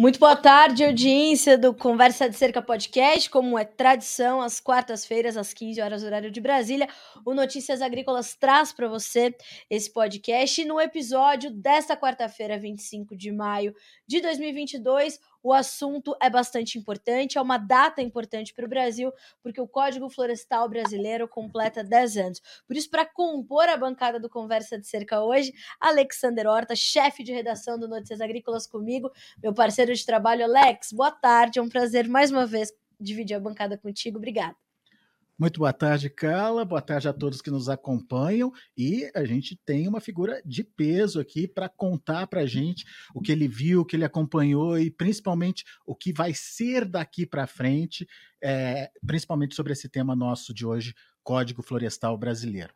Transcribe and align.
Muito 0.00 0.18
boa 0.18 0.34
tarde, 0.34 0.82
audiência 0.82 1.58
do 1.58 1.74
Conversa 1.74 2.26
de 2.26 2.34
Cerca 2.34 2.62
Podcast. 2.62 3.28
Como 3.28 3.58
é 3.58 3.66
tradição, 3.66 4.40
às 4.40 4.58
quartas-feiras, 4.58 5.36
às 5.36 5.52
15 5.52 5.78
horas, 5.78 6.02
horário 6.02 6.30
de 6.30 6.40
Brasília, 6.40 6.88
o 7.22 7.34
Notícias 7.34 7.82
Agrícolas 7.82 8.34
traz 8.34 8.72
para 8.72 8.88
você 8.88 9.36
esse 9.68 9.92
podcast. 9.92 10.62
E 10.62 10.64
no 10.64 10.80
episódio 10.80 11.50
desta 11.50 11.98
quarta-feira, 11.98 12.58
25 12.58 13.14
de 13.14 13.30
maio 13.30 13.74
de 14.06 14.22
2022, 14.22 15.20
o 15.42 15.52
assunto 15.52 16.16
é 16.20 16.28
bastante 16.28 16.78
importante, 16.78 17.38
é 17.38 17.40
uma 17.40 17.58
data 17.58 18.02
importante 18.02 18.52
para 18.54 18.64
o 18.64 18.68
Brasil, 18.68 19.12
porque 19.42 19.60
o 19.60 19.68
Código 19.68 20.08
Florestal 20.08 20.68
Brasileiro 20.68 21.28
completa 21.28 21.82
10 21.82 22.16
anos. 22.16 22.42
Por 22.66 22.76
isso, 22.76 22.90
para 22.90 23.06
compor 23.06 23.68
a 23.68 23.76
bancada 23.76 24.20
do 24.20 24.28
Conversa 24.28 24.78
de 24.78 24.86
Cerca 24.86 25.22
hoje, 25.22 25.52
Alexander 25.80 26.46
Horta, 26.46 26.74
chefe 26.76 27.22
de 27.22 27.32
redação 27.32 27.78
do 27.78 27.88
Notícias 27.88 28.20
Agrícolas 28.20 28.66
comigo, 28.66 29.10
meu 29.42 29.54
parceiro 29.54 29.94
de 29.94 30.04
trabalho, 30.04 30.44
Alex. 30.44 30.92
Boa 30.92 31.10
tarde, 31.10 31.58
é 31.58 31.62
um 31.62 31.68
prazer 31.68 32.08
mais 32.08 32.30
uma 32.30 32.46
vez 32.46 32.72
dividir 32.98 33.34
a 33.34 33.40
bancada 33.40 33.78
contigo. 33.78 34.18
Obrigada. 34.18 34.69
Muito 35.40 35.58
boa 35.58 35.72
tarde, 35.72 36.10
Carla. 36.10 36.66
Boa 36.66 36.82
tarde 36.82 37.08
a 37.08 37.14
todos 37.14 37.40
que 37.40 37.50
nos 37.50 37.70
acompanham. 37.70 38.52
E 38.76 39.10
a 39.14 39.24
gente 39.24 39.56
tem 39.64 39.88
uma 39.88 39.98
figura 39.98 40.42
de 40.44 40.62
peso 40.62 41.18
aqui 41.18 41.48
para 41.48 41.66
contar 41.66 42.26
para 42.26 42.42
a 42.42 42.46
gente 42.46 42.84
o 43.14 43.22
que 43.22 43.32
ele 43.32 43.48
viu, 43.48 43.80
o 43.80 43.84
que 43.86 43.96
ele 43.96 44.04
acompanhou 44.04 44.78
e 44.78 44.90
principalmente 44.90 45.64
o 45.86 45.96
que 45.96 46.12
vai 46.12 46.34
ser 46.34 46.84
daqui 46.84 47.24
para 47.24 47.46
frente, 47.46 48.06
é, 48.44 48.90
principalmente 49.06 49.54
sobre 49.54 49.72
esse 49.72 49.88
tema 49.88 50.14
nosso 50.14 50.52
de 50.52 50.66
hoje, 50.66 50.94
Código 51.24 51.62
Florestal 51.62 52.18
Brasileiro. 52.18 52.74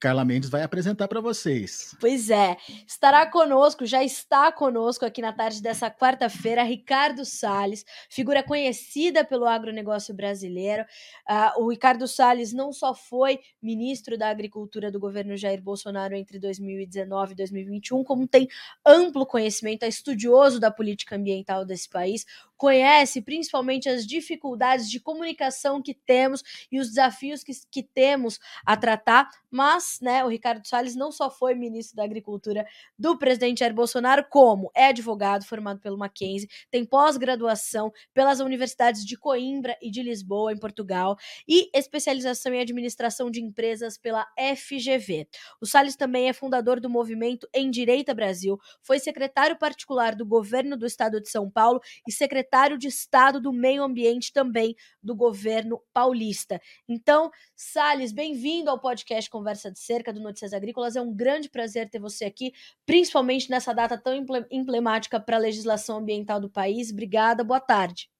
Carla 0.00 0.24
Mendes 0.24 0.48
vai 0.48 0.62
apresentar 0.62 1.08
para 1.08 1.20
vocês. 1.20 1.96
Pois 2.00 2.30
é, 2.30 2.56
estará 2.86 3.26
conosco, 3.26 3.84
já 3.84 4.02
está 4.04 4.52
conosco 4.52 5.04
aqui 5.04 5.20
na 5.20 5.32
tarde 5.32 5.60
dessa 5.60 5.90
quarta-feira, 5.90 6.62
Ricardo 6.62 7.24
Salles, 7.24 7.84
figura 8.08 8.42
conhecida 8.42 9.24
pelo 9.24 9.46
agronegócio 9.46 10.14
brasileiro. 10.14 10.84
Uh, 11.28 11.62
o 11.62 11.70
Ricardo 11.70 12.06
Salles 12.06 12.52
não 12.52 12.72
só 12.72 12.94
foi 12.94 13.40
ministro 13.60 14.16
da 14.16 14.28
Agricultura 14.28 14.90
do 14.90 15.00
governo 15.00 15.36
Jair 15.36 15.60
Bolsonaro 15.60 16.14
entre 16.14 16.38
2019 16.38 17.32
e 17.32 17.36
2021, 17.36 18.04
como 18.04 18.28
tem 18.28 18.48
amplo 18.86 19.26
conhecimento, 19.26 19.82
é 19.82 19.88
estudioso 19.88 20.60
da 20.60 20.70
política 20.70 21.16
ambiental 21.16 21.64
desse 21.64 21.88
país, 21.88 22.24
conhece 22.56 23.22
principalmente 23.22 23.88
as 23.88 24.06
dificuldades 24.06 24.90
de 24.90 25.00
comunicação 25.00 25.80
que 25.80 25.94
temos 25.94 26.42
e 26.70 26.78
os 26.78 26.88
desafios 26.88 27.42
que, 27.42 27.52
que 27.70 27.82
temos 27.82 28.38
a 28.66 28.76
tratar, 28.76 29.28
mas 29.50 29.87
né, 30.00 30.24
o 30.24 30.28
Ricardo 30.28 30.66
Salles 30.66 30.94
não 30.94 31.10
só 31.10 31.30
foi 31.30 31.54
ministro 31.54 31.96
da 31.96 32.04
Agricultura 32.04 32.66
do 32.98 33.18
presidente 33.18 33.60
Jair 33.60 33.74
Bolsonaro, 33.74 34.26
como 34.28 34.70
é 34.74 34.86
advogado 34.86 35.44
formado 35.44 35.80
pelo 35.80 35.98
Mackenzie, 35.98 36.48
tem 36.70 36.84
pós-graduação 36.84 37.92
pelas 38.12 38.40
universidades 38.40 39.04
de 39.04 39.16
Coimbra 39.16 39.76
e 39.80 39.90
de 39.90 40.02
Lisboa, 40.02 40.52
em 40.52 40.58
Portugal, 40.58 41.16
e 41.46 41.70
especialização 41.74 42.52
em 42.52 42.60
administração 42.60 43.30
de 43.30 43.40
empresas 43.40 43.98
pela 43.98 44.26
FGV. 44.56 45.28
O 45.60 45.66
Salles 45.66 45.96
também 45.96 46.28
é 46.28 46.32
fundador 46.32 46.80
do 46.80 46.90
movimento 46.90 47.48
Em 47.54 47.70
Direita 47.70 48.14
Brasil, 48.14 48.58
foi 48.82 48.98
secretário 48.98 49.58
particular 49.58 50.14
do 50.14 50.26
governo 50.26 50.76
do 50.76 50.86
estado 50.86 51.20
de 51.20 51.28
São 51.28 51.50
Paulo 51.50 51.80
e 52.06 52.12
secretário 52.12 52.78
de 52.78 52.88
Estado 52.88 53.40
do 53.40 53.52
Meio 53.52 53.82
Ambiente 53.82 54.32
também 54.32 54.74
do 55.02 55.14
governo 55.14 55.82
paulista. 55.92 56.60
Então, 56.88 57.30
Sales, 57.54 58.12
bem-vindo 58.12 58.70
ao 58.70 58.80
podcast 58.80 59.28
Conversa 59.30 59.70
de 59.70 59.77
Cerca 59.78 60.12
do 60.12 60.20
Notícias 60.20 60.52
Agrícolas. 60.52 60.96
É 60.96 61.00
um 61.00 61.12
grande 61.12 61.48
prazer 61.48 61.88
ter 61.88 61.98
você 61.98 62.24
aqui, 62.24 62.52
principalmente 62.84 63.50
nessa 63.50 63.72
data 63.72 63.96
tão 63.96 64.12
emblemática 64.50 65.18
para 65.18 65.36
a 65.36 65.40
legislação 65.40 65.98
ambiental 65.98 66.40
do 66.40 66.48
país. 66.48 66.90
Obrigada, 66.90 67.42
boa 67.44 67.60
tarde. 67.60 68.10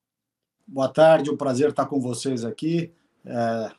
Boa 0.67 0.87
tarde, 0.87 1.31
um 1.31 1.37
prazer 1.37 1.69
estar 1.69 1.87
com 1.87 1.99
vocês 1.99 2.45
aqui, 2.45 2.91
é, 3.25 3.71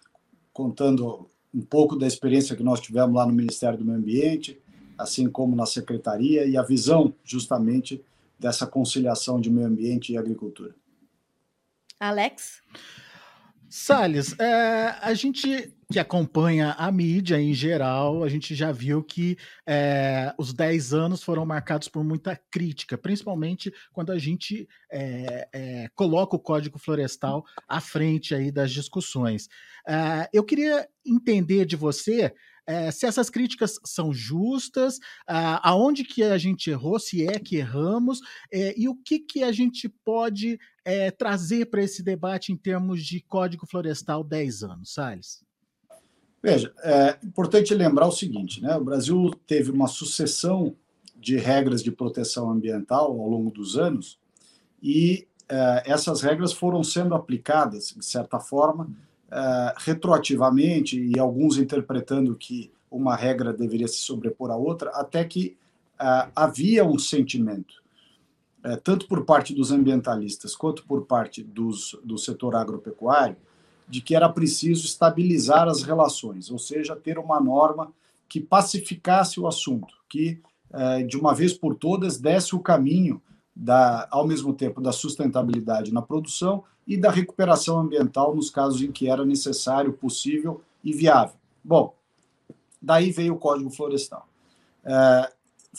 contando 0.53 1.31
um 1.55 1.63
pouco 1.63 1.97
da 1.97 2.07
experiência 2.07 2.57
que 2.57 2.63
nós 2.63 2.81
tivemos 2.81 3.15
lá 3.15 3.27
no 3.27 3.33
Ministério 3.33 3.79
do 3.79 3.85
Meio 3.85 3.99
Ambiente, 3.99 4.61
assim 4.99 5.29
como 5.31 5.55
na 5.55 5.67
Secretaria, 5.67 6.45
e 6.47 6.57
a 6.57 6.63
visão, 6.63 7.15
justamente, 7.25 8.05
dessa 8.39 8.67
conciliação 8.67 9.41
de 9.41 9.51
meio 9.51 9.67
ambiente 9.67 10.13
e 10.13 10.19
agricultura. 10.19 10.75
Alex? 11.99 12.63
Salles, 13.73 14.37
é, 14.41 14.97
a 15.01 15.15
gente 15.15 15.73
que 15.93 15.99
acompanha 15.99 16.73
a 16.73 16.91
mídia 16.91 17.41
em 17.41 17.55
geral, 17.55 18.25
a 18.25 18.29
gente 18.29 18.53
já 18.53 18.73
viu 18.73 19.01
que 19.03 19.37
é, 19.65 20.35
os 20.37 20.53
10 20.53 20.93
anos 20.93 21.23
foram 21.23 21.47
marcados 21.47 21.87
por 21.87 22.03
muita 22.03 22.37
crítica, 22.51 22.99
principalmente 22.99 23.73
quando 23.93 24.11
a 24.11 24.19
gente 24.19 24.69
é, 24.91 25.49
é 25.53 25.89
coloca 25.95 26.35
o 26.35 26.41
Código 26.41 26.81
Florestal 26.81 27.45
à 27.69 27.81
frente 27.81 28.35
aí 28.35 28.51
das 28.51 28.73
discussões. 28.73 29.49
É, 29.87 30.29
eu 30.33 30.43
queria 30.43 30.89
entender 31.07 31.65
de 31.65 31.77
você 31.77 32.35
é, 32.67 32.91
se 32.91 33.07
essas 33.07 33.31
críticas 33.31 33.79
são 33.85 34.13
justas, 34.13 34.99
aonde 35.63 36.05
que 36.05 36.23
a 36.23 36.39
gente 36.39 36.71
errou, 36.71 36.99
se 36.99 37.27
é 37.27 37.39
que 37.39 37.57
erramos, 37.57 38.21
é, 38.53 38.79
e 38.79 38.89
o 38.89 38.95
que, 38.95 39.19
que 39.19 39.43
a 39.43 39.53
gente 39.53 39.89
pode 40.05 40.59
é, 40.85 41.11
trazer 41.11 41.67
para 41.67 41.83
esse 41.83 42.03
debate 42.03 42.53
em 42.53 42.57
termos 42.57 43.05
de 43.05 43.21
Código 43.21 43.67
Florestal 43.67 44.23
10 44.25 44.63
anos, 44.63 44.95
Salles? 44.95 45.45
Veja, 46.43 46.73
é 46.83 47.19
importante 47.23 47.75
lembrar 47.75 48.07
o 48.07 48.13
seguinte, 48.13 48.63
né? 48.63 48.75
O 48.77 48.85
Brasil 48.85 49.31
teve 49.47 49.71
uma 49.71 49.87
sucessão 49.87 50.75
de 51.15 51.37
regras 51.37 51.83
de 51.83 51.93
proteção 51.93 52.51
ambiental 52.51 53.09
ao 53.21 53.29
longo 53.29 53.51
dos 53.51 53.77
anos 53.77 54.19
e 54.83 55.29
essas 55.85 56.23
regras 56.23 56.53
foram 56.53 56.83
sendo 56.85 57.13
aplicadas, 57.13 57.93
de 57.97 58.05
certa 58.05 58.39
forma, 58.39 58.89
uh, 59.31 59.75
retroativamente, 59.79 61.01
e 61.01 61.19
alguns 61.19 61.57
interpretando 61.59 62.35
que 62.35 62.71
uma 62.91 63.15
regra 63.15 63.53
deveria 63.53 63.89
se 63.89 63.99
sobrepor 63.99 64.51
à 64.51 64.57
outra, 64.57 64.91
até 64.91 65.25
que 65.25 65.57
uh, 66.01 66.31
havia 66.35 66.85
um 66.85 66.99
sentimento, 66.99 67.75
uh, 68.65 68.77
tanto 68.83 69.07
por 69.07 69.25
parte 69.25 69.55
dos 69.55 69.71
ambientalistas 69.71 70.57
quanto 70.57 70.85
por 70.85 71.07
parte 71.07 71.43
dos, 71.43 71.99
do 72.05 72.19
setor 72.19 72.57
agropecuário, 72.57 73.37
de 73.89 74.01
que 74.01 74.15
era 74.15 74.29
preciso 74.29 74.87
estabilizar 74.87 75.69
as 75.69 75.83
relações, 75.83 76.51
ou 76.51 76.59
seja, 76.59 76.95
ter 76.95 77.19
uma 77.19 77.41
norma 77.41 77.93
que 78.29 78.41
pacificasse 78.41 79.41
o 79.41 79.49
assunto, 79.49 79.95
que 80.09 80.41
de 81.09 81.17
uma 81.17 81.35
vez 81.35 81.53
por 81.53 81.75
todas 81.75 82.17
desse 82.17 82.55
o 82.55 82.61
caminho 82.61 83.21
da, 83.61 84.09
ao 84.11 84.27
mesmo 84.27 84.55
tempo 84.55 84.81
da 84.81 84.91
sustentabilidade 84.91 85.93
na 85.93 86.01
produção 86.01 86.65
e 86.87 86.97
da 86.97 87.11
recuperação 87.11 87.79
ambiental 87.79 88.35
nos 88.35 88.49
casos 88.49 88.81
em 88.81 88.91
que 88.91 89.07
era 89.07 89.23
necessário, 89.23 89.93
possível 89.93 90.63
e 90.83 90.95
viável. 90.95 91.35
Bom, 91.63 91.95
daí 92.81 93.13
veio 93.13 93.35
o 93.35 93.39
Código 93.39 93.69
Florestal. 93.69 94.27
É, 94.83 95.31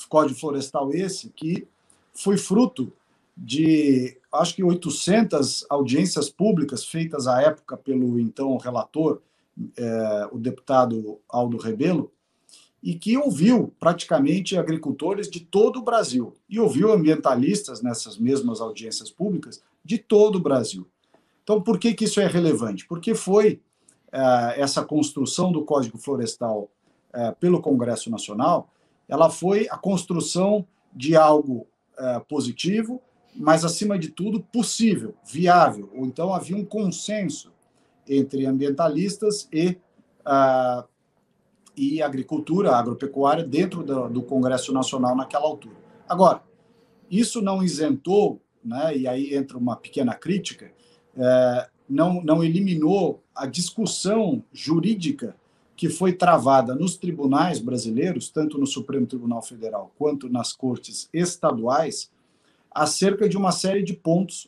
Código 0.07 0.39
Florestal 0.39 0.93
esse 0.93 1.29
que 1.29 1.67
foi 2.13 2.37
fruto 2.37 2.93
de, 3.35 4.15
acho 4.31 4.53
que 4.53 4.63
800 4.63 5.65
audiências 5.67 6.29
públicas 6.29 6.85
feitas 6.85 7.25
à 7.25 7.41
época 7.41 7.75
pelo 7.75 8.19
então 8.19 8.55
relator, 8.57 9.23
é, 9.75 10.29
o 10.31 10.37
deputado 10.37 11.19
Aldo 11.27 11.57
Rebelo, 11.57 12.11
e 12.81 12.95
que 12.95 13.15
ouviu 13.15 13.73
praticamente 13.79 14.57
agricultores 14.57 15.29
de 15.29 15.39
todo 15.39 15.79
o 15.79 15.83
Brasil 15.83 16.33
e 16.49 16.59
ouviu 16.59 16.91
ambientalistas 16.91 17.81
nessas 17.81 18.17
mesmas 18.17 18.59
audiências 18.59 19.11
públicas 19.11 19.61
de 19.83 19.97
todo 19.97 20.37
o 20.37 20.41
Brasil. 20.41 20.87
Então, 21.43 21.61
por 21.61 21.79
que, 21.79 21.93
que 21.93 22.05
isso 22.05 22.19
é 22.19 22.27
relevante? 22.27 22.87
Porque 22.87 23.13
foi 23.13 23.61
uh, 24.07 24.53
essa 24.55 24.83
construção 24.83 25.51
do 25.51 25.63
Código 25.63 25.97
Florestal 25.97 26.71
uh, 27.13 27.35
pelo 27.39 27.61
Congresso 27.61 28.09
Nacional, 28.09 28.69
ela 29.07 29.29
foi 29.29 29.67
a 29.69 29.77
construção 29.77 30.65
de 30.93 31.15
algo 31.15 31.67
uh, 31.99 32.25
positivo, 32.27 33.01
mas, 33.35 33.63
acima 33.63 33.97
de 33.97 34.09
tudo, 34.09 34.41
possível, 34.41 35.15
viável. 35.25 35.89
Ou 35.95 36.05
então 36.05 36.33
havia 36.33 36.55
um 36.55 36.65
consenso 36.65 37.51
entre 38.07 38.45
ambientalistas 38.45 39.47
e, 39.53 39.77
e 41.75 42.01
agricultura, 42.01 42.75
agropecuária, 42.75 43.43
dentro 43.43 43.83
do, 43.83 44.09
do 44.09 44.21
Congresso 44.23 44.73
Nacional 44.73 45.15
naquela 45.15 45.45
altura. 45.45 45.75
Agora, 46.07 46.43
isso 47.09 47.41
não 47.41 47.63
isentou, 47.63 48.41
né, 48.63 48.97
e 48.97 49.07
aí 49.07 49.33
entra 49.35 49.57
uma 49.57 49.75
pequena 49.75 50.13
crítica, 50.13 50.71
é, 51.17 51.69
não, 51.89 52.21
não 52.23 52.43
eliminou 52.43 53.21
a 53.35 53.45
discussão 53.45 54.43
jurídica 54.53 55.35
que 55.75 55.89
foi 55.89 56.13
travada 56.13 56.75
nos 56.75 56.95
tribunais 56.95 57.59
brasileiros, 57.59 58.29
tanto 58.29 58.57
no 58.57 58.67
Supremo 58.67 59.07
Tribunal 59.07 59.41
Federal 59.41 59.91
quanto 59.97 60.29
nas 60.29 60.53
cortes 60.53 61.09
estaduais, 61.11 62.11
acerca 62.69 63.27
de 63.27 63.35
uma 63.35 63.51
série 63.51 63.83
de 63.83 63.93
pontos 63.93 64.47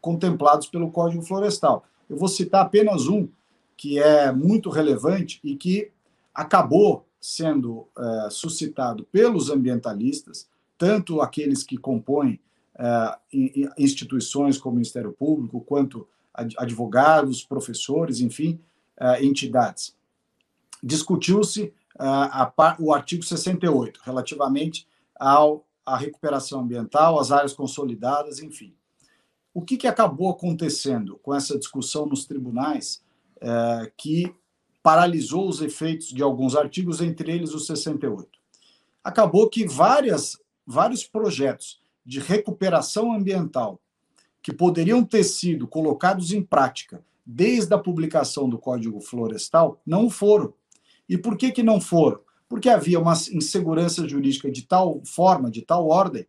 contemplados 0.00 0.66
pelo 0.66 0.90
Código 0.90 1.22
Florestal. 1.22 1.84
Eu 2.10 2.16
vou 2.16 2.28
citar 2.28 2.62
apenas 2.62 3.06
um 3.06 3.28
que 3.76 3.98
é 3.98 4.30
muito 4.32 4.68
relevante 4.68 5.40
e 5.42 5.56
que 5.56 5.90
acabou 6.34 7.06
sendo 7.20 7.88
é, 7.96 8.30
suscitado 8.30 9.04
pelos 9.04 9.50
ambientalistas, 9.50 10.48
tanto 10.76 11.20
aqueles 11.20 11.62
que 11.62 11.76
compõem 11.78 12.40
instituições 13.78 14.58
como 14.58 14.72
o 14.72 14.76
Ministério 14.78 15.12
Público, 15.12 15.60
quanto 15.60 16.08
advogados, 16.58 17.44
professores, 17.44 18.20
enfim, 18.20 18.58
entidades. 19.20 19.94
Discutiu-se 20.82 21.72
o 22.80 22.92
artigo 22.92 23.22
68, 23.22 24.00
relativamente 24.02 24.88
ao, 25.14 25.64
à 25.86 25.96
recuperação 25.96 26.62
ambiental, 26.62 27.20
às 27.20 27.30
áreas 27.30 27.52
consolidadas, 27.52 28.40
enfim. 28.40 28.74
O 29.52 29.62
que, 29.62 29.76
que 29.76 29.86
acabou 29.86 30.30
acontecendo 30.30 31.18
com 31.22 31.32
essa 31.32 31.56
discussão 31.56 32.06
nos 32.06 32.24
tribunais 32.24 33.00
é, 33.40 33.92
que 33.96 34.34
paralisou 34.84 35.48
os 35.48 35.62
efeitos 35.62 36.08
de 36.08 36.22
alguns 36.22 36.54
artigos, 36.54 37.00
entre 37.00 37.32
eles 37.32 37.54
o 37.54 37.58
68? 37.58 38.28
Acabou 39.02 39.48
que 39.48 39.66
várias, 39.66 40.38
vários 40.66 41.04
projetos 41.04 41.80
de 42.04 42.20
recuperação 42.20 43.10
ambiental 43.10 43.80
que 44.42 44.52
poderiam 44.52 45.02
ter 45.02 45.24
sido 45.24 45.66
colocados 45.66 46.32
em 46.32 46.42
prática 46.42 47.02
desde 47.24 47.72
a 47.72 47.78
publicação 47.78 48.46
do 48.46 48.58
Código 48.58 49.00
Florestal 49.00 49.80
não 49.86 50.10
foram. 50.10 50.52
E 51.08 51.16
por 51.16 51.38
que, 51.38 51.50
que 51.50 51.62
não 51.62 51.80
foram? 51.80 52.20
Porque 52.46 52.68
havia 52.68 53.00
uma 53.00 53.14
insegurança 53.32 54.06
jurídica 54.06 54.50
de 54.50 54.66
tal 54.66 55.00
forma, 55.02 55.50
de 55.50 55.62
tal 55.62 55.88
ordem, 55.88 56.26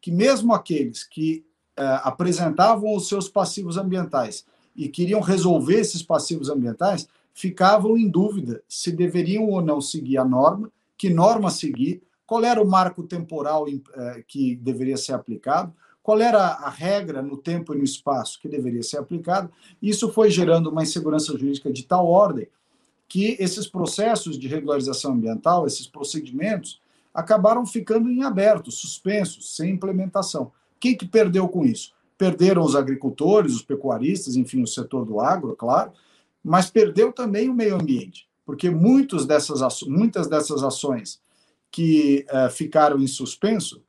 que 0.00 0.10
mesmo 0.10 0.54
aqueles 0.54 1.04
que 1.04 1.44
eh, 1.76 2.00
apresentavam 2.02 2.96
os 2.96 3.06
seus 3.06 3.28
passivos 3.28 3.76
ambientais 3.76 4.46
e 4.74 4.88
queriam 4.88 5.20
resolver 5.20 5.78
esses 5.78 6.02
passivos 6.02 6.48
ambientais, 6.48 7.06
ficavam 7.38 7.96
em 7.96 8.08
dúvida 8.08 8.64
se 8.68 8.90
deveriam 8.90 9.48
ou 9.48 9.62
não 9.62 9.80
seguir 9.80 10.18
a 10.18 10.24
norma, 10.24 10.72
que 10.96 11.08
norma 11.08 11.52
seguir, 11.52 12.02
qual 12.26 12.42
era 12.42 12.60
o 12.60 12.66
marco 12.66 13.04
temporal 13.04 13.64
eh, 13.68 14.24
que 14.26 14.56
deveria 14.56 14.96
ser 14.96 15.12
aplicado, 15.12 15.72
qual 16.02 16.20
era 16.20 16.40
a 16.40 16.68
regra 16.68 17.22
no 17.22 17.36
tempo 17.36 17.72
e 17.72 17.78
no 17.78 17.84
espaço 17.84 18.40
que 18.40 18.48
deveria 18.48 18.82
ser 18.82 18.98
aplicado. 18.98 19.52
Isso 19.80 20.10
foi 20.10 20.30
gerando 20.30 20.68
uma 20.68 20.82
insegurança 20.82 21.30
jurídica 21.38 21.72
de 21.72 21.84
tal 21.84 22.08
ordem 22.08 22.48
que 23.06 23.36
esses 23.38 23.68
processos 23.68 24.36
de 24.36 24.48
regularização 24.48 25.12
ambiental, 25.12 25.64
esses 25.64 25.86
procedimentos, 25.86 26.80
acabaram 27.14 27.64
ficando 27.64 28.10
em 28.10 28.24
aberto, 28.24 28.72
suspensos, 28.72 29.54
sem 29.54 29.70
implementação. 29.70 30.50
Quem 30.80 30.96
que 30.96 31.06
perdeu 31.06 31.46
com 31.48 31.64
isso? 31.64 31.92
Perderam 32.18 32.64
os 32.64 32.74
agricultores, 32.74 33.54
os 33.54 33.62
pecuaristas, 33.62 34.34
enfim, 34.34 34.60
o 34.60 34.66
setor 34.66 35.04
do 35.04 35.20
agro, 35.20 35.54
claro, 35.54 35.92
mas 36.48 36.70
perdeu 36.70 37.12
também 37.12 37.50
o 37.50 37.54
meio 37.54 37.74
ambiente, 37.74 38.26
porque 38.46 38.70
muitos 38.70 39.26
dessas, 39.26 39.60
muitas 39.82 40.26
dessas 40.28 40.62
ações 40.62 41.20
que 41.70 42.24
uh, 42.30 42.50
ficaram 42.50 42.98
em 42.98 43.06
suspenso 43.06 43.84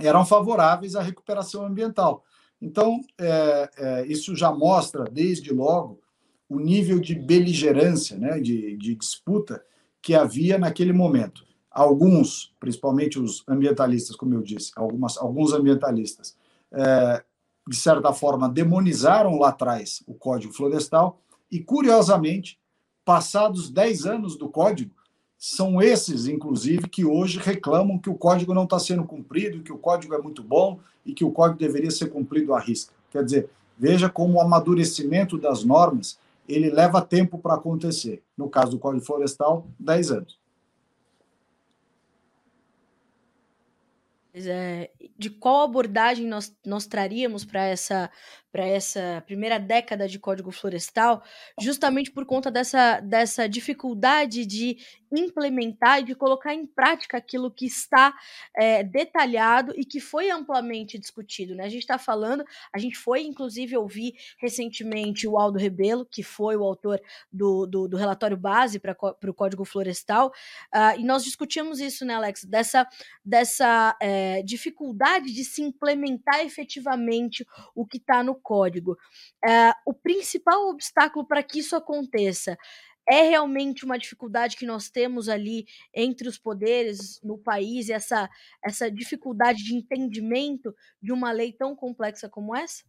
eram 0.00 0.26
favoráveis 0.26 0.96
à 0.96 1.00
recuperação 1.00 1.64
ambiental. 1.64 2.24
Então, 2.60 3.00
é, 3.16 3.70
é, 3.76 4.06
isso 4.06 4.34
já 4.34 4.50
mostra, 4.50 5.04
desde 5.04 5.52
logo, 5.52 6.00
o 6.48 6.58
nível 6.58 6.98
de 6.98 7.14
beligerância, 7.14 8.16
né, 8.16 8.40
de, 8.40 8.76
de 8.76 8.96
disputa 8.96 9.62
que 10.02 10.14
havia 10.14 10.58
naquele 10.58 10.92
momento. 10.92 11.44
Alguns, 11.70 12.52
principalmente 12.58 13.20
os 13.20 13.44
ambientalistas, 13.46 14.16
como 14.16 14.34
eu 14.34 14.42
disse, 14.42 14.72
algumas, 14.74 15.16
alguns 15.16 15.52
ambientalistas, 15.52 16.36
é, 16.72 17.22
de 17.68 17.76
certa 17.76 18.12
forma, 18.12 18.48
demonizaram 18.48 19.38
lá 19.38 19.50
atrás 19.50 20.02
o 20.08 20.14
Código 20.14 20.52
Florestal 20.52 21.20
e, 21.54 21.60
curiosamente, 21.60 22.58
passados 23.04 23.70
10 23.70 24.06
anos 24.06 24.36
do 24.36 24.48
Código, 24.48 24.90
são 25.38 25.80
esses, 25.80 26.26
inclusive, 26.26 26.88
que 26.88 27.04
hoje 27.04 27.38
reclamam 27.38 27.96
que 27.96 28.10
o 28.10 28.14
código 28.16 28.52
não 28.52 28.64
está 28.64 28.76
sendo 28.80 29.04
cumprido, 29.04 29.62
que 29.62 29.72
o 29.72 29.78
código 29.78 30.14
é 30.14 30.18
muito 30.18 30.42
bom 30.42 30.80
e 31.06 31.14
que 31.14 31.24
o 31.24 31.30
código 31.30 31.60
deveria 31.60 31.92
ser 31.92 32.08
cumprido 32.08 32.54
à 32.54 32.58
risca. 32.58 32.92
Quer 33.08 33.24
dizer, 33.24 33.50
veja 33.78 34.10
como 34.10 34.38
o 34.38 34.40
amadurecimento 34.40 35.38
das 35.38 35.62
normas 35.62 36.18
ele 36.48 36.70
leva 36.70 37.00
tempo 37.00 37.38
para 37.38 37.54
acontecer. 37.54 38.20
No 38.36 38.48
caso 38.48 38.72
do 38.72 38.78
Código 38.78 39.04
Florestal, 39.04 39.66
10 39.78 40.10
anos. 40.10 40.38
É, 44.34 44.90
de 45.16 45.30
qual 45.30 45.62
abordagem 45.62 46.26
nós, 46.26 46.52
nós 46.66 46.86
traríamos 46.86 47.44
para 47.44 47.64
essa 47.66 48.10
para 48.54 48.64
essa 48.64 49.20
primeira 49.26 49.58
década 49.58 50.06
de 50.06 50.16
Código 50.16 50.52
Florestal, 50.52 51.24
justamente 51.60 52.12
por 52.12 52.24
conta 52.24 52.52
dessa, 52.52 53.00
dessa 53.00 53.48
dificuldade 53.48 54.46
de 54.46 54.76
implementar 55.12 56.00
e 56.00 56.04
de 56.04 56.14
colocar 56.14 56.54
em 56.54 56.64
prática 56.64 57.16
aquilo 57.16 57.50
que 57.50 57.66
está 57.66 58.14
é, 58.56 58.84
detalhado 58.84 59.72
e 59.76 59.84
que 59.84 59.98
foi 59.98 60.30
amplamente 60.30 60.98
discutido. 60.98 61.54
Né? 61.54 61.64
A 61.64 61.68
gente 61.68 61.82
está 61.82 61.98
falando, 61.98 62.44
a 62.72 62.78
gente 62.78 62.96
foi 62.96 63.22
inclusive 63.22 63.76
ouvir 63.76 64.14
recentemente 64.38 65.26
o 65.26 65.36
Aldo 65.36 65.58
Rebelo, 65.58 66.06
que 66.06 66.22
foi 66.22 66.56
o 66.56 66.62
autor 66.62 67.00
do, 67.32 67.66
do, 67.66 67.88
do 67.88 67.96
relatório 67.96 68.36
base 68.36 68.78
para 68.78 68.96
o 69.26 69.34
Código 69.34 69.64
Florestal, 69.64 70.28
uh, 70.72 70.98
e 70.98 71.04
nós 71.04 71.24
discutimos 71.24 71.80
isso, 71.80 72.04
né, 72.04 72.14
Alex, 72.14 72.44
dessa, 72.44 72.86
dessa 73.24 73.96
é, 74.00 74.42
dificuldade 74.42 75.32
de 75.32 75.44
se 75.44 75.60
implementar 75.60 76.40
efetivamente 76.44 77.44
o 77.74 77.84
que 77.84 77.96
está 77.96 78.22
no 78.22 78.34
código. 78.44 78.96
É, 79.44 79.72
o 79.86 79.94
principal 79.94 80.68
obstáculo 80.68 81.26
para 81.26 81.42
que 81.42 81.58
isso 81.58 81.74
aconteça 81.74 82.56
é 83.08 83.22
realmente 83.22 83.84
uma 83.84 83.98
dificuldade 83.98 84.56
que 84.56 84.66
nós 84.66 84.88
temos 84.88 85.28
ali 85.28 85.66
entre 85.94 86.28
os 86.28 86.38
poderes 86.38 87.20
no 87.22 87.36
país, 87.38 87.90
essa, 87.90 88.28
essa 88.64 88.90
dificuldade 88.90 89.62
de 89.62 89.74
entendimento 89.74 90.74
de 91.02 91.12
uma 91.12 91.30
lei 91.32 91.52
tão 91.52 91.76
complexa 91.76 92.28
como 92.28 92.56
essa? 92.56 92.82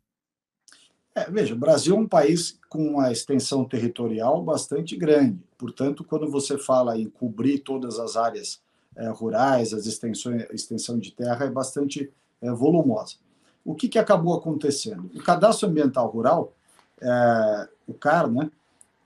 É, 1.13 1.29
veja, 1.29 1.53
o 1.53 1.57
Brasil 1.57 1.95
é 1.95 1.99
um 1.99 2.07
país 2.07 2.59
com 2.69 2.85
uma 2.89 3.11
extensão 3.11 3.65
territorial 3.65 4.43
bastante 4.43 4.95
grande. 4.97 5.41
Portanto, 5.57 6.03
quando 6.03 6.29
você 6.29 6.57
fala 6.57 6.97
em 6.97 7.09
cobrir 7.09 7.59
todas 7.59 7.99
as 7.99 8.17
áreas 8.17 8.61
é, 8.97 9.07
rurais, 9.09 9.73
as 9.73 9.85
extensões, 9.85 10.45
a 10.49 10.53
extensão 10.53 10.99
de 10.99 11.11
terra 11.11 11.45
é 11.45 11.49
bastante 11.49 12.11
é, 12.41 12.51
volumosa 12.51 13.17
o 13.65 13.73
que, 13.73 13.89
que 13.89 13.97
acabou 13.97 14.35
acontecendo? 14.35 15.09
O 15.15 15.23
cadastro 15.23 15.67
ambiental 15.67 16.07
rural, 16.07 16.53
é, 17.01 17.67
o 17.87 17.93
CAR, 17.95 18.29
né, 18.29 18.51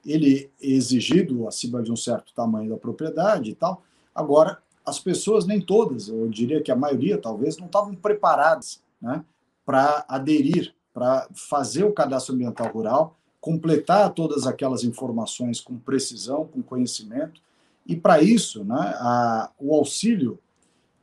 ele 0.04 0.50
é 0.62 0.66
exigido 0.66 1.48
acima 1.48 1.82
de 1.82 1.90
um 1.90 1.96
certo 1.96 2.34
tamanho 2.34 2.70
da 2.70 2.76
propriedade 2.76 3.50
e 3.50 3.54
tal. 3.54 3.82
Agora, 4.14 4.58
as 4.84 4.98
pessoas, 4.98 5.46
nem 5.46 5.60
todas, 5.60 6.08
eu 6.08 6.28
diria 6.28 6.62
que 6.62 6.70
a 6.70 6.76
maioria 6.76 7.16
talvez, 7.16 7.56
não 7.56 7.66
estavam 7.66 7.94
preparadas 7.94 8.82
né, 9.00 9.24
para 9.64 10.04
aderir, 10.08 10.74
para 10.92 11.26
fazer 11.32 11.84
o 11.84 11.92
cadastro 11.92 12.34
ambiental 12.34 12.68
rural, 12.68 13.16
completar 13.40 14.12
todas 14.12 14.46
aquelas 14.46 14.84
informações 14.84 15.60
com 15.60 15.78
precisão, 15.78 16.46
com 16.46 16.62
conhecimento. 16.62 17.40
E 17.86 17.96
para 17.96 18.22
isso, 18.22 18.62
né, 18.64 18.94
a, 18.98 19.50
o 19.58 19.74
auxílio 19.74 20.38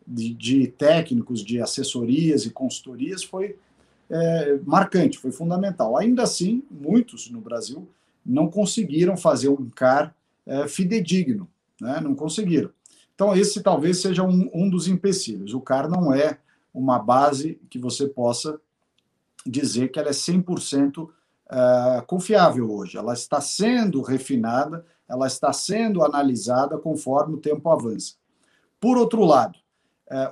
de, 0.08 0.34
de 0.34 0.68
técnicos, 0.68 1.44
de 1.44 1.62
assessorias 1.62 2.46
e 2.46 2.50
consultorias 2.50 3.24
foi 3.24 3.58
é, 4.10 4.60
marcante, 4.66 5.18
foi 5.18 5.32
fundamental. 5.32 5.98
Ainda 5.98 6.24
assim, 6.24 6.64
muitos 6.72 7.30
no 7.30 7.42
Brasil 7.42 7.88
não 8.26 8.50
conseguiram 8.50 9.18
fazer 9.18 9.50
um 9.50 9.70
CAR 9.70 10.16
é, 10.46 10.68
fidedigno, 10.68 11.48
né? 11.82 12.00
não 12.02 12.16
conseguiram. 12.16 12.70
Então, 13.14 13.36
esse 13.36 13.62
talvez 13.62 14.00
seja 14.00 14.24
um, 14.24 14.50
um 14.54 14.70
dos 14.70 14.88
empecilhos. 14.88 15.54
O 15.54 15.60
CAR 15.60 15.90
não 15.90 16.14
é 16.14 16.40
uma 16.74 17.00
base 17.00 17.60
que 17.70 17.80
você 17.80 18.08
possa 18.08 18.60
dizer 19.46 19.90
que 19.90 20.00
ela 20.00 20.10
é 20.10 20.12
100% 20.12 21.10
é, 21.50 22.02
confiável 22.06 22.72
hoje. 22.72 22.98
Ela 22.98 23.14
está 23.14 23.42
sendo 23.42 24.02
refinada, 24.02 24.86
ela 25.10 25.28
está 25.28 25.52
sendo 25.52 26.04
analisada 26.04 26.78
conforme 26.78 27.36
o 27.36 27.40
tempo 27.40 27.70
avança. 27.70 28.14
Por 28.80 28.98
outro 28.98 29.26
lado, 29.26 29.58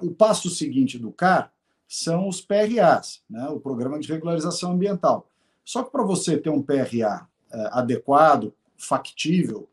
o 0.02 0.12
passo 0.12 0.50
seguinte 0.50 0.98
do 0.98 1.12
CAR 1.12 1.52
são 1.88 2.28
os 2.28 2.42
PRAs, 2.42 3.22
né, 3.30 3.48
o 3.50 3.60
Programa 3.60 4.00
de 4.00 4.12
Regularização 4.12 4.72
Ambiental. 4.72 5.30
Só 5.64 5.84
que 5.84 5.92
para 5.92 6.04
você 6.04 6.38
ter 6.38 6.50
um 6.50 6.62
PRA 6.62 7.28
é, 7.52 7.70
adequado, 7.72 8.54
factível, 8.78 9.70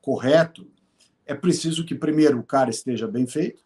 correto, 0.00 0.66
é 1.26 1.34
preciso 1.34 1.84
que, 1.84 1.94
primeiro, 1.94 2.38
o 2.38 2.42
CAR 2.42 2.68
esteja 2.68 3.08
bem 3.08 3.26
feito, 3.26 3.62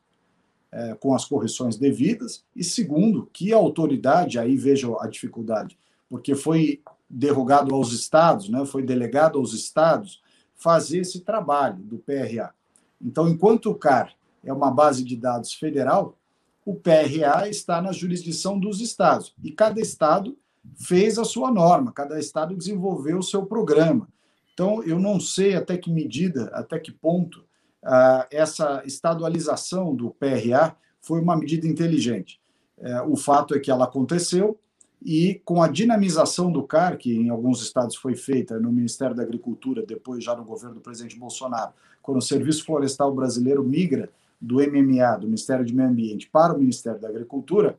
é, 0.71 0.95
com 0.95 1.15
as 1.15 1.25
correções 1.25 1.77
devidas, 1.77 2.45
e 2.55 2.63
segundo, 2.63 3.29
que 3.33 3.53
a 3.53 3.57
autoridade, 3.57 4.39
aí 4.39 4.57
veja 4.57 4.89
a 5.01 5.07
dificuldade, 5.07 5.79
porque 6.09 6.35
foi 6.35 6.83
derrogado 7.09 7.75
aos 7.75 7.93
estados, 7.93 8.49
né, 8.49 8.65
foi 8.67 8.83
delegado 8.83 9.39
aos 9.39 9.53
estados 9.53 10.23
fazer 10.55 10.99
esse 10.99 11.21
trabalho 11.21 11.79
do 11.79 11.99
PRA. 11.99 12.53
Então, 13.01 13.29
enquanto 13.29 13.71
o 13.71 13.75
CAR 13.75 14.15
é 14.49 14.53
uma 14.53 14.71
base 14.71 15.05
de 15.05 15.17
dados 15.17 15.55
federal, 15.55 16.17
o 16.65 16.75
PRA 16.75 17.49
está 17.49 17.81
na 17.81 17.93
jurisdição 17.93 18.59
dos 18.59 18.81
estados. 18.81 19.35
E 19.43 19.51
cada 19.51 19.81
estado 19.81 20.37
fez 20.77 21.19
a 21.19 21.25
sua 21.25 21.51
norma, 21.51 21.93
cada 21.93 22.19
estado 22.19 22.55
desenvolveu 22.55 23.19
o 23.19 23.23
seu 23.23 23.47
programa. 23.47 24.09
Então, 24.53 24.83
eu 24.83 24.99
não 24.99 25.21
sei 25.21 25.55
até 25.55 25.77
que 25.77 25.91
medida, 25.91 26.51
até 26.53 26.79
que 26.79 26.93
ponto, 26.93 27.41
uh, 27.85 28.27
essa 28.31 28.83
estadualização 28.85 29.95
do 29.95 30.11
PRA 30.11 30.77
foi 31.01 31.21
uma 31.21 31.37
medida 31.37 31.67
inteligente. 31.67 32.41
É, 32.81 33.01
o 33.03 33.17
fato 33.17 33.55
é 33.55 33.59
que 33.59 33.71
ela 33.71 33.85
aconteceu 33.85 34.59
e 35.03 35.41
com 35.45 35.63
a 35.63 35.69
dinamização 35.69 36.51
do 36.51 36.63
CAR, 36.63 36.97
que 36.97 37.15
em 37.15 37.29
alguns 37.29 37.63
estados 37.63 37.97
foi 37.97 38.15
feita 38.15 38.59
no 38.59 38.73
Ministério 38.73 39.15
da 39.15 39.23
Agricultura, 39.23 39.85
depois 39.85 40.23
já 40.23 40.35
no 40.35 40.45
governo 40.45 40.77
do 40.77 40.81
presidente 40.81 41.19
Bolsonaro, 41.19 41.73
quando 42.03 42.19
o 42.19 42.23
Serviço 42.23 42.65
Florestal 42.65 43.15
Brasileiro 43.15 43.63
migra 43.65 44.11
do 44.41 44.57
MMA, 44.57 45.19
do 45.19 45.27
Ministério 45.27 45.65
do 45.65 45.75
Meio 45.75 45.89
Ambiente, 45.89 46.29
para 46.31 46.55
o 46.55 46.59
Ministério 46.59 47.01
da 47.01 47.09
Agricultura, 47.09 47.79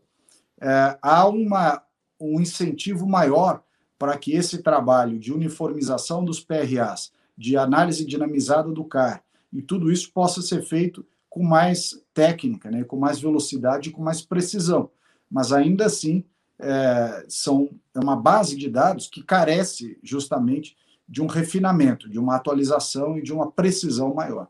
é, 0.62 0.98
há 1.02 1.28
uma, 1.28 1.82
um 2.20 2.40
incentivo 2.40 3.08
maior 3.08 3.64
para 3.98 4.18
que 4.18 4.34
esse 4.34 4.62
trabalho 4.62 5.20
de 5.20 5.34
uniformização 5.34 6.24
dos 6.24 6.40
PRAs, 6.40 7.12
de 7.38 7.58
análise 7.58 8.06
dinamizada 8.06 8.70
do 8.72 8.84
CAR, 8.84 9.24
e 9.52 9.62
tudo 9.62 9.92
isso 9.92 10.12
possa 10.14 10.42
ser 10.42 10.62
feito 10.62 11.06
com 11.30 11.44
mais 11.44 12.02
técnica, 12.14 12.70
né, 12.72 12.84
com 12.84 12.98
mais 12.98 13.20
velocidade 13.20 13.90
e 13.90 13.92
com 13.92 14.02
mais 14.02 14.22
precisão. 14.22 14.90
Mas 15.30 15.52
ainda 15.52 15.86
assim, 15.86 16.24
é, 16.60 17.26
são, 17.28 17.70
é 17.96 18.00
uma 18.00 18.16
base 18.16 18.58
de 18.58 18.70
dados 18.70 19.08
que 19.08 19.24
carece 19.24 19.98
justamente 20.04 20.76
de 21.08 21.22
um 21.22 21.28
refinamento, 21.28 22.10
de 22.10 22.20
uma 22.20 22.36
atualização 22.36 23.18
e 23.18 23.22
de 23.22 23.34
uma 23.34 23.52
precisão 23.52 24.14
maior. 24.14 24.48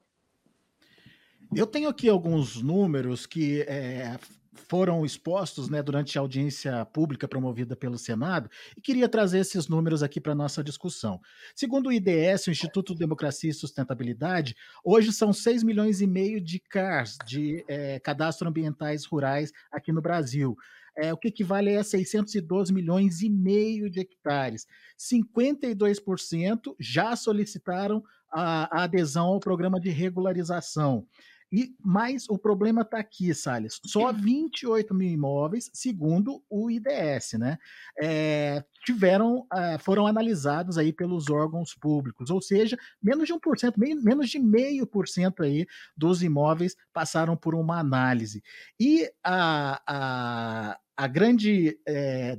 Eu 1.55 1.65
tenho 1.65 1.89
aqui 1.89 2.07
alguns 2.07 2.61
números 2.61 3.25
que 3.25 3.61
é, 3.61 4.19
foram 4.53 5.03
expostos 5.03 5.67
né, 5.67 5.81
durante 5.81 6.15
a 6.15 6.21
audiência 6.21 6.85
pública 6.85 7.27
promovida 7.27 7.75
pelo 7.75 7.97
Senado 7.97 8.47
e 8.77 8.81
queria 8.81 9.09
trazer 9.09 9.39
esses 9.39 9.67
números 9.67 10.03
aqui 10.03 10.21
para 10.21 10.33
a 10.33 10.35
nossa 10.35 10.63
discussão. 10.63 11.19
Segundo 11.55 11.87
o 11.87 11.91
IDS, 11.91 12.45
o 12.45 12.51
Instituto 12.51 12.93
Democracia 12.93 13.49
e 13.49 13.53
Sustentabilidade, 13.53 14.55
hoje 14.85 15.11
são 15.11 15.33
6 15.33 15.63
milhões 15.63 16.01
e 16.01 16.07
meio 16.07 16.39
de 16.39 16.59
CARs, 16.59 17.17
de 17.25 17.65
é, 17.67 17.99
cadastro 17.99 18.47
ambientais 18.47 19.03
rurais 19.05 19.51
aqui 19.71 19.91
no 19.91 20.03
Brasil. 20.03 20.55
É, 20.95 21.11
o 21.11 21.17
que 21.17 21.29
equivale 21.29 21.75
a 21.75 21.83
612 21.83 22.71
milhões 22.71 23.21
e 23.21 23.29
meio 23.29 23.89
de 23.89 24.01
hectares. 24.01 24.67
52% 24.99 26.75
já 26.79 27.15
solicitaram 27.15 28.03
a, 28.31 28.81
a 28.81 28.83
adesão 28.83 29.27
ao 29.27 29.39
programa 29.39 29.79
de 29.79 29.89
regularização. 29.89 31.07
E 31.51 31.75
Mas 31.83 32.25
o 32.29 32.37
problema 32.37 32.81
está 32.81 32.99
aqui, 32.99 33.33
Salles. 33.33 33.79
Só 33.85 34.11
28 34.11 34.93
mil 34.93 35.09
imóveis, 35.09 35.69
segundo 35.73 36.43
o 36.49 36.69
IDS, 36.69 37.33
né? 37.39 37.57
É, 37.99 38.63
tiveram, 38.85 39.45
é, 39.53 39.77
foram 39.79 40.05
analisados 40.05 40.77
aí 40.77 40.93
pelos 40.93 41.29
órgãos 41.29 41.73
públicos, 41.73 42.29
ou 42.29 42.41
seja, 42.41 42.77
menos 43.01 43.27
de 43.27 43.33
1%, 43.33 43.73
meio, 43.77 44.01
menos 44.01 44.29
de 44.29 44.39
meio 44.39 44.85
por 44.85 45.07
cento 45.07 45.43
aí 45.43 45.65
dos 45.97 46.21
imóveis 46.23 46.75
passaram 46.93 47.35
por 47.35 47.55
uma 47.55 47.79
análise. 47.79 48.43
E 48.79 49.09
a, 49.23 49.81
a, 49.87 50.79
a 50.95 51.07
grande 51.07 51.79
é, 51.87 52.37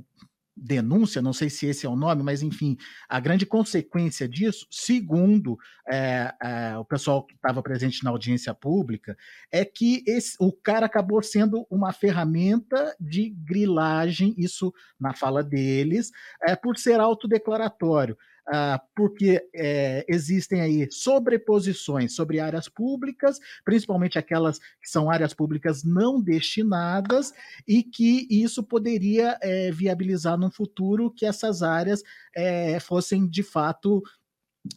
denúncia, 0.61 1.21
não 1.21 1.33
sei 1.33 1.49
se 1.49 1.65
esse 1.65 1.85
é 1.85 1.89
o 1.89 1.95
nome, 1.95 2.21
mas 2.21 2.43
enfim, 2.43 2.77
a 3.09 3.19
grande 3.19 3.45
consequência 3.45 4.29
disso, 4.29 4.67
segundo 4.69 5.57
é, 5.89 6.33
é, 6.41 6.77
o 6.77 6.85
pessoal 6.85 7.25
que 7.25 7.33
estava 7.33 7.63
presente 7.63 8.03
na 8.03 8.11
audiência 8.11 8.53
pública, 8.53 9.17
é 9.51 9.65
que 9.65 10.03
esse, 10.05 10.35
o 10.39 10.51
cara 10.51 10.85
acabou 10.85 11.21
sendo 11.23 11.65
uma 11.69 11.91
ferramenta 11.91 12.95
de 12.99 13.29
grilagem, 13.29 14.35
isso 14.37 14.71
na 14.99 15.13
fala 15.13 15.43
deles, 15.43 16.11
é, 16.43 16.55
por 16.55 16.77
ser 16.77 16.99
autodeclaratório. 16.99 18.17
Ah, 18.53 18.81
porque 18.93 19.41
é, 19.55 20.03
existem 20.09 20.59
aí 20.59 20.85
sobreposições 20.91 22.13
sobre 22.13 22.37
áreas 22.41 22.67
públicas, 22.67 23.39
principalmente 23.63 24.19
aquelas 24.19 24.59
que 24.59 24.89
são 24.89 25.09
áreas 25.09 25.33
públicas 25.33 25.85
não 25.85 26.21
destinadas, 26.21 27.31
e 27.65 27.81
que 27.81 28.27
isso 28.29 28.61
poderia 28.61 29.37
é, 29.41 29.71
viabilizar 29.71 30.37
no 30.37 30.51
futuro 30.51 31.09
que 31.09 31.25
essas 31.25 31.63
áreas 31.63 32.03
é, 32.35 32.77
fossem 32.81 33.25
de 33.25 33.41
fato 33.41 34.03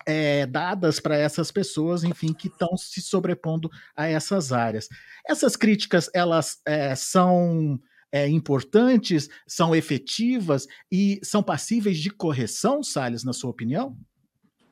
é, 0.07 0.47
dadas 0.47 1.01
para 1.01 1.17
essas 1.17 1.51
pessoas, 1.51 2.05
enfim, 2.05 2.33
que 2.33 2.47
estão 2.47 2.77
se 2.77 3.01
sobrepondo 3.03 3.69
a 3.97 4.07
essas 4.07 4.53
áreas. 4.53 4.89
Essas 5.29 5.57
críticas, 5.57 6.09
elas 6.15 6.61
é, 6.65 6.95
são 6.95 7.81
é, 8.15 8.29
importantes, 8.29 9.29
são 9.45 9.75
efetivas 9.75 10.69
e 10.91 11.19
são 11.21 11.43
passíveis 11.43 11.99
de 11.99 12.11
correção, 12.11 12.81
Salles, 12.81 13.25
na 13.25 13.33
sua 13.33 13.51
opinião? 13.51 13.97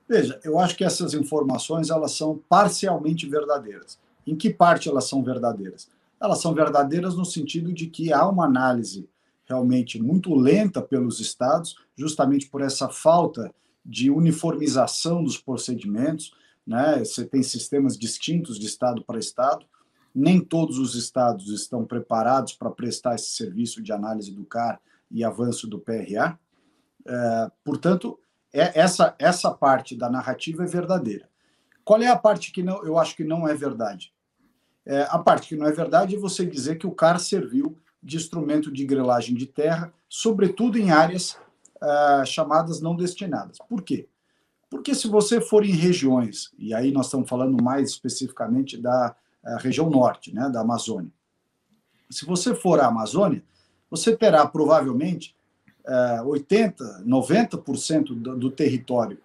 Veja, 0.08 0.38
eu 0.44 0.60
acho 0.60 0.76
que 0.76 0.84
essas 0.84 1.12
informações 1.12 1.90
elas 1.90 2.12
são 2.12 2.40
parcialmente 2.48 3.28
verdadeiras. 3.28 3.98
Em 4.24 4.36
que 4.36 4.48
parte 4.48 4.88
elas 4.88 5.08
são 5.08 5.24
verdadeiras? 5.24 5.88
Elas 6.20 6.40
são 6.40 6.54
verdadeiras 6.54 7.16
no 7.16 7.24
sentido 7.24 7.72
de 7.72 7.88
que 7.88 8.12
há 8.12 8.28
uma 8.28 8.44
análise 8.44 9.08
realmente 9.44 10.00
muito 10.00 10.32
lenta 10.36 10.80
pelos 10.80 11.18
estados, 11.18 11.74
justamente 11.98 12.48
por 12.48 12.62
essa 12.62 12.88
falta 12.88 13.52
de 13.84 14.08
uniformização 14.08 15.24
dos 15.24 15.36
procedimentos. 15.36 16.32
Né? 16.64 17.00
Você 17.00 17.24
tem 17.24 17.42
sistemas 17.42 17.98
distintos 17.98 18.56
de 18.56 18.66
estado 18.66 19.02
para 19.04 19.18
estado 19.18 19.66
nem 20.14 20.40
todos 20.40 20.78
os 20.78 20.94
estados 20.94 21.48
estão 21.48 21.84
preparados 21.84 22.52
para 22.52 22.70
prestar 22.70 23.14
esse 23.14 23.30
serviço 23.30 23.82
de 23.82 23.92
análise 23.92 24.30
do 24.32 24.44
CAR 24.44 24.80
e 25.10 25.24
avanço 25.24 25.66
do 25.66 25.78
PRA. 25.78 26.38
É, 27.06 27.50
portanto, 27.64 28.18
é, 28.52 28.78
essa, 28.78 29.14
essa 29.18 29.50
parte 29.50 29.96
da 29.96 30.10
narrativa 30.10 30.64
é 30.64 30.66
verdadeira. 30.66 31.28
Qual 31.84 32.00
é 32.00 32.08
a 32.08 32.16
parte 32.16 32.52
que 32.52 32.62
não, 32.62 32.84
eu 32.84 32.98
acho 32.98 33.16
que 33.16 33.24
não 33.24 33.48
é 33.48 33.54
verdade? 33.54 34.12
É, 34.84 35.06
a 35.10 35.18
parte 35.18 35.48
que 35.48 35.56
não 35.56 35.66
é 35.66 35.72
verdade 35.72 36.16
é 36.16 36.18
você 36.18 36.44
dizer 36.44 36.76
que 36.76 36.86
o 36.86 36.92
CAR 36.92 37.18
serviu 37.18 37.76
de 38.02 38.16
instrumento 38.16 38.70
de 38.70 38.84
grilagem 38.84 39.34
de 39.34 39.46
terra, 39.46 39.92
sobretudo 40.08 40.76
em 40.76 40.90
áreas 40.90 41.36
uh, 41.80 42.26
chamadas 42.26 42.80
não 42.80 42.96
destinadas. 42.96 43.58
Por 43.68 43.82
quê? 43.82 44.08
Porque 44.68 44.94
se 44.94 45.06
você 45.06 45.40
for 45.40 45.64
em 45.64 45.72
regiões, 45.72 46.50
e 46.58 46.74
aí 46.74 46.90
nós 46.90 47.06
estamos 47.06 47.28
falando 47.28 47.62
mais 47.62 47.90
especificamente 47.90 48.76
da 48.76 49.14
a 49.44 49.58
região 49.58 49.90
norte 49.90 50.34
né, 50.34 50.48
da 50.48 50.60
Amazônia. 50.60 51.10
Se 52.10 52.24
você 52.24 52.54
for 52.54 52.80
à 52.80 52.86
Amazônia, 52.86 53.42
você 53.90 54.16
terá 54.16 54.46
provavelmente 54.46 55.34
80%, 55.84 57.04
90% 57.04 58.04
do, 58.14 58.36
do 58.36 58.50
território 58.50 59.18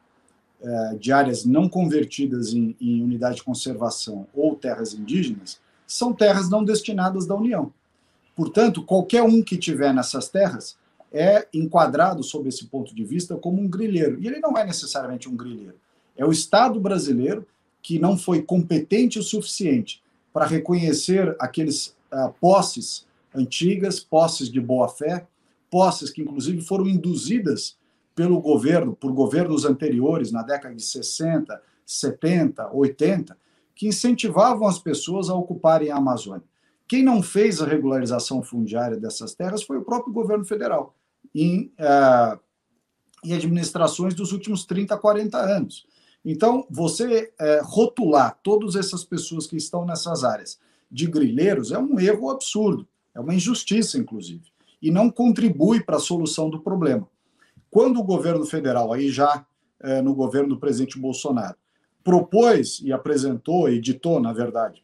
é, 0.62 0.96
de 0.96 1.12
áreas 1.12 1.46
não 1.46 1.70
convertidas 1.70 2.54
em, 2.54 2.76
em 2.82 3.04
unidade 3.04 3.38
de 3.38 3.44
conservação 3.44 4.28
ou 4.34 4.56
terras 4.56 4.94
indígenas 4.94 5.60
são 5.86 6.14
terras 6.14 6.50
não 6.50 6.64
destinadas 6.64 7.26
da 7.26 7.36
União. 7.36 7.72
Portanto, 8.36 8.84
qualquer 8.84 9.24
um 9.24 9.42
que 9.42 9.58
tiver 9.58 9.94
nessas 9.94 10.30
terras 10.30 10.78
é 11.12 11.48
enquadrado, 11.54 12.24
sob 12.24 12.50
esse 12.50 12.66
ponto 12.66 12.94
de 12.94 13.04
vista, 13.04 13.36
como 13.36 13.62
um 13.62 13.68
grilheiro. 13.68 14.20
E 14.20 14.28
ele 14.28 14.40
não 14.40 14.58
é 14.58 14.66
necessariamente 14.66 15.30
um 15.30 15.36
grilheiro. 15.36 15.76
É 16.16 16.26
o 16.26 16.32
Estado 16.32 16.80
brasileiro 16.80 17.48
que 17.82 18.00
não 18.00 18.18
foi 18.18 18.42
competente 18.42 19.18
o 19.18 19.24
suficiente 19.24 20.02
para 20.38 20.46
reconhecer 20.46 21.36
aqueles 21.40 21.98
uh, 22.14 22.32
posses 22.40 23.08
antigas, 23.34 24.00
posses 24.00 24.52
de 24.52 24.62
boa-fé, 24.62 25.26
posses 25.68 26.12
que, 26.12 26.22
inclusive, 26.22 26.62
foram 26.62 26.86
induzidas 26.88 27.76
pelo 28.14 28.40
governo, 28.40 28.96
por 28.96 29.12
governos 29.14 29.66
anteriores, 29.66 30.32
na 30.32 30.44
década 30.44 30.76
de 30.76 30.84
60, 30.84 31.60
70, 31.84 32.70
80, 32.72 33.36
que 33.74 33.88
incentivavam 33.88 34.68
as 34.68 34.78
pessoas 34.78 35.28
a 35.28 35.34
ocuparem 35.34 35.90
a 35.90 35.96
Amazônia. 35.96 36.46
Quem 36.88 37.02
não 37.02 37.24
fez 37.24 37.60
a 37.60 37.66
regularização 37.66 38.44
fundiária 38.44 38.96
dessas 38.96 39.34
terras 39.34 39.64
foi 39.64 39.78
o 39.78 39.84
próprio 39.84 40.14
governo 40.14 40.46
federal, 40.46 40.96
em, 41.34 41.74
uh, 41.80 42.40
em 43.24 43.34
administrações 43.34 44.14
dos 44.14 44.32
últimos 44.32 44.68
30, 44.68 44.96
40 45.00 45.36
anos. 45.36 45.88
Então, 46.30 46.68
você 46.70 47.32
é, 47.40 47.62
rotular 47.64 48.38
todas 48.44 48.76
essas 48.76 49.06
pessoas 49.06 49.48
que 49.48 49.56
estão 49.56 49.86
nessas 49.86 50.26
áreas 50.26 50.60
de 50.92 51.08
grilheiros 51.08 51.72
é 51.72 51.80
um 51.80 51.98
erro 51.98 52.30
absurdo, 52.30 52.86
é 53.16 53.20
uma 53.22 53.34
injustiça, 53.34 53.98
inclusive, 53.98 54.44
e 54.82 54.92
não 54.92 55.10
contribui 55.10 55.82
para 55.82 55.96
a 55.96 56.02
solução 56.02 56.50
do 56.50 56.60
problema. 56.60 57.08
Quando 57.72 58.02
o 58.02 58.04
governo 58.04 58.46
federal, 58.46 58.92
aí 58.92 59.10
já 59.10 59.46
é, 59.80 60.02
no 60.02 60.14
governo 60.14 60.50
do 60.50 60.60
presidente 60.60 61.00
Bolsonaro, 61.00 61.56
propôs 62.04 62.82
e 62.84 62.92
apresentou, 62.92 63.70
editou, 63.70 64.20
na 64.20 64.34
verdade, 64.34 64.84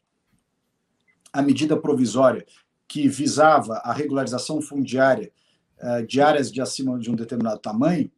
a 1.34 1.42
medida 1.42 1.76
provisória 1.76 2.46
que 2.88 3.10
visava 3.10 3.82
a 3.84 3.92
regularização 3.92 4.62
fundiária 4.62 5.30
é, 5.78 6.04
de 6.04 6.22
áreas 6.22 6.50
de 6.50 6.62
acima 6.62 6.98
de 6.98 7.12
um 7.12 7.16
determinado 7.16 7.60
tamanho, 7.60 8.10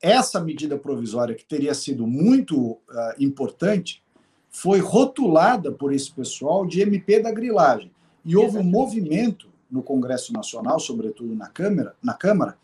essa 0.00 0.40
medida 0.40 0.78
provisória, 0.78 1.34
que 1.34 1.44
teria 1.44 1.74
sido 1.74 2.06
muito 2.06 2.56
uh, 2.56 2.78
importante, 3.18 4.02
foi 4.50 4.78
rotulada 4.80 5.72
por 5.72 5.92
esse 5.92 6.10
pessoal 6.10 6.66
de 6.66 6.80
MP 6.80 7.20
da 7.20 7.30
grilagem. 7.30 7.90
E 8.24 8.36
houve 8.36 8.58
um 8.58 8.62
movimento 8.62 9.48
no 9.70 9.82
Congresso 9.82 10.32
Nacional, 10.32 10.78
sobretudo 10.80 11.34
na 11.34 11.48
Câmara, 11.48 11.94
na 12.02 12.14
Câmara 12.14 12.56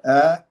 uh, 0.00 0.42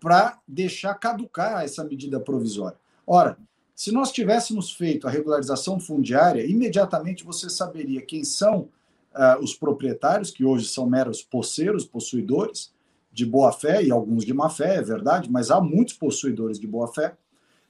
para 0.00 0.38
deixar 0.46 0.94
caducar 0.94 1.64
essa 1.64 1.82
medida 1.82 2.20
provisória. 2.20 2.78
Ora, 3.06 3.36
se 3.74 3.92
nós 3.92 4.12
tivéssemos 4.12 4.72
feito 4.72 5.06
a 5.06 5.10
regularização 5.10 5.78
fundiária, 5.78 6.46
imediatamente 6.46 7.24
você 7.24 7.50
saberia 7.50 8.00
quem 8.00 8.24
são 8.24 8.68
uh, 9.14 9.42
os 9.42 9.54
proprietários, 9.54 10.30
que 10.30 10.44
hoje 10.44 10.68
são 10.68 10.86
meros 10.86 11.22
poceiros, 11.22 11.84
possuidores 11.84 12.72
de 13.16 13.24
boa 13.24 13.50
fé 13.50 13.82
e 13.82 13.90
alguns 13.90 14.26
de 14.26 14.34
má 14.34 14.50
fé, 14.50 14.76
é 14.76 14.82
verdade, 14.82 15.32
mas 15.32 15.50
há 15.50 15.58
muitos 15.58 15.94
possuidores 15.94 16.60
de 16.60 16.66
boa 16.66 16.92
fé. 16.92 17.16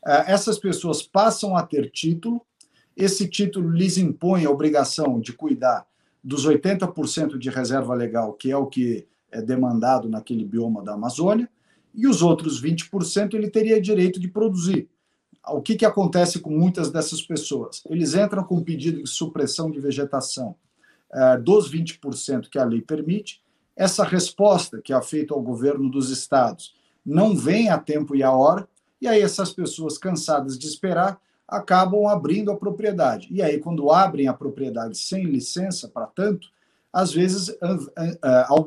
Uh, 0.04 0.26
essas 0.26 0.58
pessoas 0.58 1.02
passam 1.02 1.56
a 1.56 1.62
ter 1.62 1.88
título, 1.92 2.44
esse 2.96 3.28
título 3.28 3.70
lhes 3.70 3.96
impõe 3.96 4.44
a 4.44 4.50
obrigação 4.50 5.20
de 5.20 5.32
cuidar 5.32 5.86
dos 6.22 6.44
80% 6.44 7.38
de 7.38 7.48
reserva 7.48 7.94
legal, 7.94 8.32
que 8.32 8.50
é 8.50 8.56
o 8.56 8.66
que 8.66 9.06
é 9.30 9.40
demandado 9.40 10.08
naquele 10.08 10.44
bioma 10.44 10.82
da 10.82 10.94
Amazônia, 10.94 11.48
e 11.94 12.08
os 12.08 12.22
outros 12.22 12.60
20% 12.60 13.34
ele 13.34 13.48
teria 13.48 13.80
direito 13.80 14.18
de 14.18 14.26
produzir. 14.26 14.88
O 15.46 15.62
que, 15.62 15.76
que 15.76 15.84
acontece 15.84 16.40
com 16.40 16.50
muitas 16.50 16.90
dessas 16.90 17.22
pessoas? 17.22 17.84
Eles 17.88 18.16
entram 18.16 18.42
com 18.42 18.60
pedido 18.64 19.00
de 19.00 19.08
supressão 19.08 19.70
de 19.70 19.78
vegetação 19.78 20.56
uh, 21.12 21.40
dos 21.40 21.70
20% 21.70 22.48
que 22.48 22.58
a 22.58 22.64
lei 22.64 22.82
permite. 22.82 23.40
Essa 23.76 24.04
resposta 24.04 24.80
que 24.80 24.92
é 24.92 25.02
feita 25.02 25.34
ao 25.34 25.42
governo 25.42 25.90
dos 25.90 26.10
estados 26.10 26.74
não 27.04 27.36
vem 27.36 27.68
a 27.68 27.78
tempo 27.78 28.16
e 28.16 28.22
a 28.22 28.32
hora, 28.32 28.66
e 29.00 29.06
aí 29.06 29.20
essas 29.20 29.52
pessoas 29.52 29.98
cansadas 29.98 30.58
de 30.58 30.66
esperar 30.66 31.20
acabam 31.46 32.06
abrindo 32.08 32.50
a 32.50 32.56
propriedade. 32.56 33.28
E 33.30 33.40
aí, 33.40 33.58
quando 33.58 33.92
abrem 33.92 34.26
a 34.26 34.34
propriedade 34.34 34.98
sem 34.98 35.24
licença 35.24 35.88
para 35.88 36.06
tanto, 36.06 36.48
às 36.92 37.12
vezes 37.12 37.54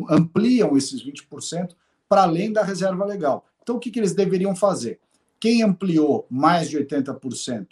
ampliam 0.10 0.78
esses 0.78 1.04
20% 1.04 1.75
para 2.08 2.24
além 2.24 2.54
da 2.54 2.63
reserva 2.63 3.04
legal. 3.04 3.46
Então, 3.62 3.75
o 3.75 3.80
que, 3.80 3.92
que 3.92 4.00
eles 4.00 4.13
deveriam 4.13 4.56
fazer? 4.56 5.00
Quem 5.39 5.63
ampliou 5.63 6.25
mais 6.30 6.70
de 6.70 6.78
80%, 6.78 7.68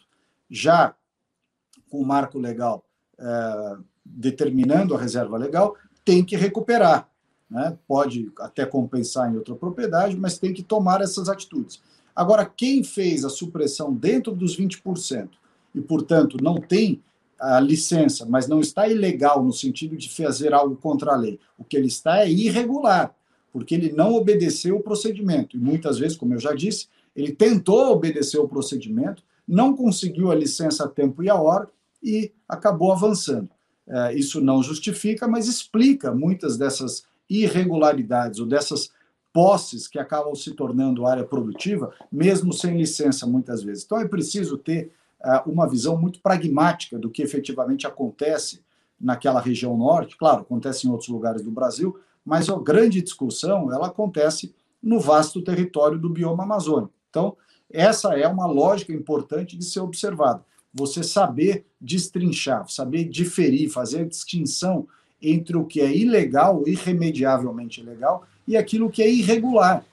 já 0.50 0.96
com 1.90 2.00
o 2.00 2.06
marco 2.06 2.38
legal 2.38 2.84
é, 3.20 3.78
determinando 4.06 4.96
a 4.96 5.00
reserva 5.00 5.38
legal, 5.38 5.76
tem 6.04 6.24
que 6.24 6.36
recuperar. 6.36 7.10
Né? 7.50 7.78
Pode 7.88 8.32
até 8.40 8.66
compensar 8.66 9.32
em 9.32 9.38
outra 9.38 9.56
propriedade, 9.56 10.16
mas 10.18 10.38
tem 10.38 10.54
que 10.54 10.64
tomar 10.64 11.02
essas 11.02 11.30
atitudes. 11.30 11.82
Agora, 12.16 12.46
quem 12.46 12.84
fez 12.84 13.24
a 13.24 13.30
supressão 13.30 13.94
dentro 13.94 14.34
dos 14.34 14.58
20% 14.58 15.30
e, 15.74 15.82
portanto, 15.82 16.38
não 16.42 16.56
tem 16.56 17.02
a 17.40 17.60
licença, 17.60 18.26
mas 18.26 18.48
não 18.48 18.60
está 18.60 18.88
ilegal 18.88 19.44
no 19.44 19.54
sentido 19.54 19.96
de 19.96 20.10
fazer 20.10 20.54
algo 20.54 20.76
contra 20.76 21.14
a 21.14 21.16
lei, 21.16 21.40
o 21.58 21.64
que 21.64 21.78
ele 21.78 21.88
está 21.88 22.22
é 22.22 22.32
irregular, 22.32 23.16
porque 23.54 23.76
ele 23.76 23.92
não 23.92 24.16
obedeceu 24.16 24.78
o 24.78 24.84
procedimento. 24.84 25.56
E 25.56 25.60
muitas 25.60 26.00
vezes, 26.00 26.18
como 26.18 26.34
eu 26.34 26.40
já 26.40 26.54
disse, 26.54 26.88
ele 27.16 27.32
tentou 27.32 27.92
obedecer 27.92 28.40
o 28.40 28.48
procedimento, 28.48 29.24
não 29.48 29.76
conseguiu 29.76 30.32
a 30.32 30.36
licença 30.36 30.86
a 30.86 30.88
tempo 30.88 31.24
e 31.24 31.30
a 31.30 31.36
hora 31.36 31.70
e 32.04 32.32
acabou 32.50 32.92
avançando. 32.92 33.50
É, 33.88 34.14
isso 34.16 34.42
não 34.42 34.62
justifica, 34.62 35.28
mas 35.28 35.48
explica 35.48 36.14
muitas 36.14 36.58
dessas 36.58 37.06
irregularidades 37.30 38.40
ou 38.40 38.46
dessas 38.46 38.92
posses 39.34 39.88
que 39.88 40.00
acabam 40.00 40.34
se 40.34 40.52
tornando 40.54 41.06
área 41.06 41.24
produtiva, 41.24 41.94
mesmo 42.12 42.52
sem 42.52 42.76
licença, 42.78 43.28
muitas 43.28 43.62
vezes. 43.62 43.84
Então 43.84 44.00
é 44.00 44.08
preciso 44.08 44.58
ter 44.58 44.92
uh, 45.22 45.50
uma 45.50 45.70
visão 45.70 45.96
muito 45.96 46.20
pragmática 46.22 46.98
do 46.98 47.10
que 47.10 47.22
efetivamente 47.22 47.86
acontece 47.86 48.62
naquela 49.00 49.40
região 49.40 49.78
norte. 49.78 50.18
Claro, 50.18 50.42
acontece 50.42 50.88
em 50.88 50.90
outros 50.90 51.10
lugares 51.10 51.44
do 51.44 51.52
Brasil, 51.52 52.00
mas 52.26 52.50
a 52.50 52.58
grande 52.58 53.02
discussão 53.02 53.72
ela 53.72 53.88
acontece 53.88 54.56
no 54.82 55.00
vasto 55.00 55.42
território 55.42 56.00
do 56.00 56.10
bioma 56.10 56.44
amazônico. 56.44 56.94
Então, 57.10 57.38
essa 57.72 58.18
é 58.18 58.28
uma 58.28 58.46
lógica 58.46 58.94
importante 58.94 59.58
de 59.58 59.66
ser 59.66 59.82
observada. 59.82 60.44
Você 60.74 61.04
saber 61.04 61.66
destrinchar, 61.80 62.68
saber 62.70 63.06
diferir, 63.06 63.70
fazer 63.70 64.02
a 64.02 64.06
distinção 64.06 64.88
entre 65.22 65.58
o 65.58 65.66
que 65.66 65.82
é 65.82 65.96
ilegal, 65.96 66.64
irremediavelmente 66.68 67.82
ilegal, 67.82 68.26
e 68.48 68.56
aquilo 68.56 68.90
que 68.90 69.02
é 69.02 69.10
irregular. 69.10 69.84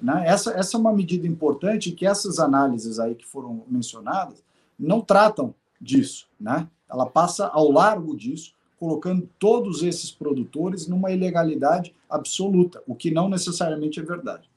Né? 0.00 0.24
Essa, 0.26 0.52
essa 0.52 0.76
é 0.76 0.80
uma 0.80 0.92
medida 0.92 1.26
importante 1.26 1.92
que 1.92 2.06
essas 2.06 2.38
análises 2.38 2.98
aí 2.98 3.14
que 3.14 3.26
foram 3.26 3.64
mencionadas 3.68 4.42
não 4.78 5.00
tratam 5.00 5.54
disso. 5.80 6.28
Né? 6.38 6.68
Ela 6.90 7.06
passa 7.06 7.46
ao 7.46 7.70
largo 7.70 8.16
disso, 8.16 8.54
colocando 8.78 9.28
todos 9.38 9.82
esses 9.82 10.10
produtores 10.10 10.86
numa 10.86 11.10
ilegalidade 11.10 11.94
absoluta, 12.08 12.82
o 12.86 12.94
que 12.94 13.10
não 13.10 13.28
necessariamente 13.28 13.98
é 13.98 14.02
verdade. 14.02 14.48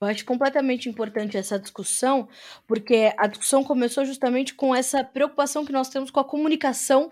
Eu 0.00 0.06
acho 0.06 0.24
completamente 0.24 0.88
importante 0.88 1.36
essa 1.36 1.58
discussão, 1.58 2.28
porque 2.66 3.12
a 3.18 3.26
discussão 3.26 3.62
começou 3.62 4.04
justamente 4.04 4.54
com 4.54 4.74
essa 4.74 5.04
preocupação 5.04 5.64
que 5.66 5.72
nós 5.72 5.90
temos 5.90 6.10
com 6.10 6.20
a 6.20 6.24
comunicação 6.24 7.10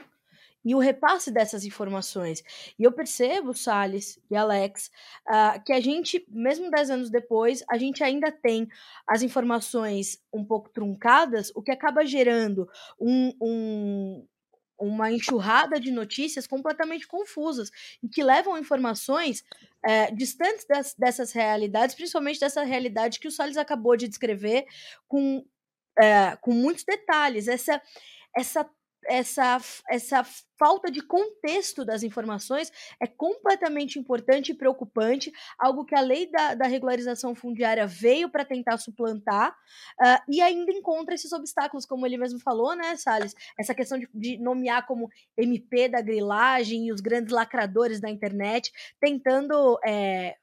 e 0.66 0.74
o 0.74 0.78
repasse 0.78 1.30
dessas 1.30 1.64
informações. 1.64 2.42
E 2.76 2.82
eu 2.82 2.90
percebo, 2.90 3.54
Salles 3.54 4.18
e 4.28 4.34
Alex, 4.34 4.90
uh, 5.28 5.64
que 5.64 5.72
a 5.72 5.80
gente, 5.80 6.26
mesmo 6.28 6.68
dez 6.72 6.90
anos 6.90 7.08
depois, 7.08 7.62
a 7.70 7.78
gente 7.78 8.02
ainda 8.02 8.32
tem 8.32 8.66
as 9.06 9.22
informações 9.22 10.18
um 10.32 10.44
pouco 10.44 10.68
truncadas, 10.68 11.52
o 11.54 11.62
que 11.62 11.70
acaba 11.70 12.04
gerando 12.04 12.68
um, 13.00 13.32
um 13.40 14.26
uma 14.78 15.10
enxurrada 15.10 15.80
de 15.80 15.90
notícias 15.90 16.46
completamente 16.46 17.06
confusas 17.06 17.70
e 18.02 18.08
que 18.10 18.22
levam 18.22 18.58
informações 18.58 19.42
é, 19.82 20.10
distantes 20.10 20.66
das, 20.66 20.94
dessas 20.94 21.32
realidades, 21.32 21.94
principalmente 21.94 22.38
dessa 22.38 22.62
realidade 22.62 23.18
que 23.18 23.26
o 23.26 23.30
Salles 23.30 23.56
acabou 23.56 23.96
de 23.96 24.06
descrever 24.06 24.66
com, 25.08 25.42
é, 25.98 26.36
com 26.42 26.52
muitos 26.52 26.84
detalhes. 26.84 27.48
Essa, 27.48 27.80
essa 28.36 28.68
essa, 29.08 29.58
essa 29.88 30.24
falta 30.58 30.90
de 30.90 31.00
contexto 31.02 31.84
das 31.84 32.02
informações 32.02 32.72
é 33.00 33.06
completamente 33.06 33.98
importante 33.98 34.52
e 34.52 34.54
preocupante, 34.54 35.32
algo 35.58 35.84
que 35.84 35.94
a 35.94 36.00
lei 36.00 36.30
da, 36.30 36.54
da 36.54 36.66
regularização 36.66 37.34
fundiária 37.34 37.86
veio 37.86 38.28
para 38.28 38.44
tentar 38.44 38.78
suplantar 38.78 39.50
uh, 39.50 40.22
e 40.28 40.40
ainda 40.40 40.72
encontra 40.72 41.14
esses 41.14 41.32
obstáculos, 41.32 41.86
como 41.86 42.06
ele 42.06 42.16
mesmo 42.16 42.40
falou, 42.40 42.74
né, 42.74 42.96
Salles? 42.96 43.34
Essa 43.58 43.74
questão 43.74 43.98
de, 43.98 44.08
de 44.14 44.38
nomear 44.38 44.86
como 44.86 45.10
MP 45.36 45.88
da 45.88 46.00
grilagem 46.00 46.86
e 46.86 46.92
os 46.92 47.00
grandes 47.00 47.32
lacradores 47.32 48.00
da 48.00 48.10
internet, 48.10 48.72
tentando 49.00 49.78
é, 49.86 50.36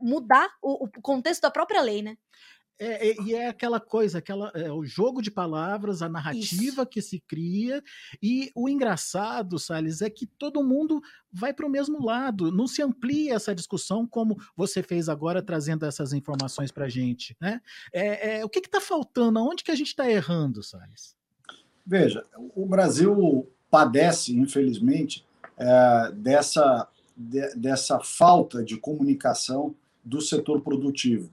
mudar 0.00 0.48
o, 0.62 0.84
o 0.84 1.02
contexto 1.02 1.42
da 1.42 1.50
própria 1.50 1.80
lei, 1.80 2.02
né? 2.02 2.16
É, 2.78 3.08
é, 3.08 3.22
e 3.22 3.34
é 3.34 3.48
aquela 3.48 3.80
coisa, 3.80 4.18
aquela, 4.18 4.50
é, 4.54 4.70
o 4.70 4.84
jogo 4.84 5.22
de 5.22 5.30
palavras, 5.30 6.02
a 6.02 6.08
narrativa 6.08 6.82
Isso. 6.82 6.86
que 6.86 7.00
se 7.00 7.20
cria. 7.20 7.82
E 8.22 8.50
o 8.54 8.68
engraçado, 8.68 9.58
Salles, 9.58 10.02
é 10.02 10.10
que 10.10 10.26
todo 10.26 10.64
mundo 10.64 11.00
vai 11.32 11.54
para 11.54 11.66
o 11.66 11.70
mesmo 11.70 12.04
lado. 12.04 12.52
Não 12.52 12.66
se 12.66 12.82
amplia 12.82 13.34
essa 13.34 13.54
discussão 13.54 14.06
como 14.06 14.36
você 14.54 14.82
fez 14.82 15.08
agora, 15.08 15.42
trazendo 15.42 15.86
essas 15.86 16.12
informações 16.12 16.70
para 16.70 16.84
a 16.84 16.88
gente. 16.88 17.36
Né? 17.40 17.60
É, 17.92 18.38
é, 18.38 18.44
o 18.44 18.48
que 18.48 18.58
está 18.58 18.80
faltando? 18.80 19.38
Aonde 19.38 19.64
que 19.64 19.70
a 19.70 19.76
gente 19.76 19.88
está 19.88 20.10
errando, 20.10 20.62
Salles? 20.62 21.16
Veja, 21.84 22.26
o 22.54 22.66
Brasil 22.66 23.48
padece, 23.70 24.36
infelizmente, 24.36 25.24
é, 25.56 26.12
dessa, 26.12 26.88
de, 27.16 27.54
dessa 27.54 28.00
falta 28.00 28.62
de 28.62 28.76
comunicação 28.76 29.74
do 30.04 30.20
setor 30.20 30.60
produtivo 30.60 31.32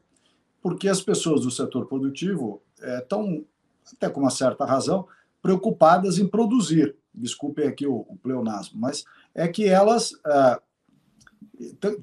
porque 0.63 0.87
as 0.87 1.01
pessoas 1.01 1.41
do 1.41 1.51
setor 1.51 1.87
produtivo 1.87 2.63
estão, 2.81 3.33
é, 3.33 3.43
até 3.95 4.09
com 4.09 4.21
uma 4.21 4.31
certa 4.31 4.63
razão, 4.63 5.05
preocupadas 5.41 6.17
em 6.17 6.25
produzir. 6.25 6.95
Desculpem 7.13 7.67
aqui 7.67 7.85
o, 7.85 8.05
o 8.07 8.15
pleonasmo, 8.15 8.79
mas 8.79 9.03
é 9.35 9.45
que 9.49 9.67
elas 9.67 10.13
é, 10.25 10.59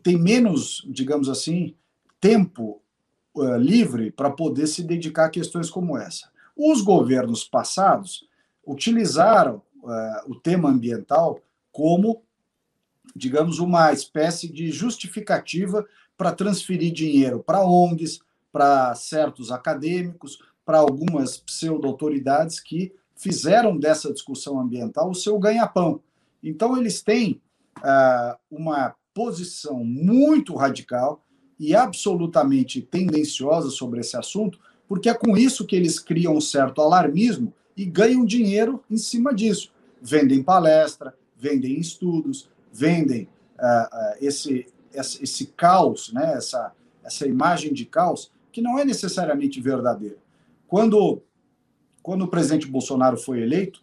têm 0.03 0.19
menos, 0.19 0.87
digamos 0.87 1.31
assim, 1.31 1.75
tempo 2.21 2.83
é, 3.39 3.57
livre 3.57 4.11
para 4.11 4.31
poder 4.31 4.67
se 4.67 4.83
dedicar 4.83 5.25
a 5.25 5.31
questões 5.31 5.71
como 5.71 5.97
essa. 5.97 6.31
Os 6.55 6.83
governos 6.83 7.43
passados 7.45 8.29
utilizaram 8.67 9.63
é, 9.83 10.23
o 10.27 10.35
tema 10.35 10.69
ambiental 10.69 11.41
como, 11.73 12.23
digamos, 13.17 13.59
uma 13.59 13.91
espécie 13.91 14.53
de 14.53 14.71
justificativa 14.71 15.87
para 16.15 16.33
transferir 16.33 16.93
dinheiro 16.93 17.43
para 17.43 17.65
ONGs, 17.65 18.21
para 18.53 18.95
certos 18.95 19.51
acadêmicos, 19.51 20.39
para 20.65 20.79
algumas 20.79 21.37
pseudo-autoridades 21.37 22.61
que 22.61 22.93
fizeram 23.17 23.77
dessa 23.77 24.13
discussão 24.13 24.59
ambiental 24.59 25.11
o 25.11 25.15
seu 25.15 25.39
ganha-pão. 25.39 26.01
Então, 26.43 26.77
eles 26.77 27.03
têm 27.03 27.41
uh, 27.79 28.39
uma 28.51 28.95
posição 29.13 29.85
muito 29.85 30.55
radical 30.55 31.23
e 31.59 31.75
absolutamente 31.75 32.81
tendenciosa 32.81 33.69
sobre 33.69 34.01
esse 34.01 34.17
assunto, 34.17 34.59
porque 34.89 35.11
é 35.11 35.15
com 35.15 35.37
isso 35.37 35.67
que 35.67 35.77
eles 35.77 35.99
criam 35.99 36.35
um 36.35 36.41
certo 36.41 36.81
alarmismo 36.81 37.53
e 37.77 37.85
ganham 37.85 38.25
dinheiro 38.25 38.83
em 38.91 38.97
cima 38.97 39.35
disso. 39.35 39.71
Vendem 40.01 40.43
palestra, 40.43 41.15
vendem 41.37 41.79
estudos, 41.79 42.49
vendem 42.73 43.29
uh, 43.59 43.65
uh, 43.65 44.17
esse, 44.21 44.67
esse, 44.95 45.23
esse, 45.23 45.47
caos, 45.47 46.13
né? 46.13 46.35
essa, 46.35 46.73
essa 47.05 47.27
imagem 47.27 47.75
de 47.75 47.85
caos 47.85 48.31
que 48.53 48.61
não 48.61 48.79
é 48.79 48.85
necessariamente 48.85 49.61
verdadeira. 49.61 50.17
Quando, 50.67 51.23
quando 52.03 52.23
o 52.23 52.29
presidente 52.29 52.67
Bolsonaro 52.67 53.17
foi 53.17 53.41
eleito, 53.41 53.83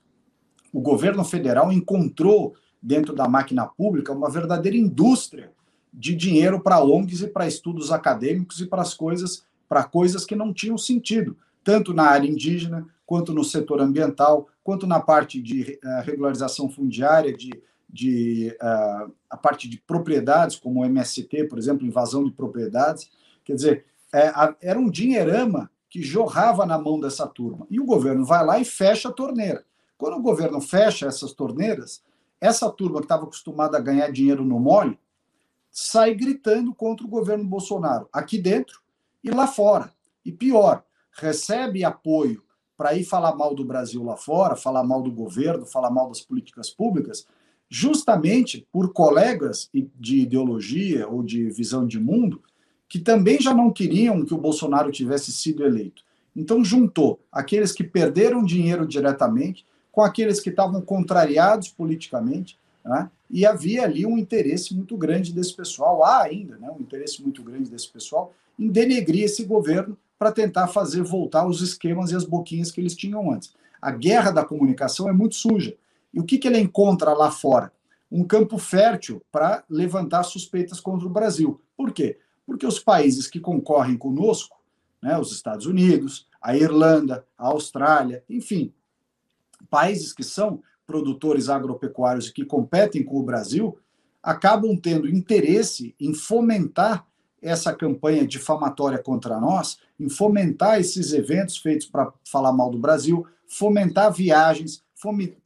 o 0.73 0.79
governo 0.79 1.23
federal 1.23 1.71
encontrou 1.71 2.55
dentro 2.81 3.13
da 3.13 3.27
máquina 3.27 3.65
pública 3.65 4.13
uma 4.13 4.29
verdadeira 4.29 4.77
indústria 4.77 5.51
de 5.93 6.15
dinheiro 6.15 6.61
para 6.61 6.83
ONGs 6.83 7.21
e 7.21 7.27
para 7.27 7.47
estudos 7.47 7.91
acadêmicos 7.91 8.61
e 8.61 8.67
para 8.67 8.81
as 8.81 8.93
coisas, 8.93 9.43
para 9.67 9.83
coisas 9.83 10.25
que 10.25 10.35
não 10.35 10.53
tinham 10.53 10.77
sentido, 10.77 11.35
tanto 11.63 11.93
na 11.93 12.03
área 12.03 12.29
indígena, 12.29 12.87
quanto 13.05 13.33
no 13.33 13.43
setor 13.43 13.81
ambiental, 13.81 14.47
quanto 14.63 14.85
na 14.85 14.99
parte 14.99 15.41
de 15.41 15.79
uh, 15.83 16.03
regularização 16.03 16.69
fundiária, 16.69 17.35
de, 17.35 17.49
de 17.89 18.55
uh, 18.61 19.11
a 19.29 19.37
parte 19.37 19.67
de 19.67 19.81
propriedades, 19.81 20.57
como 20.57 20.81
o 20.81 20.85
MST, 20.85 21.45
por 21.45 21.57
exemplo, 21.57 21.87
invasão 21.87 22.23
de 22.23 22.31
propriedades. 22.31 23.09
Quer 23.43 23.55
dizer, 23.55 23.85
é, 24.13 24.27
a, 24.29 24.55
era 24.61 24.79
um 24.79 24.89
dinheirama 24.89 25.69
que 25.89 26.01
jorrava 26.01 26.65
na 26.65 26.77
mão 26.77 26.99
dessa 26.99 27.25
turma. 27.27 27.65
E 27.69 27.79
o 27.79 27.85
governo 27.85 28.25
vai 28.25 28.45
lá 28.45 28.59
e 28.59 28.65
fecha 28.65 29.09
a 29.09 29.13
torneira. 29.13 29.65
Quando 29.97 30.17
o 30.17 30.21
governo 30.21 30.61
fecha 30.61 31.07
essas 31.07 31.33
torneiras, 31.33 32.03
essa 32.39 32.69
turma 32.69 32.99
que 32.99 33.05
estava 33.05 33.23
acostumada 33.23 33.77
a 33.77 33.81
ganhar 33.81 34.11
dinheiro 34.11 34.43
no 34.45 34.59
mole 34.59 34.99
sai 35.71 36.13
gritando 36.13 36.73
contra 36.73 37.05
o 37.05 37.09
governo 37.09 37.45
Bolsonaro, 37.45 38.09
aqui 38.11 38.37
dentro 38.37 38.81
e 39.23 39.29
lá 39.29 39.47
fora. 39.47 39.93
E 40.25 40.31
pior, 40.31 40.83
recebe 41.11 41.83
apoio 41.83 42.43
para 42.75 42.93
ir 42.93 43.03
falar 43.03 43.35
mal 43.35 43.55
do 43.55 43.65
Brasil 43.65 44.03
lá 44.03 44.15
fora, 44.15 44.55
falar 44.55 44.83
mal 44.83 45.01
do 45.01 45.11
governo, 45.11 45.65
falar 45.65 45.89
mal 45.89 46.07
das 46.09 46.21
políticas 46.21 46.69
públicas, 46.69 47.25
justamente 47.69 48.67
por 48.71 48.93
colegas 48.93 49.69
de 49.73 50.19
ideologia 50.19 51.07
ou 51.07 51.23
de 51.23 51.49
visão 51.49 51.85
de 51.85 51.99
mundo 51.99 52.41
que 52.87 52.99
também 52.99 53.39
já 53.39 53.53
não 53.53 53.71
queriam 53.71 54.25
que 54.25 54.33
o 54.33 54.37
Bolsonaro 54.37 54.91
tivesse 54.91 55.31
sido 55.31 55.65
eleito. 55.65 56.03
Então 56.35 56.63
juntou 56.63 57.19
aqueles 57.31 57.71
que 57.71 57.83
perderam 57.83 58.43
dinheiro 58.43 58.87
diretamente 58.87 59.65
com 59.91 60.01
aqueles 60.01 60.39
que 60.39 60.49
estavam 60.49 60.79
contrariados 60.79 61.69
politicamente, 61.69 62.57
né? 62.85 63.09
e 63.29 63.45
havia 63.45 63.83
ali 63.83 64.05
um 64.05 64.17
interesse 64.17 64.73
muito 64.73 64.95
grande 64.95 65.33
desse 65.33 65.53
pessoal, 65.55 66.03
há 66.03 66.21
ainda 66.21 66.55
né, 66.57 66.69
um 66.69 66.81
interesse 66.81 67.21
muito 67.21 67.41
grande 67.43 67.69
desse 67.69 67.89
pessoal 67.89 68.33
em 68.57 68.67
denegrir 68.67 69.23
esse 69.23 69.43
governo 69.43 69.97
para 70.17 70.31
tentar 70.31 70.67
fazer 70.67 71.01
voltar 71.03 71.47
os 71.47 71.61
esquemas 71.61 72.11
e 72.11 72.15
as 72.15 72.23
boquinhas 72.23 72.71
que 72.71 72.79
eles 72.79 72.95
tinham 72.95 73.31
antes. 73.31 73.53
A 73.81 73.91
guerra 73.91 74.31
da 74.31 74.45
comunicação 74.45 75.09
é 75.09 75.13
muito 75.13 75.35
suja. 75.35 75.75
E 76.13 76.19
o 76.19 76.23
que, 76.23 76.37
que 76.37 76.47
ele 76.47 76.59
encontra 76.59 77.13
lá 77.13 77.29
fora? 77.29 77.71
Um 78.11 78.23
campo 78.23 78.57
fértil 78.57 79.21
para 79.31 79.63
levantar 79.69 80.23
suspeitas 80.23 80.79
contra 80.79 81.05
o 81.05 81.11
Brasil. 81.11 81.61
Por 81.75 81.91
quê? 81.91 82.17
Porque 82.47 82.65
os 82.65 82.79
países 82.79 83.27
que 83.27 83.41
concorrem 83.41 83.97
conosco, 83.97 84.57
né, 85.03 85.19
os 85.19 85.33
Estados 85.33 85.65
Unidos, 85.65 86.27
a 86.41 86.55
Irlanda, 86.55 87.27
a 87.37 87.49
Austrália, 87.49 88.23
enfim, 88.29 88.73
países 89.69 90.13
que 90.13 90.23
são 90.23 90.63
produtores 90.87 91.49
agropecuários 91.49 92.27
e 92.27 92.33
que 92.33 92.45
competem 92.45 93.03
com 93.03 93.19
o 93.19 93.23
Brasil, 93.23 93.77
acabam 94.23 94.75
tendo 94.77 95.09
interesse 95.09 95.93
em 95.99 96.13
fomentar 96.13 97.05
essa 97.41 97.73
campanha 97.73 98.25
difamatória 98.25 98.97
contra 98.97 99.39
nós, 99.39 99.77
em 99.99 100.09
fomentar 100.09 100.79
esses 100.79 101.13
eventos 101.13 101.57
feitos 101.57 101.85
para 101.85 102.11
falar 102.25 102.53
mal 102.53 102.71
do 102.71 102.79
Brasil, 102.79 103.27
fomentar 103.47 104.11
viagens, 104.11 104.83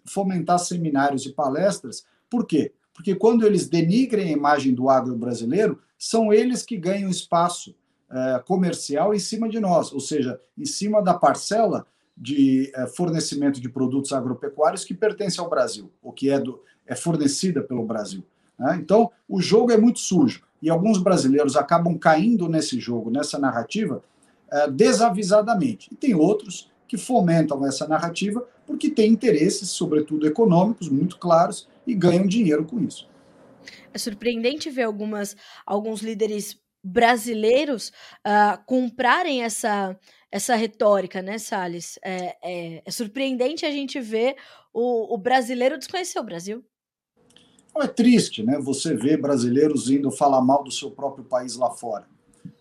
fomentar 0.06 0.60
seminários 0.60 1.26
e 1.26 1.34
palestras. 1.34 2.06
Por 2.30 2.46
quê? 2.46 2.74
Porque 2.94 3.16
quando 3.16 3.46
eles 3.46 3.68
denigrem 3.68 4.30
a 4.30 4.38
imagem 4.38 4.74
do 4.74 4.90
agro 4.90 5.16
brasileiro, 5.16 5.80
são 5.98 6.34
eles 6.34 6.64
que 6.64 6.78
ganham 6.78 7.10
espaço 7.10 7.76
eh, 8.14 8.44
comercial 8.46 9.14
em 9.14 9.20
cima 9.20 9.48
de 9.48 9.60
nós, 9.60 9.94
ou 9.94 10.00
seja, 10.00 10.40
em 10.58 10.66
cima 10.66 11.02
da 11.02 11.14
parcela 11.14 11.86
de 12.18 12.70
eh, 12.76 12.88
fornecimento 12.88 13.62
de 13.62 13.70
produtos 13.70 14.12
agropecuários 14.12 14.84
que 14.84 14.94
pertence 14.94 15.40
ao 15.40 15.50
Brasil, 15.50 15.90
ou 16.04 16.12
que 16.12 16.30
é, 16.30 16.38
do, 16.38 16.62
é 16.86 16.96
fornecida 16.96 17.62
pelo 17.62 17.86
Brasil. 17.86 18.24
Né? 18.60 18.78
Então, 18.82 19.10
o 19.30 19.42
jogo 19.42 19.72
é 19.72 19.78
muito 19.78 20.00
sujo 20.00 20.44
e 20.62 20.70
alguns 20.70 20.98
brasileiros 20.98 21.56
acabam 21.56 21.98
caindo 21.98 22.50
nesse 22.50 22.80
jogo, 22.80 23.10
nessa 23.10 23.40
narrativa, 23.40 24.04
eh, 24.52 24.70
desavisadamente. 24.70 25.88
E 25.92 25.96
tem 25.96 26.14
outros 26.14 26.70
que 26.88 26.98
fomentam 26.98 27.66
essa 27.66 27.88
narrativa 27.88 28.46
porque 28.68 28.90
têm 28.90 29.12
interesses, 29.12 29.70
sobretudo 29.70 30.28
econômicos, 30.28 30.90
muito 30.90 31.18
claros 31.18 31.68
e 31.86 31.94
ganham 31.94 32.26
dinheiro 32.26 32.66
com 32.66 32.80
isso. 32.80 33.10
É 33.94 33.98
surpreendente 33.98 34.70
ver 34.70 34.84
algumas, 34.84 35.36
alguns 35.66 36.02
líderes 36.02 36.60
brasileiros 36.84 37.92
uh, 38.26 38.64
comprarem 38.66 39.44
essa, 39.44 39.98
essa 40.32 40.56
retórica, 40.56 41.22
né, 41.22 41.38
Salles? 41.38 42.00
É, 42.04 42.36
é, 42.44 42.84
é 42.86 42.92
surpreendente 42.92 43.66
a 43.66 43.72
gente 43.72 44.00
ver 44.00 44.36
o, 44.74 45.14
o, 45.14 45.18
brasileiro 45.18 45.78
desconhecer 45.78 46.20
o 46.20 46.24
Brasil. 46.24 46.64
É 47.78 47.88
triste, 47.88 48.44
né? 48.44 48.58
Você 48.60 48.96
vê 48.96 49.16
brasileiros 49.16 49.90
indo 49.90 50.12
falar 50.12 50.42
mal 50.42 50.64
do 50.64 50.72
seu 50.72 50.92
próprio 50.92 51.24
país 51.24 51.56
lá 51.56 51.70
fora, 51.70 52.06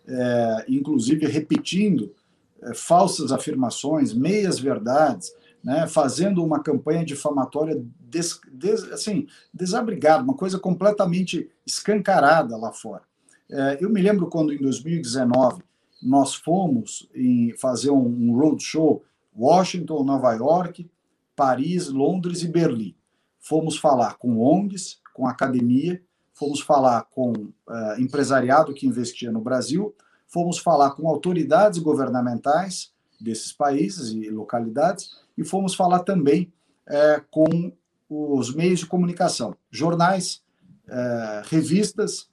é, 0.07 0.65
inclusive 0.69 1.25
repetindo 1.25 2.13
é, 2.61 2.73
falsas 2.73 3.31
afirmações, 3.31 4.13
meias 4.13 4.59
verdades, 4.59 5.33
né? 5.63 5.87
Fazendo 5.87 6.43
uma 6.43 6.61
campanha 6.61 7.05
difamatória 7.05 7.83
des, 7.99 8.39
des, 8.51 8.83
assim 8.91 9.27
desabrigada, 9.53 10.23
uma 10.23 10.35
coisa 10.35 10.59
completamente 10.59 11.49
escancarada 11.65 12.57
lá 12.57 12.71
fora. 12.71 13.03
É, 13.49 13.77
eu 13.81 13.89
me 13.89 14.01
lembro 14.01 14.27
quando 14.27 14.53
em 14.53 14.57
2019 14.57 15.61
nós 16.01 16.33
fomos 16.33 17.07
em 17.13 17.53
fazer 17.57 17.91
um 17.91 18.35
roadshow 18.35 19.03
Washington, 19.35 20.03
Nova 20.03 20.33
York, 20.33 20.89
Paris, 21.35 21.89
Londres 21.89 22.43
e 22.43 22.47
Berlim. 22.47 22.95
Fomos 23.39 23.77
falar 23.77 24.17
com 24.17 24.39
ONGs, 24.39 24.99
com 25.13 25.27
academia, 25.27 26.01
fomos 26.33 26.59
falar 26.59 27.03
com 27.11 27.31
uh, 27.31 27.99
empresariado 27.99 28.73
que 28.73 28.87
investia 28.87 29.31
no 29.31 29.41
Brasil, 29.41 29.95
fomos 30.27 30.57
falar 30.57 30.91
com 30.91 31.07
autoridades 31.07 31.79
governamentais 31.79 32.91
desses 33.19 33.51
países 33.53 34.11
e 34.11 34.29
localidades 34.29 35.11
e 35.41 35.45
fomos 35.45 35.73
falar 35.73 35.99
também 35.99 36.51
uh, 36.87 37.23
com 37.29 37.71
os 38.09 38.53
meios 38.53 38.79
de 38.79 38.85
comunicação, 38.85 39.55
jornais, 39.69 40.41
uh, 40.87 41.47
revistas, 41.47 42.29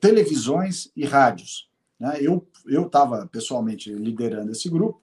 televisões 0.00 0.90
e 0.96 1.04
rádios. 1.04 1.68
Né? 2.00 2.22
Eu 2.22 2.46
estava 2.86 3.26
pessoalmente 3.26 3.92
liderando 3.92 4.50
esse 4.50 4.66
grupo 4.70 5.02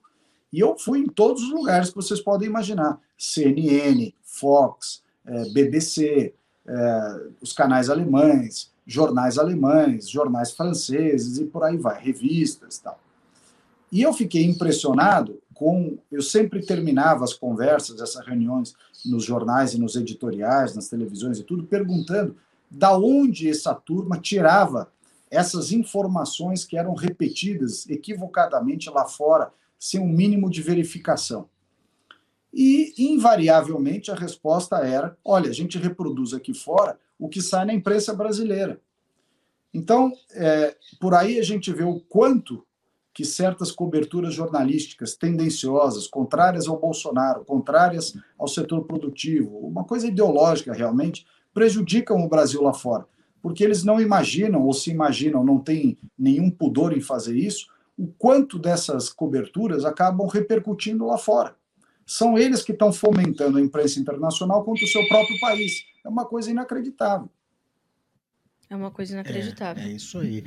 e 0.52 0.58
eu 0.58 0.76
fui 0.76 0.98
em 0.98 1.06
todos 1.06 1.42
os 1.42 1.50
lugares 1.50 1.90
que 1.90 1.96
vocês 1.96 2.20
podem 2.20 2.48
imaginar: 2.48 3.00
CNN, 3.16 4.12
Fox, 4.22 5.02
é, 5.24 5.48
BBC, 5.50 6.34
é, 6.66 7.20
os 7.40 7.52
canais 7.52 7.88
alemães, 7.88 8.72
jornais 8.86 9.38
alemães, 9.38 10.08
jornais 10.08 10.52
franceses 10.52 11.38
e 11.38 11.44
por 11.44 11.62
aí 11.62 11.76
vai, 11.76 12.02
revistas 12.02 12.78
tal. 12.78 13.00
E 13.90 14.02
eu 14.02 14.12
fiquei 14.12 14.44
impressionado 14.44 15.40
com. 15.54 15.98
Eu 16.10 16.22
sempre 16.22 16.64
terminava 16.64 17.24
as 17.24 17.32
conversas, 17.32 18.00
essas 18.00 18.24
reuniões 18.24 18.74
nos 19.04 19.24
jornais 19.24 19.74
e 19.74 19.80
nos 19.80 19.96
editoriais, 19.96 20.74
nas 20.74 20.88
televisões 20.88 21.38
e 21.38 21.44
tudo, 21.44 21.64
perguntando 21.64 22.36
da 22.70 22.96
onde 22.96 23.48
essa 23.48 23.74
turma 23.74 24.18
tirava 24.18 24.90
essas 25.30 25.72
informações 25.72 26.64
que 26.64 26.76
eram 26.76 26.94
repetidas 26.94 27.88
equivocadamente 27.88 28.90
lá 28.90 29.06
fora, 29.06 29.52
sem 29.78 30.00
um 30.00 30.08
mínimo 30.08 30.50
de 30.50 30.60
verificação. 30.60 31.48
E, 32.52 32.94
invariavelmente, 32.98 34.10
a 34.10 34.14
resposta 34.14 34.76
era: 34.78 35.16
olha, 35.24 35.50
a 35.50 35.54
gente 35.54 35.78
reproduz 35.78 36.32
aqui 36.32 36.52
fora 36.52 36.98
o 37.18 37.28
que 37.28 37.40
sai 37.40 37.64
na 37.64 37.74
imprensa 37.74 38.12
brasileira. 38.12 38.80
Então, 39.72 40.12
é, 40.32 40.76
por 41.00 41.14
aí 41.14 41.38
a 41.38 41.44
gente 41.44 41.72
vê 41.72 41.84
o 41.84 42.00
quanto 42.00 42.66
que 43.12 43.24
certas 43.24 43.72
coberturas 43.72 44.34
jornalísticas 44.34 45.14
tendenciosas, 45.14 46.06
contrárias 46.06 46.68
ao 46.68 46.78
Bolsonaro, 46.78 47.44
contrárias 47.44 48.16
ao 48.38 48.46
setor 48.46 48.84
produtivo, 48.84 49.58
uma 49.58 49.84
coisa 49.84 50.06
ideológica 50.06 50.72
realmente, 50.72 51.26
prejudicam 51.52 52.24
o 52.24 52.28
Brasil 52.28 52.62
lá 52.62 52.72
fora 52.72 53.06
porque 53.42 53.64
eles 53.64 53.84
não 53.84 54.00
imaginam, 54.00 54.64
ou 54.64 54.72
se 54.72 54.90
imaginam, 54.90 55.44
não 55.44 55.58
têm 55.58 55.98
nenhum 56.18 56.50
pudor 56.50 56.96
em 56.96 57.00
fazer 57.00 57.36
isso, 57.36 57.66
o 57.96 58.06
quanto 58.06 58.58
dessas 58.58 59.08
coberturas 59.08 59.84
acabam 59.84 60.26
repercutindo 60.26 61.06
lá 61.06 61.18
fora. 61.18 61.54
São 62.06 62.36
eles 62.36 62.62
que 62.62 62.72
estão 62.72 62.92
fomentando 62.92 63.58
a 63.58 63.60
imprensa 63.60 64.00
internacional 64.00 64.64
contra 64.64 64.84
o 64.84 64.88
seu 64.88 65.06
próprio 65.06 65.38
país. 65.38 65.84
É 66.04 66.08
uma 66.08 66.24
coisa 66.24 66.50
inacreditável. 66.50 67.28
É 68.70 68.76
uma 68.76 68.92
coisa 68.92 69.14
inacreditável. 69.14 69.82
É, 69.82 69.88
é 69.88 69.90
isso 69.90 70.16
aí. 70.16 70.44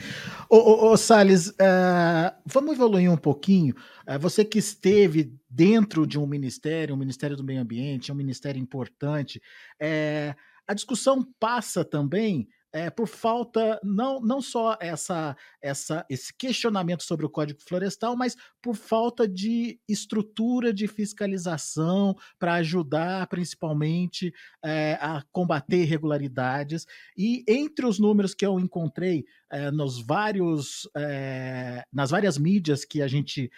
Ô, 0.49 0.55
ô, 0.55 0.91
ô 0.91 0.97
Salles, 0.97 1.49
uh, 1.49 2.33
vamos 2.45 2.73
evoluir 2.73 3.11
um 3.11 3.17
pouquinho. 3.17 3.75
Uh, 4.07 4.17
você 4.17 4.45
que 4.45 4.57
esteve 4.57 5.37
dentro 5.49 6.07
de 6.07 6.17
um 6.17 6.25
ministério, 6.25 6.93
o 6.93 6.95
um 6.95 6.99
Ministério 6.99 7.35
do 7.35 7.43
Meio 7.43 7.61
Ambiente, 7.61 8.11
é 8.11 8.13
um 8.13 8.17
ministério 8.17 8.61
importante, 8.61 9.41
uh, 9.81 10.33
a 10.65 10.73
discussão 10.73 11.21
passa 11.37 11.83
também 11.83 12.47
é, 12.73 12.89
por 12.89 13.07
falta, 13.07 13.79
não, 13.83 14.19
não 14.19 14.41
só 14.41 14.75
essa, 14.81 15.37
essa, 15.61 16.03
esse 16.09 16.33
questionamento 16.33 17.03
sobre 17.03 17.23
o 17.23 17.29
Código 17.29 17.61
Florestal, 17.61 18.17
mas 18.17 18.35
por 18.59 18.75
falta 18.75 19.27
de 19.27 19.79
estrutura 19.87 20.73
de 20.73 20.87
fiscalização 20.87 22.17
para 22.39 22.55
ajudar, 22.55 23.27
principalmente, 23.27 24.33
é, 24.63 24.97
a 24.99 25.23
combater 25.31 25.83
irregularidades. 25.83 26.87
E 27.15 27.43
entre 27.47 27.85
os 27.85 27.99
números 27.99 28.33
que 28.33 28.45
eu 28.45 28.59
encontrei 28.59 29.23
é, 29.51 29.69
nos 29.69 30.01
vários, 30.01 30.89
é, 30.97 31.83
nas 31.93 32.09
várias 32.09 32.39
mídias 32.39 32.83
que 32.83 33.03
a 33.03 33.07
gente 33.07 33.51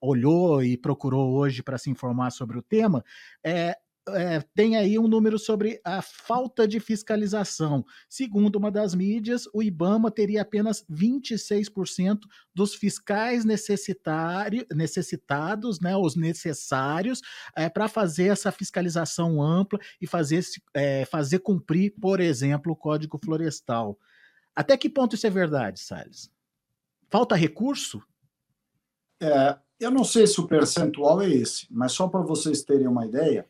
olhou 0.00 0.62
e 0.62 0.76
procurou 0.76 1.32
hoje 1.32 1.62
para 1.62 1.78
se 1.78 1.90
informar 1.90 2.30
sobre 2.30 2.58
o 2.58 2.62
tema, 2.62 3.04
é, 4.08 4.40
tem 4.54 4.76
aí 4.76 4.98
um 4.98 5.06
número 5.06 5.38
sobre 5.38 5.80
a 5.84 6.02
falta 6.02 6.66
de 6.66 6.80
fiscalização. 6.80 7.84
Segundo 8.08 8.56
uma 8.56 8.70
das 8.70 8.94
mídias, 8.94 9.46
o 9.52 9.62
IBAMA 9.62 10.10
teria 10.10 10.42
apenas 10.42 10.84
26% 10.90 12.20
dos 12.54 12.74
fiscais 12.74 13.44
necessitados, 13.44 15.80
né, 15.80 15.96
os 15.96 16.16
necessários, 16.16 17.20
é, 17.56 17.68
para 17.68 17.88
fazer 17.88 18.28
essa 18.28 18.50
fiscalização 18.50 19.42
ampla 19.42 19.78
e 20.00 20.06
fazer, 20.06 20.44
é, 20.74 21.04
fazer 21.04 21.38
cumprir, 21.38 21.94
por 22.00 22.20
exemplo, 22.20 22.72
o 22.72 22.76
Código 22.76 23.18
Florestal. 23.22 23.98
Até 24.54 24.76
que 24.76 24.90
ponto 24.90 25.14
isso 25.14 25.26
é 25.26 25.30
verdade, 25.30 25.80
Salles? 25.80 26.30
Falta 27.10 27.34
recurso? 27.34 28.02
É, 29.20 29.56
eu 29.78 29.90
não 29.90 30.04
sei 30.04 30.26
se 30.26 30.40
o 30.40 30.48
percentual 30.48 31.22
é 31.22 31.30
esse, 31.30 31.66
mas 31.70 31.92
só 31.92 32.08
para 32.08 32.22
vocês 32.22 32.62
terem 32.62 32.86
uma 32.86 33.06
ideia, 33.06 33.48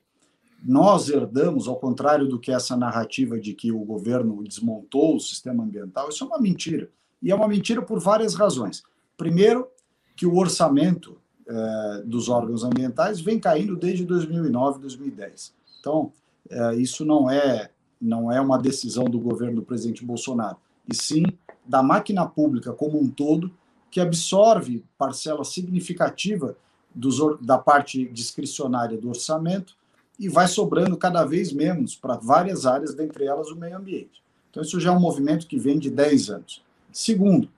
nós 0.64 1.09
herdamos, 1.09 1.66
ao 1.66 1.77
contrário 1.77 2.29
do 2.29 2.38
que 2.38 2.53
essa 2.53 2.77
narrativa 2.77 3.38
de 3.38 3.53
que 3.53 3.72
o 3.72 3.81
governo 3.81 4.42
desmontou 4.44 5.16
o 5.16 5.20
sistema 5.20 5.64
ambiental, 5.64 6.09
isso 6.09 6.22
é 6.22 6.27
uma 6.27 6.40
mentira. 6.40 6.88
E 7.20 7.31
é 7.31 7.35
uma 7.35 7.48
mentira 7.48 7.83
por 7.83 7.98
várias 7.98 8.35
razões. 8.35 8.83
Primeiro, 9.16 9.66
que 10.14 10.25
o 10.25 10.37
orçamento 10.37 11.18
eh, 11.46 12.03
dos 12.05 12.29
órgãos 12.29 12.62
ambientais 12.62 13.20
vem 13.20 13.40
caindo 13.40 13.77
desde 13.77 14.05
2009, 14.05 14.81
2010. 14.81 15.53
Então, 15.81 16.12
eh, 16.48 16.77
isso 16.77 17.05
não 17.05 17.29
é, 17.29 17.70
não 18.01 18.31
é 18.31 18.40
uma 18.40 18.59
decisão 18.59 19.05
do 19.05 19.18
governo 19.18 19.57
do 19.57 19.62
presidente 19.62 20.05
Bolsonaro, 20.05 20.57
e 20.88 20.94
sim 20.94 21.25
da 21.66 21.83
máquina 21.83 22.27
pública 22.27 22.72
como 22.72 23.01
um 23.01 23.09
todo, 23.09 23.51
que 23.90 24.01
absorve 24.01 24.85
parcela 24.96 25.44
significativa 25.44 26.57
dos, 26.94 27.18
da 27.40 27.59
parte 27.59 28.05
discricionária 28.09 28.96
do 28.96 29.09
orçamento 29.09 29.77
e 30.18 30.29
vai 30.29 30.46
sobrando 30.46 30.96
cada 30.96 31.25
vez 31.25 31.53
menos 31.53 31.96
para 31.96 32.16
várias 32.16 32.66
áreas, 32.66 32.94
dentre 32.94 33.25
elas 33.25 33.48
o 33.48 33.57
meio 33.57 33.77
ambiente. 33.77 34.22
Então, 34.51 34.62
isso 34.62 34.79
já 34.79 34.90
é 34.90 34.92
um 34.92 35.01
movimento 35.01 35.46
que 35.46 35.59
vem 35.59 35.79
de 35.79 35.90
10 35.90 36.31
anos. 36.31 36.62
Segundo, 36.92 37.48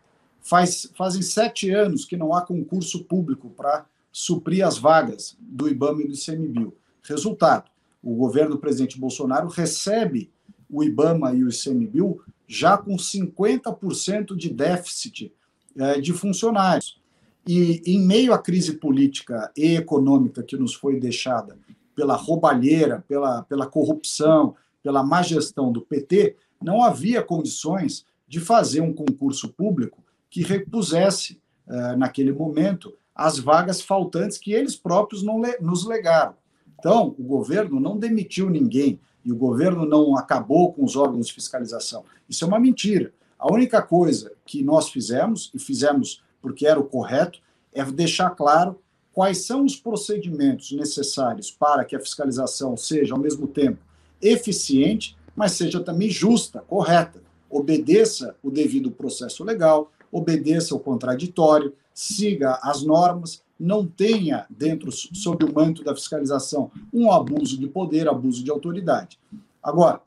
faz, 0.40 0.90
fazem 0.94 1.22
sete 1.22 1.70
anos 1.70 2.04
que 2.04 2.16
não 2.16 2.34
há 2.34 2.42
concurso 2.42 3.02
público 3.04 3.50
para 3.50 3.84
suprir 4.12 4.64
as 4.64 4.78
vagas 4.78 5.36
do 5.40 5.68
IBAMA 5.68 6.02
e 6.02 6.06
do 6.06 6.14
ICMBio. 6.14 6.72
Resultado, 7.02 7.70
o 8.02 8.14
governo 8.14 8.52
do 8.52 8.58
presidente 8.58 8.98
Bolsonaro 8.98 9.48
recebe 9.48 10.30
o 10.70 10.84
IBAMA 10.84 11.34
e 11.34 11.42
o 11.42 11.48
ICMBio 11.48 12.20
já 12.46 12.76
com 12.76 12.94
50% 12.94 14.36
de 14.36 14.50
déficit 14.50 15.32
é, 15.76 16.00
de 16.00 16.12
funcionários. 16.12 17.00
E 17.46 17.82
em 17.84 18.06
meio 18.06 18.32
à 18.32 18.38
crise 18.38 18.74
política 18.74 19.50
e 19.56 19.76
econômica 19.76 20.42
que 20.42 20.56
nos 20.56 20.74
foi 20.74 21.00
deixada 21.00 21.58
pela 21.94 22.14
roubalheira, 22.14 23.04
pela, 23.06 23.42
pela 23.42 23.66
corrupção, 23.66 24.54
pela 24.82 25.02
má 25.02 25.22
gestão 25.22 25.72
do 25.72 25.80
PT, 25.80 26.36
não 26.62 26.82
havia 26.82 27.22
condições 27.22 28.04
de 28.26 28.40
fazer 28.40 28.80
um 28.80 28.92
concurso 28.92 29.48
público 29.48 30.02
que 30.30 30.42
repusesse, 30.42 31.40
eh, 31.68 31.96
naquele 31.96 32.32
momento, 32.32 32.92
as 33.14 33.38
vagas 33.38 33.80
faltantes 33.80 34.38
que 34.38 34.52
eles 34.52 34.74
próprios 34.74 35.22
não 35.22 35.40
le 35.40 35.56
nos 35.60 35.86
legaram. 35.86 36.34
Então, 36.78 37.14
o 37.18 37.22
governo 37.22 37.78
não 37.78 37.96
demitiu 37.96 38.50
ninguém 38.50 39.00
e 39.24 39.32
o 39.32 39.36
governo 39.36 39.86
não 39.86 40.16
acabou 40.16 40.72
com 40.72 40.84
os 40.84 40.96
órgãos 40.96 41.28
de 41.28 41.32
fiscalização. 41.32 42.04
Isso 42.28 42.44
é 42.44 42.48
uma 42.48 42.58
mentira. 42.58 43.12
A 43.38 43.52
única 43.52 43.80
coisa 43.80 44.32
que 44.44 44.62
nós 44.62 44.88
fizemos, 44.88 45.50
e 45.54 45.58
fizemos 45.58 46.22
porque 46.42 46.66
era 46.66 46.78
o 46.78 46.84
correto, 46.84 47.40
é 47.72 47.84
deixar 47.84 48.30
claro 48.30 48.78
quais 49.14 49.46
são 49.46 49.64
os 49.64 49.76
procedimentos 49.76 50.72
necessários 50.72 51.50
para 51.50 51.84
que 51.84 51.94
a 51.94 52.00
fiscalização 52.00 52.76
seja, 52.76 53.14
ao 53.14 53.20
mesmo 53.20 53.46
tempo, 53.46 53.78
eficiente, 54.20 55.16
mas 55.36 55.52
seja 55.52 55.80
também 55.80 56.10
justa, 56.10 56.60
correta, 56.66 57.22
obedeça 57.48 58.34
o 58.42 58.50
devido 58.50 58.90
processo 58.90 59.44
legal, 59.44 59.90
obedeça 60.10 60.74
o 60.74 60.80
contraditório, 60.80 61.72
siga 61.94 62.58
as 62.60 62.82
normas, 62.82 63.42
não 63.58 63.86
tenha 63.86 64.46
dentro, 64.50 64.90
sob 64.90 65.44
o 65.44 65.54
manto 65.54 65.84
da 65.84 65.94
fiscalização, 65.94 66.70
um 66.92 67.10
abuso 67.12 67.56
de 67.56 67.68
poder, 67.68 68.08
abuso 68.08 68.42
de 68.42 68.50
autoridade. 68.50 69.18
Agora, 69.62 70.02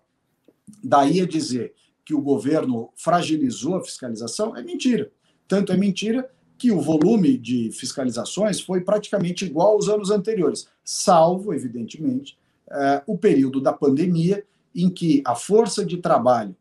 daí 0.83 1.21
a 1.21 1.25
dizer 1.27 1.73
que 2.03 2.13
o 2.13 2.21
governo 2.21 2.89
fragilizou 2.95 3.77
a 3.77 3.83
fiscalização 3.83 4.55
é 4.55 4.61
mentira. 4.61 5.09
Tanto 5.47 5.71
é 5.71 5.77
mentira 5.77 6.29
que 6.57 6.71
o 6.71 6.81
volume 6.81 7.37
de 7.37 7.71
fiscalizações 7.71 8.59
foi 8.59 8.81
praticamente 8.81 9.45
igual 9.45 9.73
aos 9.73 9.87
anos 9.87 10.09
anteriores, 10.09 10.67
salvo, 10.83 11.53
evidentemente, 11.53 12.37
eh, 12.69 13.03
o 13.05 13.17
período 13.17 13.61
da 13.61 13.71
pandemia, 13.71 14.43
em 14.75 14.89
que 14.89 15.21
a 15.25 15.35
força 15.35 15.85
de 15.85 15.97
trabalho 15.97 16.55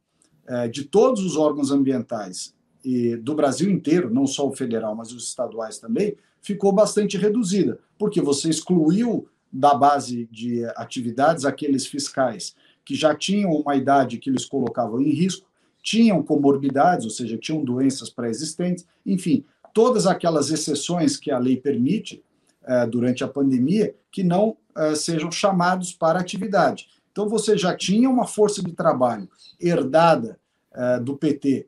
eh, 0.47 0.69
de 0.69 0.85
todos 0.85 1.25
os 1.25 1.37
órgãos 1.37 1.71
ambientais 1.71 2.55
e 2.85 3.17
do 3.17 3.35
Brasil 3.35 3.71
inteiro, 3.71 4.13
não 4.13 4.27
só 4.27 4.47
o 4.47 4.55
federal, 4.55 4.95
mas 4.95 5.13
os 5.13 5.29
estaduais 5.29 5.79
também, 5.79 6.17
ficou 6.41 6.71
bastante 6.71 7.17
reduzida, 7.17 7.81
porque 7.99 8.21
você 8.21 8.49
excluiu 8.49 9.29
da 9.53 9.75
base 9.75 10.29
de 10.31 10.65
atividades 10.77 11.45
aqueles 11.45 11.87
fiscais 11.87 12.55
que 12.85 12.95
já 12.95 13.15
tinham 13.15 13.51
uma 13.51 13.75
idade 13.75 14.19
que 14.19 14.31
eles 14.31 14.45
colocavam 14.45 15.01
em 15.01 15.11
risco, 15.11 15.47
tinham 15.83 16.23
comorbidades, 16.23 17.05
ou 17.05 17.11
seja, 17.11 17.37
tinham 17.37 17.65
doenças 17.65 18.11
pré-existentes, 18.11 18.87
enfim, 19.05 19.45
todas 19.77 20.07
aquelas 20.07 20.51
exceções 20.51 21.19
que 21.19 21.31
a 21.31 21.39
lei 21.39 21.55
permite 21.55 22.25
uh, 22.63 22.91
durante 22.91 23.23
a 23.23 23.29
pandemia 23.29 23.95
que 24.11 24.25
não 24.25 24.57
uh, 24.75 24.97
sejam 24.97 25.31
chamados 25.31 25.93
para 25.93 26.19
atividade. 26.19 26.89
Então, 27.13 27.29
você 27.29 27.59
já 27.59 27.77
tinha 27.77 28.09
uma 28.09 28.27
força 28.27 28.63
de 28.63 28.73
trabalho 28.73 29.29
herdada 29.61 30.39
uh, 30.73 31.05
do 31.05 31.15
PT 31.15 31.67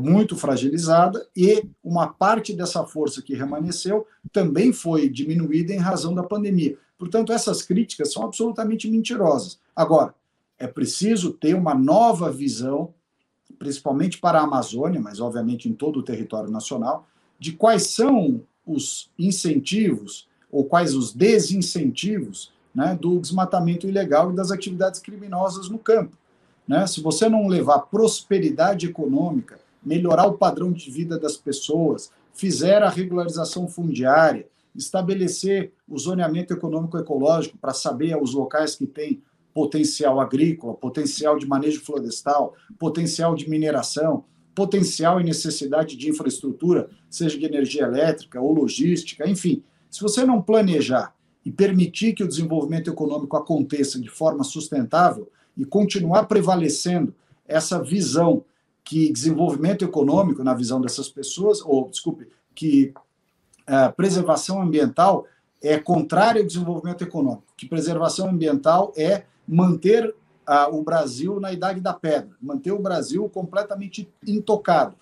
muito 0.00 0.34
fragilizada 0.34 1.24
e 1.36 1.62
uma 1.84 2.08
parte 2.08 2.52
dessa 2.52 2.84
força 2.84 3.22
que 3.22 3.32
remanesceu 3.32 4.04
também 4.32 4.72
foi 4.72 5.08
diminuída 5.08 5.72
em 5.72 5.78
razão 5.78 6.12
da 6.12 6.24
pandemia. 6.24 6.76
Portanto, 6.98 7.32
essas 7.32 7.62
críticas 7.62 8.12
são 8.12 8.24
absolutamente 8.24 8.90
mentirosas. 8.90 9.60
Agora, 9.76 10.12
é 10.58 10.66
preciso 10.66 11.32
ter 11.32 11.54
uma 11.54 11.76
nova 11.76 12.28
visão, 12.28 12.92
principalmente 13.56 14.18
para 14.18 14.40
a 14.40 14.42
Amazônia, 14.42 15.00
mas 15.00 15.20
obviamente 15.20 15.68
em 15.68 15.72
todo 15.72 16.00
o 16.00 16.02
território 16.02 16.50
nacional, 16.50 17.06
de 17.38 17.52
quais 17.52 17.88
são 17.88 18.42
os 18.66 19.10
incentivos 19.18 20.28
ou 20.50 20.64
quais 20.64 20.94
os 20.94 21.12
desincentivos 21.12 22.52
né, 22.74 22.96
do 23.00 23.18
desmatamento 23.18 23.86
ilegal 23.88 24.30
e 24.30 24.36
das 24.36 24.50
atividades 24.50 25.00
criminosas 25.00 25.68
no 25.68 25.78
campo. 25.78 26.16
Né? 26.66 26.86
Se 26.86 27.00
você 27.00 27.28
não 27.28 27.48
levar 27.48 27.80
prosperidade 27.80 28.86
econômica, 28.86 29.58
melhorar 29.82 30.26
o 30.26 30.36
padrão 30.36 30.72
de 30.72 30.90
vida 30.90 31.18
das 31.18 31.36
pessoas, 31.36 32.10
fizer 32.34 32.82
a 32.82 32.88
regularização 32.88 33.66
fundiária, 33.66 34.46
estabelecer 34.76 35.72
o 35.88 35.98
zoneamento 35.98 36.52
econômico 36.52 36.98
ecológico 36.98 37.58
para 37.58 37.72
saber 37.72 38.20
os 38.20 38.34
locais 38.34 38.76
que 38.76 38.86
têm 38.86 39.22
potencial 39.52 40.20
agrícola, 40.20 40.74
potencial 40.74 41.36
de 41.36 41.46
manejo 41.46 41.80
florestal, 41.80 42.54
potencial 42.78 43.34
de 43.34 43.50
mineração, 43.50 44.24
potencial 44.58 45.20
e 45.20 45.24
necessidade 45.24 45.96
de 45.96 46.10
infraestrutura, 46.10 46.90
seja 47.08 47.38
de 47.38 47.44
energia 47.44 47.84
elétrica 47.84 48.40
ou 48.40 48.52
logística, 48.52 49.28
enfim. 49.30 49.62
Se 49.88 50.00
você 50.00 50.24
não 50.24 50.42
planejar 50.42 51.14
e 51.46 51.52
permitir 51.52 52.12
que 52.12 52.24
o 52.24 52.28
desenvolvimento 52.28 52.90
econômico 52.90 53.36
aconteça 53.36 54.00
de 54.00 54.08
forma 54.08 54.42
sustentável 54.42 55.30
e 55.56 55.64
continuar 55.64 56.24
prevalecendo 56.24 57.14
essa 57.46 57.80
visão 57.80 58.44
que 58.82 59.12
desenvolvimento 59.12 59.84
econômico, 59.84 60.42
na 60.42 60.54
visão 60.54 60.80
dessas 60.80 61.08
pessoas, 61.08 61.60
ou, 61.64 61.88
desculpe, 61.88 62.26
que 62.52 62.92
uh, 63.68 63.94
preservação 63.94 64.60
ambiental 64.60 65.24
é 65.62 65.78
contrária 65.78 66.40
ao 66.40 66.46
desenvolvimento 66.46 67.04
econômico, 67.04 67.54
que 67.56 67.68
preservação 67.68 68.28
ambiental 68.28 68.92
é 68.96 69.22
manter 69.46 70.12
ah, 70.48 70.66
o 70.66 70.82
Brasil 70.82 71.38
na 71.38 71.52
Idade 71.52 71.78
da 71.78 71.92
Pedra, 71.92 72.30
manter 72.40 72.72
o 72.72 72.78
Brasil 72.78 73.28
completamente 73.28 74.08
intocado. 74.26 74.94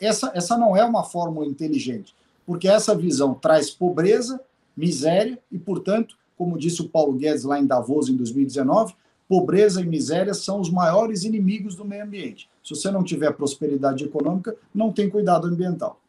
Essa, 0.00 0.32
essa 0.34 0.58
não 0.58 0.76
é 0.76 0.84
uma 0.84 1.04
fórmula 1.04 1.46
inteligente, 1.46 2.14
porque 2.44 2.66
essa 2.66 2.92
visão 2.92 3.34
traz 3.34 3.70
pobreza, 3.70 4.40
miséria 4.76 5.38
e, 5.50 5.58
portanto, 5.58 6.16
como 6.36 6.58
disse 6.58 6.82
o 6.82 6.88
Paulo 6.88 7.12
Guedes 7.12 7.44
lá 7.44 7.60
em 7.60 7.66
Davos 7.66 8.08
em 8.08 8.16
2019, 8.16 8.94
pobreza 9.28 9.80
e 9.80 9.86
miséria 9.86 10.34
são 10.34 10.60
os 10.60 10.68
maiores 10.68 11.22
inimigos 11.22 11.76
do 11.76 11.84
meio 11.84 12.02
ambiente. 12.02 12.50
Se 12.62 12.74
você 12.74 12.90
não 12.90 13.04
tiver 13.04 13.32
prosperidade 13.32 14.04
econômica, 14.04 14.56
não 14.74 14.92
tem 14.92 15.08
cuidado 15.08 15.46
ambiental. 15.46 16.00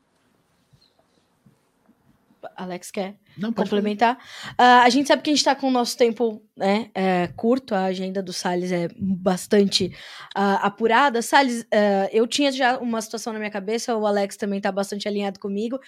Alex 2.55 2.89
quer 2.89 3.15
Não, 3.37 3.51
complementar. 3.51 4.15
Uh, 4.51 4.83
a 4.83 4.89
gente 4.89 5.07
sabe 5.07 5.21
que 5.21 5.29
a 5.29 5.33
gente 5.33 5.39
está 5.39 5.55
com 5.55 5.67
o 5.67 5.71
nosso 5.71 5.97
tempo 5.97 6.41
né, 6.57 6.89
é, 6.95 7.27
curto, 7.35 7.75
a 7.75 7.83
agenda 7.83 8.23
do 8.23 8.31
Salles 8.31 8.71
é 8.71 8.87
bastante 8.97 9.87
uh, 10.35 10.61
apurada. 10.61 11.21
Salles, 11.21 11.63
uh, 11.63 12.09
eu 12.13 12.25
tinha 12.25 12.49
já 12.51 12.77
uma 12.77 13.01
situação 13.01 13.33
na 13.33 13.39
minha 13.39 13.51
cabeça, 13.51 13.95
o 13.95 14.07
Alex 14.07 14.37
também 14.37 14.57
está 14.57 14.71
bastante 14.71 15.05
alinhado 15.07 15.37
comigo, 15.39 15.79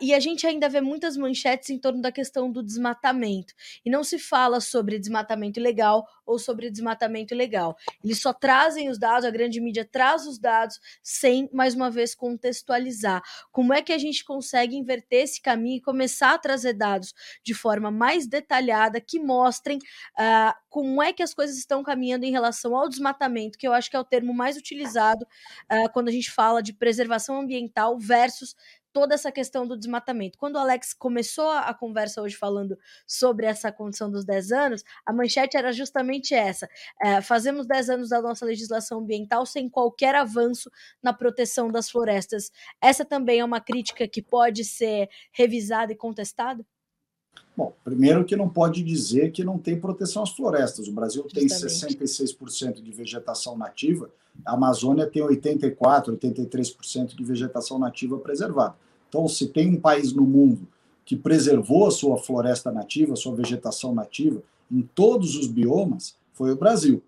e 0.00 0.14
a 0.14 0.20
gente 0.20 0.46
ainda 0.46 0.68
vê 0.68 0.80
muitas 0.80 1.16
manchetes 1.16 1.70
em 1.70 1.78
torno 1.78 2.00
da 2.00 2.12
questão 2.12 2.50
do 2.50 2.62
desmatamento. 2.62 3.52
E 3.84 3.90
não 3.90 4.04
se 4.04 4.18
fala 4.18 4.60
sobre 4.60 4.98
desmatamento 4.98 5.58
ilegal 5.58 6.06
ou 6.24 6.38
sobre 6.38 6.70
desmatamento 6.70 7.34
ilegal. 7.34 7.76
Eles 8.04 8.20
só 8.20 8.32
trazem 8.32 8.88
os 8.88 8.98
dados, 8.98 9.24
a 9.24 9.30
grande 9.30 9.60
mídia 9.60 9.84
traz 9.84 10.26
os 10.26 10.38
dados 10.38 10.78
sem, 11.02 11.48
mais 11.52 11.74
uma 11.74 11.90
vez, 11.90 12.14
contextualizar. 12.14 13.22
Como 13.50 13.74
é 13.74 13.82
que 13.82 13.92
a 13.92 13.98
gente 13.98 14.24
consegue 14.24 14.76
inverter 14.76 15.24
esse 15.24 15.40
caminho 15.40 15.78
e 15.78 15.82
começar 15.82 16.34
a 16.34 16.38
trazer 16.38 16.59
dados 16.72 17.12
de 17.42 17.54
forma 17.54 17.90
mais 17.90 18.26
detalhada 18.26 19.00
que 19.00 19.18
mostrem 19.18 19.78
uh, 19.78 20.54
como 20.68 21.02
é 21.02 21.12
que 21.12 21.22
as 21.22 21.34
coisas 21.34 21.56
estão 21.56 21.82
caminhando 21.82 22.24
em 22.24 22.30
relação 22.30 22.76
ao 22.76 22.88
desmatamento, 22.88 23.58
que 23.58 23.66
eu 23.66 23.72
acho 23.72 23.90
que 23.90 23.96
é 23.96 24.00
o 24.00 24.04
termo 24.04 24.32
mais 24.32 24.56
utilizado 24.56 25.24
uh, 25.70 25.90
quando 25.92 26.08
a 26.08 26.12
gente 26.12 26.30
fala 26.30 26.62
de 26.62 26.72
preservação 26.72 27.40
ambiental 27.40 27.98
versus 27.98 28.54
toda 28.92 29.14
essa 29.14 29.30
questão 29.32 29.66
do 29.66 29.76
desmatamento. 29.76 30.38
Quando 30.38 30.56
o 30.56 30.58
Alex 30.58 30.92
começou 30.94 31.50
a 31.50 31.72
conversa 31.74 32.22
hoje 32.22 32.36
falando 32.36 32.78
sobre 33.06 33.46
essa 33.46 33.72
condição 33.72 34.10
dos 34.10 34.24
10 34.24 34.52
anos, 34.52 34.84
a 35.06 35.12
manchete 35.12 35.56
era 35.56 35.72
justamente 35.72 36.34
essa: 36.34 36.68
é, 37.02 37.20
fazemos 37.20 37.66
10 37.66 37.90
anos 37.90 38.08
da 38.10 38.20
nossa 38.20 38.44
legislação 38.44 39.00
ambiental 39.00 39.46
sem 39.46 39.68
qualquer 39.68 40.14
avanço 40.14 40.70
na 41.02 41.12
proteção 41.12 41.68
das 41.68 41.90
florestas. 41.90 42.50
Essa 42.80 43.04
também 43.04 43.40
é 43.40 43.44
uma 43.44 43.60
crítica 43.60 44.08
que 44.08 44.22
pode 44.22 44.64
ser 44.64 45.08
revisada 45.32 45.92
e 45.92 45.96
contestada? 45.96 46.64
Bom, 47.56 47.74
primeiro 47.84 48.24
que 48.24 48.36
não 48.36 48.48
pode 48.48 48.82
dizer 48.82 49.32
que 49.32 49.44
não 49.44 49.58
tem 49.58 49.78
proteção 49.78 50.22
às 50.22 50.30
florestas. 50.30 50.88
O 50.88 50.92
Brasil 50.92 51.22
Justamente. 51.22 51.96
tem 51.96 52.06
66% 52.06 52.82
de 52.82 52.90
vegetação 52.90 53.56
nativa, 53.56 54.10
a 54.46 54.54
Amazônia 54.54 55.06
tem 55.06 55.22
84%, 55.22 55.76
83% 56.18 57.14
de 57.14 57.24
vegetação 57.24 57.78
nativa 57.78 58.18
preservada. 58.18 58.74
Então, 59.08 59.28
se 59.28 59.48
tem 59.48 59.68
um 59.68 59.80
país 59.80 60.12
no 60.12 60.22
mundo 60.22 60.66
que 61.04 61.16
preservou 61.16 61.86
a 61.86 61.90
sua 61.90 62.16
floresta 62.16 62.70
nativa, 62.70 63.14
a 63.14 63.16
sua 63.16 63.34
vegetação 63.34 63.94
nativa, 63.94 64.42
em 64.70 64.82
todos 64.94 65.36
os 65.36 65.48
biomas, 65.48 66.14
foi 66.32 66.52
o 66.52 66.56
Brasil. 66.56 67.02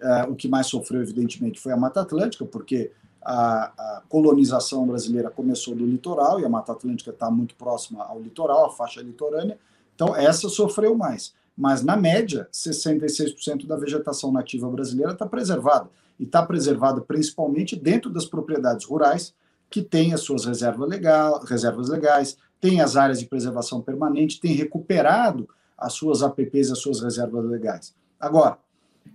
É, 0.00 0.22
o 0.24 0.34
que 0.34 0.48
mais 0.48 0.68
sofreu, 0.68 1.02
evidentemente, 1.02 1.60
foi 1.60 1.72
a 1.72 1.76
Mata 1.76 2.00
Atlântica, 2.00 2.44
porque 2.44 2.90
a, 3.22 3.64
a, 3.64 4.02
colonização 4.08 4.86
brasileira 4.86 5.30
começou 5.30 5.74
do 5.74 5.84
litoral 5.84 6.40
e 6.40 6.44
a 6.44 6.48
Mata 6.48 6.72
Atlântica 6.72 7.10
está 7.10 7.30
muito 7.30 7.54
próxima 7.54 8.04
ao 8.04 8.20
litoral, 8.20 8.66
a 8.66 8.70
faixa 8.70 9.00
litorânea, 9.02 9.58
então, 10.00 10.16
essa 10.16 10.48
sofreu 10.48 10.96
mais. 10.96 11.34
Mas, 11.54 11.82
na 11.82 11.94
média, 11.94 12.48
66% 12.50 13.66
da 13.66 13.76
vegetação 13.76 14.32
nativa 14.32 14.66
brasileira 14.70 15.12
está 15.12 15.26
preservada. 15.26 15.90
E 16.18 16.24
está 16.24 16.42
preservada 16.42 17.02
principalmente 17.02 17.76
dentro 17.76 18.08
das 18.10 18.24
propriedades 18.24 18.86
rurais, 18.86 19.34
que 19.68 19.82
têm 19.82 20.14
as 20.14 20.22
suas 20.22 20.46
reservas, 20.46 20.88
legal, 20.88 21.44
reservas 21.44 21.90
legais, 21.90 22.38
têm 22.62 22.80
as 22.80 22.96
áreas 22.96 23.20
de 23.20 23.26
preservação 23.26 23.82
permanente, 23.82 24.40
têm 24.40 24.54
recuperado 24.54 25.46
as 25.76 25.92
suas 25.92 26.22
APPs 26.22 26.70
e 26.70 26.72
as 26.72 26.78
suas 26.78 27.02
reservas 27.02 27.44
legais. 27.44 27.94
Agora, 28.18 28.56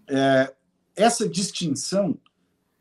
é, 0.08 0.54
essa 0.96 1.28
distinção 1.28 2.16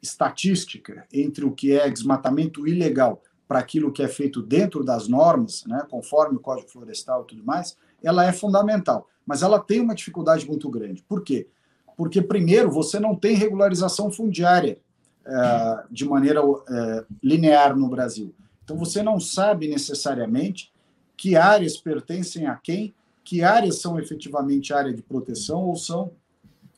estatística 0.05 1.07
entre 1.13 1.45
o 1.45 1.51
que 1.51 1.73
é 1.73 1.89
desmatamento 1.89 2.69
ilegal 2.69 3.23
para 3.49 3.59
aquilo 3.59 3.93
que 3.93 4.03
é 4.03 4.09
feito 4.09 4.43
dentro 4.43 4.85
das 4.85 5.09
normas, 5.09 5.65
né, 5.67 5.85
conforme 5.91 6.37
o 6.37 6.41
Código 6.41 6.69
Florestal 6.69 7.23
e 7.23 7.27
tudo 7.29 7.45
mais, 7.45 7.77
ela 8.03 8.25
é 8.27 8.33
fundamental, 8.33 9.09
mas 9.27 9.43
ela 9.43 9.59
tem 9.59 9.81
uma 9.81 9.95
dificuldade 9.95 10.47
muito 10.47 10.69
grande. 10.69 11.03
Por 11.03 11.23
quê? 11.23 11.49
Porque, 11.97 12.21
primeiro, 12.21 12.71
você 12.71 13.01
não 13.01 13.15
tem 13.15 13.37
regularização 13.37 14.11
fundiária 14.11 14.79
é, 15.25 15.85
de 15.91 16.05
maneira 16.05 16.41
é, 16.41 17.05
linear 17.23 17.77
no 17.77 17.89
Brasil. 17.89 18.35
Então, 18.63 18.77
você 18.77 19.03
não 19.03 19.19
sabe 19.21 19.69
necessariamente 19.69 20.73
que 21.17 21.37
áreas 21.37 21.77
pertencem 21.77 22.47
a 22.47 22.57
quem, 22.57 22.95
que 23.23 23.43
áreas 23.43 23.81
são 23.81 23.99
efetivamente 23.99 24.75
área 24.75 24.93
de 24.93 25.03
proteção 25.03 25.63
ou 25.63 25.77
são 25.77 26.11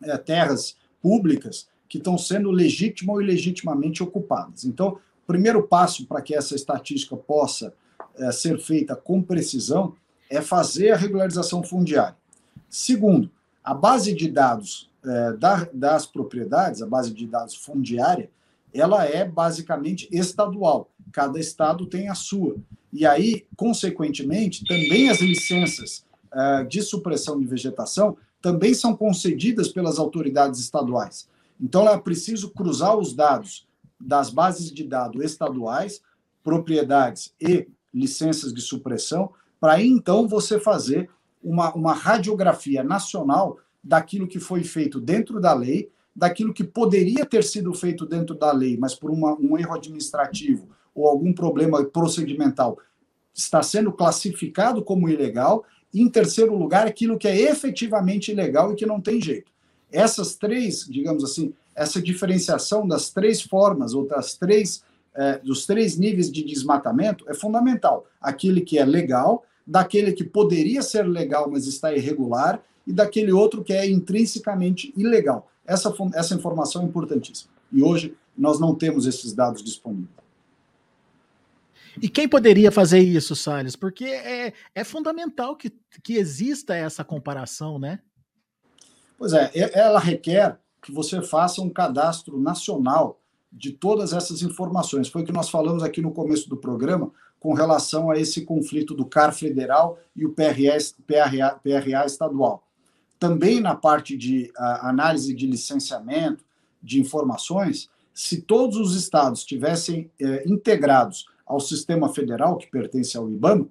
é, 0.03 0.17
terras 0.17 0.77
públicas 1.01 1.69
que 1.89 1.99
estão 1.99 2.17
sendo 2.19 2.51
legítima 2.51 3.13
ou 3.13 3.23
ilegitimamente 3.23 4.03
ocupadas. 4.03 4.65
Então, 4.65 4.99
o 5.23 5.27
primeiro 5.27 5.63
passo 5.63 6.07
para 6.07 6.21
que 6.21 6.35
essa 6.35 6.55
estatística 6.55 7.17
possa 7.17 7.73
é, 8.17 8.31
ser 8.33 8.59
feita 8.59 8.95
com 8.95 9.23
precisão 9.23 9.95
é 10.31 10.41
fazer 10.41 10.91
a 10.91 10.97
regularização 10.97 11.63
fundiária. 11.63 12.17
Segundo, 12.69 13.31
a 13.63 13.75
base 13.75 14.15
de 14.15 14.29
dados 14.29 14.91
é, 15.05 15.33
da, 15.35 15.69
das 15.73 16.07
propriedades, 16.07 16.83
a 16.83 16.87
base 16.87 17.13
de 17.13 17.27
dados 17.27 17.55
fundiária, 17.55 18.31
ela 18.73 19.05
é 19.05 19.25
basicamente 19.25 20.09
estadual. 20.13 20.91
Cada 21.13 21.39
estado 21.39 21.87
tem 21.87 22.09
a 22.09 22.15
sua. 22.15 22.57
E 22.93 23.07
aí, 23.07 23.47
consequentemente, 23.57 24.65
também 24.65 25.09
as 25.09 25.21
licenças 25.21 26.05
é, 26.33 26.65
de 26.65 26.83
supressão 26.83 27.39
de 27.39 27.47
vegetação 27.47 28.17
também 28.43 28.75
são 28.75 28.95
concedidas 28.95 29.69
pelas 29.69 29.99
autoridades 29.99 30.61
estaduais. 30.61 31.29
Então, 31.61 31.89
é 31.89 31.99
preciso 31.99 32.51
cruzar 32.51 32.97
os 32.97 33.15
dados 33.15 33.67
das 34.01 34.31
bases 34.31 34.71
de 34.71 34.85
dados 34.85 35.25
estaduais, 35.25 36.03
propriedades 36.43 37.35
e 37.41 37.69
licenças 37.93 38.53
de 38.53 38.61
supressão, 38.61 39.33
para 39.59 39.83
então 39.83 40.29
você 40.29 40.61
fazer 40.61 41.11
uma, 41.43 41.73
uma 41.75 41.95
radiografia 41.95 42.83
nacional 42.83 43.59
daquilo 43.83 44.27
que 44.27 44.39
foi 44.39 44.63
feito 44.65 45.01
dentro 45.01 45.41
da 45.41 45.55
lei, 45.55 45.91
daquilo 46.15 46.53
que 46.53 46.65
poderia 46.65 47.25
ter 47.25 47.45
sido 47.45 47.73
feito 47.73 48.05
dentro 48.05 48.35
da 48.35 48.53
lei, 48.53 48.77
mas 48.77 48.95
por 48.95 49.11
uma, 49.11 49.35
um 49.39 49.57
erro 49.57 49.75
administrativo 49.75 50.69
ou 50.95 51.07
algum 51.07 51.33
problema 51.33 51.85
procedimental 51.85 52.79
está 53.35 53.63
sendo 53.63 53.93
classificado 53.93 54.83
como 54.83 55.09
ilegal, 55.09 55.65
e 55.93 56.01
em 56.01 56.09
terceiro 56.09 56.57
lugar, 56.57 56.87
aquilo 56.87 57.19
que 57.19 57.29
é 57.29 57.51
efetivamente 57.51 58.33
ilegal 58.33 58.73
e 58.73 58.77
que 58.77 58.87
não 58.87 59.01
tem 59.01 59.21
jeito. 59.21 59.53
Essas 59.97 60.35
três, 60.35 60.85
digamos 60.85 61.25
assim, 61.25 61.55
essa 61.75 62.03
diferenciação 62.03 62.87
das 62.87 63.11
três 63.11 63.41
formas 63.41 63.95
ou 63.95 64.07
das 64.07 64.35
três 64.35 64.85
é, 65.15 65.39
dos 65.39 65.65
três 65.65 65.97
níveis 65.97 66.31
de 66.31 66.45
desmatamento 66.45 67.25
é 67.29 67.35
fundamental. 67.35 68.07
Aquele 68.21 68.61
que 68.61 68.79
é 68.79 68.85
legal, 68.85 69.45
daquele 69.67 70.13
que 70.13 70.23
poderia 70.23 70.83
ser 70.83 71.05
legal, 71.05 71.51
mas 71.51 71.67
está 71.67 71.95
irregular, 71.95 72.63
e 72.87 72.93
daquele 72.93 73.33
outro 73.33 73.65
que 73.65 73.73
é 73.73 73.89
intrinsecamente 73.89 74.93
ilegal. 74.97 75.51
Essa, 75.67 75.93
essa 76.15 76.35
informação 76.35 76.83
é 76.83 76.85
importantíssima. 76.85 77.51
E 77.73 77.83
hoje 77.83 78.15
nós 78.37 78.61
não 78.61 78.75
temos 78.75 79.07
esses 79.07 79.33
dados 79.33 79.63
disponíveis. 79.63 80.15
E 82.01 82.09
quem 82.11 82.29
poderia 82.29 82.71
fazer 82.71 83.01
isso, 83.01 83.35
Salles? 83.35 83.75
Porque 83.75 84.05
é, 84.05 84.53
é 84.75 84.85
fundamental 84.85 85.57
que, 85.57 85.73
que 86.03 86.15
exista 86.19 86.77
essa 86.77 87.03
comparação, 87.03 87.79
né? 87.79 88.01
Pois 89.19 89.33
é, 89.33 89.51
ela 89.75 89.99
requer 89.99 90.59
que 90.83 90.93
você 90.93 91.23
faça 91.23 91.63
um 91.63 91.71
cadastro 91.71 92.39
nacional 92.39 93.19
de 93.51 93.73
todas 93.73 94.13
essas 94.13 94.43
informações. 94.43 95.09
Foi 95.09 95.23
o 95.23 95.25
que 95.25 95.33
nós 95.33 95.49
falamos 95.49 95.83
aqui 95.83 96.03
no 96.03 96.13
começo 96.13 96.49
do 96.49 96.57
programa 96.57 97.11
com 97.41 97.55
relação 97.55 98.11
a 98.11 98.19
esse 98.19 98.45
conflito 98.45 98.95
do 98.95 99.07
CAR 99.07 99.33
federal 99.33 99.99
e 100.15 100.27
o 100.27 100.33
PRA, 100.33 100.77
PRA, 101.07 101.61
PRA 101.63 102.07
estadual. 102.07 102.63
Também 103.19 103.61
na 103.61 103.75
parte 103.75 104.17
de 104.17 104.53
análise 104.57 105.35
de 105.35 105.47
licenciamento 105.47 106.45
de 106.83 107.01
informações, 107.01 107.89
se 108.13 108.41
todos 108.43 108.79
os 108.79 108.95
estados 108.95 109.45
tivessem 109.45 110.11
eh, 110.21 110.45
integrados 110.47 111.27
ao 111.45 111.61
sistema 111.61 112.09
federal, 112.09 112.57
que 112.57 112.67
pertence 112.67 113.17
ao 113.17 113.31
IBAMA, 113.31 113.69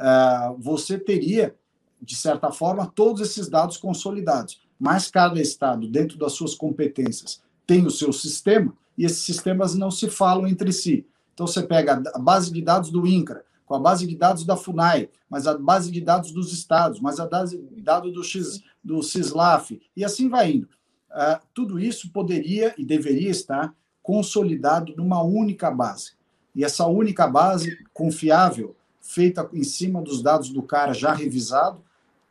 eh, 0.00 0.54
você 0.58 0.98
teria, 0.98 1.54
de 2.00 2.16
certa 2.16 2.50
forma, 2.50 2.90
todos 2.94 3.20
esses 3.20 3.48
dados 3.48 3.76
consolidados. 3.76 4.63
Mas 4.84 5.10
cada 5.10 5.40
estado, 5.40 5.88
dentro 5.88 6.18
das 6.18 6.34
suas 6.34 6.54
competências, 6.54 7.40
tem 7.66 7.86
o 7.86 7.90
seu 7.90 8.12
sistema, 8.12 8.76
e 8.98 9.06
esses 9.06 9.24
sistemas 9.24 9.74
não 9.74 9.90
se 9.90 10.10
falam 10.10 10.46
entre 10.46 10.70
si. 10.74 11.06
Então 11.32 11.46
você 11.46 11.62
pega 11.62 12.02
a 12.14 12.18
base 12.18 12.52
de 12.52 12.60
dados 12.60 12.90
do 12.90 13.06
INCRA, 13.06 13.46
com 13.64 13.74
a 13.74 13.78
base 13.78 14.06
de 14.06 14.14
dados 14.14 14.44
da 14.44 14.58
FUNAI, 14.58 15.08
mas 15.30 15.46
a 15.46 15.56
base 15.56 15.90
de 15.90 16.02
dados 16.02 16.32
dos 16.32 16.52
estados, 16.52 17.00
mas 17.00 17.18
a 17.18 17.26
base 17.26 17.56
de 17.56 17.80
dados 17.80 18.12
do, 18.12 18.22
X, 18.22 18.62
do 18.84 19.02
CISLAF, 19.02 19.80
e 19.96 20.04
assim 20.04 20.28
vai 20.28 20.52
indo. 20.52 20.68
Uh, 21.10 21.40
tudo 21.54 21.80
isso 21.80 22.12
poderia 22.12 22.74
e 22.76 22.84
deveria 22.84 23.30
estar 23.30 23.74
consolidado 24.02 24.94
numa 24.98 25.22
única 25.22 25.70
base. 25.70 26.12
E 26.54 26.62
essa 26.62 26.86
única 26.86 27.26
base 27.26 27.78
confiável, 27.94 28.76
feita 29.00 29.48
em 29.54 29.64
cima 29.64 30.02
dos 30.02 30.22
dados 30.22 30.50
do 30.50 30.62
cara 30.62 30.92
já 30.92 31.14
revisado, 31.14 31.82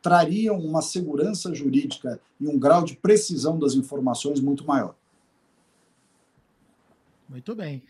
trariam 0.04 0.58
uma 0.58 0.82
segurança 0.82 1.54
jurídica 1.54 2.20
e 2.38 2.46
um 2.46 2.58
grau 2.58 2.84
de 2.84 2.94
precisão 2.94 3.58
das 3.58 3.72
informações 3.72 4.38
muito 4.38 4.62
maior. 4.66 4.94
Muito 7.26 7.56
bem. 7.56 7.82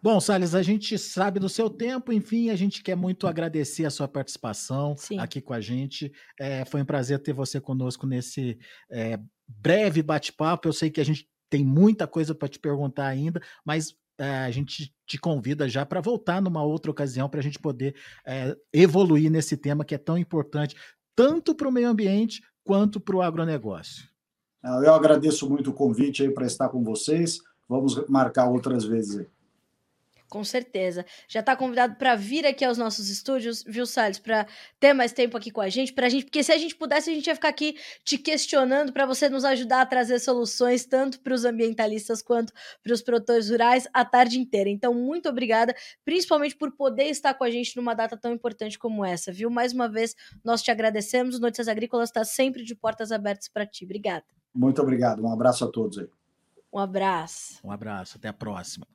Bom, 0.00 0.20
Salles, 0.20 0.54
a 0.54 0.62
gente 0.62 0.96
sabe 0.96 1.40
do 1.40 1.48
seu 1.48 1.68
tempo, 1.68 2.12
enfim, 2.12 2.50
a 2.50 2.54
gente 2.56 2.84
quer 2.84 2.94
muito 2.94 3.26
agradecer 3.26 3.84
a 3.84 3.90
sua 3.90 4.06
participação 4.06 4.96
Sim. 4.96 5.18
aqui 5.18 5.40
com 5.40 5.52
a 5.52 5.60
gente. 5.60 6.12
É, 6.38 6.64
foi 6.64 6.82
um 6.82 6.84
prazer 6.84 7.18
ter 7.18 7.32
você 7.32 7.60
conosco 7.60 8.06
nesse 8.06 8.56
é, 8.88 9.18
breve 9.48 10.04
bate-papo. 10.04 10.68
Eu 10.68 10.72
sei 10.72 10.88
que 10.88 11.00
a 11.00 11.04
gente 11.04 11.28
tem 11.50 11.64
muita 11.64 12.06
coisa 12.06 12.32
para 12.32 12.46
te 12.46 12.60
perguntar 12.60 13.08
ainda, 13.08 13.42
mas 13.64 13.96
é, 14.18 14.38
a 14.44 14.50
gente 14.50 14.92
te 15.06 15.16
convida 15.16 15.68
já 15.68 15.86
para 15.86 16.00
voltar 16.00 16.42
numa 16.42 16.62
outra 16.62 16.90
ocasião 16.90 17.28
para 17.28 17.38
a 17.40 17.42
gente 17.42 17.58
poder 17.58 17.94
é, 18.26 18.56
evoluir 18.72 19.30
nesse 19.30 19.56
tema 19.56 19.84
que 19.84 19.94
é 19.94 19.98
tão 19.98 20.18
importante, 20.18 20.76
tanto 21.18 21.52
para 21.52 21.68
o 21.68 21.72
meio 21.72 21.88
ambiente 21.88 22.40
quanto 22.62 23.00
para 23.00 23.16
o 23.16 23.20
agronegócio. 23.20 24.08
Ah, 24.62 24.80
eu 24.84 24.94
agradeço 24.94 25.50
muito 25.50 25.70
o 25.70 25.72
convite 25.72 26.22
aí 26.22 26.30
para 26.30 26.46
estar 26.46 26.68
com 26.68 26.84
vocês. 26.84 27.40
Vamos 27.68 28.06
marcar 28.08 28.48
outras 28.48 28.84
vezes 28.84 29.18
aí. 29.18 29.26
Com 30.28 30.44
certeza. 30.44 31.06
Já 31.26 31.40
está 31.40 31.56
convidado 31.56 31.96
para 31.96 32.14
vir 32.14 32.44
aqui 32.44 32.62
aos 32.62 32.76
nossos 32.76 33.08
estúdios, 33.08 33.64
viu, 33.66 33.86
Salles? 33.86 34.18
Para 34.18 34.46
ter 34.78 34.92
mais 34.92 35.10
tempo 35.10 35.36
aqui 35.38 35.50
com 35.50 35.62
a 35.62 35.70
gente, 35.70 35.92
pra 35.92 36.08
gente, 36.10 36.24
porque 36.24 36.42
se 36.42 36.52
a 36.52 36.58
gente 36.58 36.76
pudesse, 36.76 37.10
a 37.10 37.14
gente 37.14 37.26
ia 37.26 37.34
ficar 37.34 37.48
aqui 37.48 37.76
te 38.04 38.18
questionando 38.18 38.92
para 38.92 39.06
você 39.06 39.30
nos 39.30 39.42
ajudar 39.44 39.80
a 39.80 39.86
trazer 39.86 40.18
soluções 40.18 40.84
tanto 40.84 41.20
para 41.20 41.32
os 41.32 41.46
ambientalistas 41.46 42.20
quanto 42.20 42.52
para 42.82 42.92
os 42.92 43.00
produtores 43.00 43.48
rurais 43.48 43.88
a 43.94 44.04
tarde 44.04 44.38
inteira. 44.38 44.68
Então, 44.68 44.92
muito 44.92 45.30
obrigada, 45.30 45.74
principalmente 46.04 46.54
por 46.54 46.72
poder 46.72 47.04
estar 47.04 47.32
com 47.32 47.44
a 47.44 47.50
gente 47.50 47.74
numa 47.74 47.94
data 47.94 48.14
tão 48.14 48.32
importante 48.32 48.78
como 48.78 49.02
essa, 49.04 49.32
viu? 49.32 49.48
Mais 49.48 49.72
uma 49.72 49.88
vez, 49.88 50.14
nós 50.44 50.62
te 50.62 50.70
agradecemos. 50.70 51.40
Notícias 51.40 51.68
Agrícolas 51.68 52.10
está 52.10 52.22
sempre 52.22 52.62
de 52.62 52.74
portas 52.74 53.10
abertas 53.10 53.48
para 53.48 53.64
ti. 53.64 53.84
Obrigada. 53.84 54.26
Muito 54.54 54.82
obrigado. 54.82 55.24
Um 55.24 55.32
abraço 55.32 55.64
a 55.64 55.68
todos 55.68 55.98
aí. 55.98 56.08
Um 56.70 56.78
abraço. 56.78 57.60
Um 57.64 57.70
abraço. 57.70 58.18
Até 58.18 58.28
a 58.28 58.32
próxima. 58.32 58.86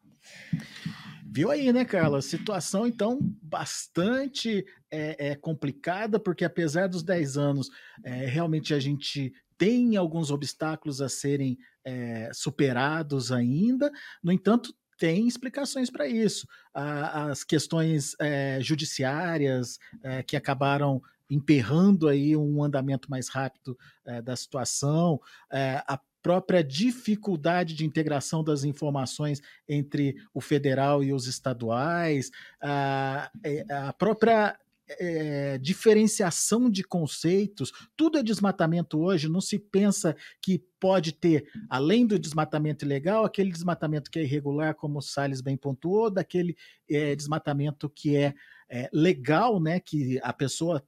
Viu 1.36 1.50
aí, 1.50 1.74
né, 1.74 1.84
Carla? 1.84 2.22
Situação, 2.22 2.86
então, 2.86 3.18
bastante 3.42 4.64
é, 4.92 5.32
é, 5.32 5.36
complicada, 5.36 6.20
porque 6.20 6.46
apesar 6.46 6.88
dos 6.88 7.02
10 7.02 7.38
anos, 7.38 7.72
é, 8.04 8.28
realmente 8.28 8.72
a 8.72 8.80
gente 8.80 9.34
tem 9.58 9.98
alguns 9.98 10.30
obstáculos 10.30 11.02
a 11.02 11.10
serem 11.10 11.58
é, 11.84 12.30
superados 12.32 13.32
ainda, 13.32 13.92
no 14.24 14.32
entanto, 14.32 14.72
tem 15.00 15.28
explicações 15.28 15.90
para 15.90 16.08
isso. 16.08 16.48
as 16.72 17.44
questões 17.44 18.16
é, 18.20 18.60
judiciárias 18.62 19.80
é, 20.04 20.22
que 20.22 20.38
acabaram 20.38 21.02
emperrando 21.28 22.08
aí 22.08 22.38
um 22.38 22.64
andamento 22.64 23.10
mais 23.10 23.28
rápido 23.28 23.76
da 24.24 24.36
situação, 24.36 25.20
a 25.50 26.00
própria 26.24 26.64
dificuldade 26.64 27.76
de 27.76 27.86
integração 27.86 28.42
das 28.44 28.64
informações 28.64 29.42
entre 29.68 30.16
o 30.34 30.40
federal 30.40 31.04
e 31.04 31.14
os 31.14 31.28
estaduais, 31.28 32.32
a, 32.62 33.30
é, 33.44 33.66
a 33.70 33.92
própria 33.92 34.58
é, 35.00 35.58
diferenciação 35.58 36.70
de 36.70 36.84
conceitos, 36.84 37.72
tudo 37.96 38.18
é 38.18 38.24
desmatamento 38.24 39.00
hoje, 39.00 39.30
não 39.30 39.42
se 39.42 39.58
pensa 39.60 40.16
que 40.42 40.64
pode 40.80 41.14
ter, 41.14 41.50
além 41.70 42.06
do 42.06 42.20
desmatamento 42.20 42.86
ilegal, 42.86 43.26
aquele 43.26 43.52
desmatamento 43.52 44.10
que 44.10 44.20
é 44.20 44.24
irregular, 44.24 44.76
como 44.76 45.00
o 45.00 45.02
Salles 45.02 45.42
bem 45.42 45.58
pontuou, 45.58 46.10
daquele 46.10 46.56
é, 46.90 47.16
desmatamento 47.16 47.90
que 47.90 48.16
é, 48.16 48.34
é, 48.70 48.90
legal, 48.94 49.60
né, 49.60 49.80
que 49.80 50.20
a 50.22 50.34
pessoa 50.34 50.84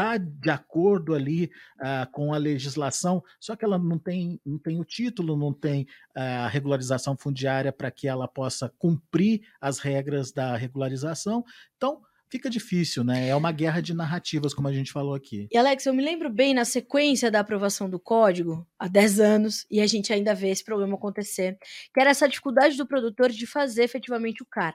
está 0.00 0.16
de 0.16 0.50
acordo 0.50 1.14
ali 1.14 1.50
uh, 1.78 2.10
com 2.10 2.32
a 2.32 2.38
legislação, 2.38 3.22
só 3.38 3.54
que 3.54 3.64
ela 3.64 3.78
não 3.78 3.98
tem, 3.98 4.40
não 4.44 4.58
tem 4.58 4.80
o 4.80 4.84
título, 4.84 5.36
não 5.36 5.52
tem 5.52 5.82
uh, 6.16 6.44
a 6.44 6.48
regularização 6.48 7.16
fundiária 7.16 7.72
para 7.72 7.90
que 7.90 8.08
ela 8.08 8.26
possa 8.26 8.72
cumprir 8.78 9.42
as 9.60 9.78
regras 9.78 10.32
da 10.32 10.56
regularização. 10.56 11.44
Então, 11.76 12.00
fica 12.30 12.48
difícil, 12.48 13.04
né? 13.04 13.28
É 13.28 13.36
uma 13.36 13.52
guerra 13.52 13.80
de 13.80 13.92
narrativas, 13.92 14.54
como 14.54 14.68
a 14.68 14.72
gente 14.72 14.92
falou 14.92 15.14
aqui. 15.14 15.48
E 15.50 15.58
Alex, 15.58 15.84
eu 15.84 15.92
me 15.92 16.02
lembro 16.02 16.30
bem 16.30 16.54
na 16.54 16.64
sequência 16.64 17.30
da 17.30 17.40
aprovação 17.40 17.90
do 17.90 17.98
código, 17.98 18.66
há 18.78 18.88
10 18.88 19.20
anos, 19.20 19.66
e 19.70 19.80
a 19.80 19.86
gente 19.86 20.12
ainda 20.12 20.34
vê 20.34 20.48
esse 20.48 20.64
problema 20.64 20.94
acontecer, 20.94 21.58
que 21.92 22.00
era 22.00 22.10
essa 22.10 22.28
dificuldade 22.28 22.76
do 22.76 22.86
produtor 22.86 23.30
de 23.30 23.46
fazer 23.46 23.82
efetivamente 23.82 24.42
o 24.42 24.46
CAR. 24.46 24.74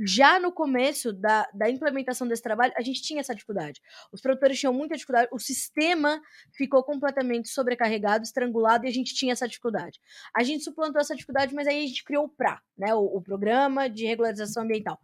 Já 0.00 0.38
no 0.38 0.52
começo 0.52 1.12
da, 1.12 1.48
da 1.52 1.70
implementação 1.70 2.26
desse 2.26 2.42
trabalho, 2.42 2.72
a 2.76 2.82
gente 2.82 3.02
tinha 3.02 3.20
essa 3.20 3.34
dificuldade. 3.34 3.80
Os 4.12 4.20
produtores 4.20 4.58
tinham 4.58 4.72
muita 4.72 4.94
dificuldade, 4.94 5.28
o 5.32 5.38
sistema 5.38 6.20
ficou 6.52 6.82
completamente 6.82 7.48
sobrecarregado, 7.48 8.24
estrangulado, 8.24 8.86
e 8.86 8.88
a 8.88 8.92
gente 8.92 9.14
tinha 9.14 9.32
essa 9.32 9.48
dificuldade. 9.48 10.00
A 10.36 10.42
gente 10.42 10.64
suplantou 10.64 11.00
essa 11.00 11.14
dificuldade, 11.14 11.54
mas 11.54 11.66
aí 11.66 11.84
a 11.84 11.86
gente 11.86 12.04
criou 12.04 12.24
o 12.24 12.28
PRA, 12.28 12.60
né, 12.76 12.94
o, 12.94 13.04
o 13.04 13.22
Programa 13.22 13.88
de 13.88 14.06
Regularização 14.06 14.62
Ambiental. 14.62 14.98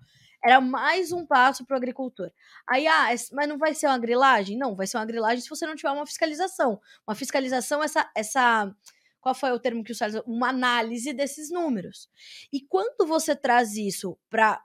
Era 0.44 0.60
mais 0.60 1.10
um 1.10 1.26
passo 1.26 1.66
para 1.66 1.74
o 1.74 1.76
agricultor. 1.76 2.30
Aí, 2.68 2.86
ah, 2.86 3.08
mas 3.32 3.48
não 3.48 3.58
vai 3.58 3.74
ser 3.74 3.88
uma 3.88 3.98
grilagem? 3.98 4.56
Não, 4.56 4.76
vai 4.76 4.86
ser 4.86 4.96
uma 4.96 5.04
grilagem 5.04 5.40
se 5.40 5.48
você 5.48 5.66
não 5.66 5.74
tiver 5.74 5.90
uma 5.90 6.06
fiscalização. 6.06 6.80
Uma 7.06 7.16
fiscalização, 7.16 7.82
essa, 7.82 8.08
essa 8.14 8.72
qual 9.20 9.34
foi 9.34 9.50
o 9.52 9.58
termo 9.58 9.82
que 9.82 9.92
o 9.92 9.94
Salles 9.94 10.20
uma 10.26 10.48
análise 10.48 11.12
desses 11.12 11.50
números. 11.50 12.08
E 12.52 12.60
quando 12.60 13.06
você 13.06 13.34
traz 13.34 13.76
isso 13.76 14.16
para 14.30 14.62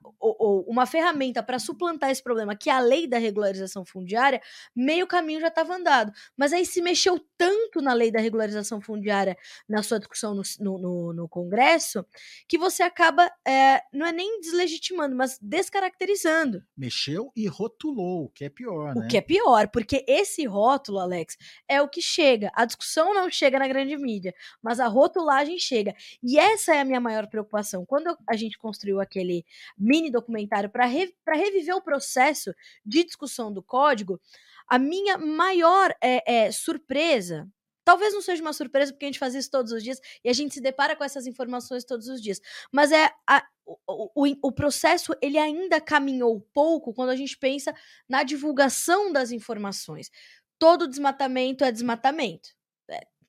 uma 0.68 0.86
ferramenta 0.86 1.41
para 1.41 1.60
suplantar 1.60 2.10
esse 2.10 2.24
problema, 2.24 2.56
que 2.56 2.70
é 2.70 2.74
a 2.74 2.80
lei 2.80 3.08
da 3.08 3.18
regularização 3.18 3.86
fundiária, 3.86 4.41
meio 4.76 5.08
caminho 5.08 5.41
já 5.41 5.47
estava 5.47 5.76
andado. 5.76 6.12
Mas 6.38 6.54
aí 6.54 6.66
se 6.66 6.82
mexeu 6.82 7.20
tanto 7.38 7.82
na 7.82 7.93
lei 7.93 8.12
da 8.12 8.20
regularização 8.20 8.80
fundiária 8.80 9.38
na 9.68 9.82
sua 9.84 9.99
discussão 9.99 10.36
no, 10.36 10.43
no, 10.60 11.14
no 11.14 11.30
Congresso, 11.30 12.06
que 12.47 12.58
você 12.58 12.84
acaba, 12.84 13.30
é, 13.45 13.82
não 13.91 14.06
é 14.06 14.12
nem 14.12 14.39
deslegitimando, 14.39 15.16
mas 15.16 15.38
descaracterizando. 15.41 16.64
Mexeu 16.78 17.32
e 17.36 17.47
rotulou, 17.47 18.26
o 18.26 18.30
que 18.30 18.45
é 18.45 18.49
pior, 18.49 18.95
né? 18.95 19.06
O 19.06 19.08
que 19.08 19.18
é 19.18 19.22
pior, 19.22 19.68
porque 19.70 20.06
esse 20.08 20.45
rótulo, 20.45 20.99
Alex, 20.99 21.38
é 21.68 21.82
o 21.82 21.89
que 21.89 22.01
chega. 22.01 22.51
A 22.54 22.66
discussão 22.66 23.14
não 23.14 23.30
chega 23.30 23.60
na 23.60 23.68
grande 23.68 23.97
mídia 23.97 24.34
mas 24.62 24.80
a 24.80 24.88
rotulagem 24.88 25.60
chega. 25.60 25.96
E 26.22 26.39
essa 26.39 26.76
é 26.76 26.82
a 26.82 26.86
minha 26.86 27.00
maior 27.00 27.28
preocupação. 27.28 27.86
Quando 27.86 28.18
a 28.28 28.36
gente 28.36 28.58
construiu 28.58 29.00
aquele 29.00 29.46
mini 29.78 30.12
documentário 30.12 30.70
para 30.70 30.86
re, 30.86 31.14
reviver 31.28 31.76
o 31.76 31.82
processo 31.82 32.54
de 32.86 33.04
discussão 33.04 33.52
do 33.52 33.62
código, 33.62 34.20
a 34.68 34.80
minha 34.80 35.18
maior 35.18 35.94
é, 36.02 36.46
é, 36.46 36.52
surpresa. 36.52 37.48
Talvez 37.86 38.14
não 38.14 38.22
seja 38.22 38.41
uma 38.41 38.54
surpresa, 38.54 38.94
porque 38.94 39.06
a 39.06 39.10
gente 39.10 39.20
faz 39.20 39.36
isso 39.36 39.52
todos 39.52 39.72
os 39.74 39.84
dias 39.84 40.00
e 40.24 40.30
a 40.30 40.34
gente 40.34 40.54
se 40.54 40.62
depara 40.62 40.96
com 40.96 41.04
essas 41.04 41.28
informações 41.28 41.84
todos 41.84 42.08
os 42.08 42.22
dias. 42.22 42.39
Mas 42.72 42.94
é 42.94 43.12
a, 43.28 43.46
o, 43.66 44.10
o, 44.16 44.48
o, 44.48 44.52
processo 44.52 45.14
ele 45.22 45.38
ainda 45.38 45.82
caminhou 45.82 46.39
pouco 46.54 46.94
quando 46.94 47.10
a 47.10 47.16
gente 47.16 47.38
pensa 47.38 47.76
na 48.08 48.24
divulgação 48.24 49.12
das 49.12 49.32
informações. 49.32 50.10
Todo 50.58 50.88
desmatamento 50.88 51.64
é 51.66 51.72
desmatamento. 51.72 52.50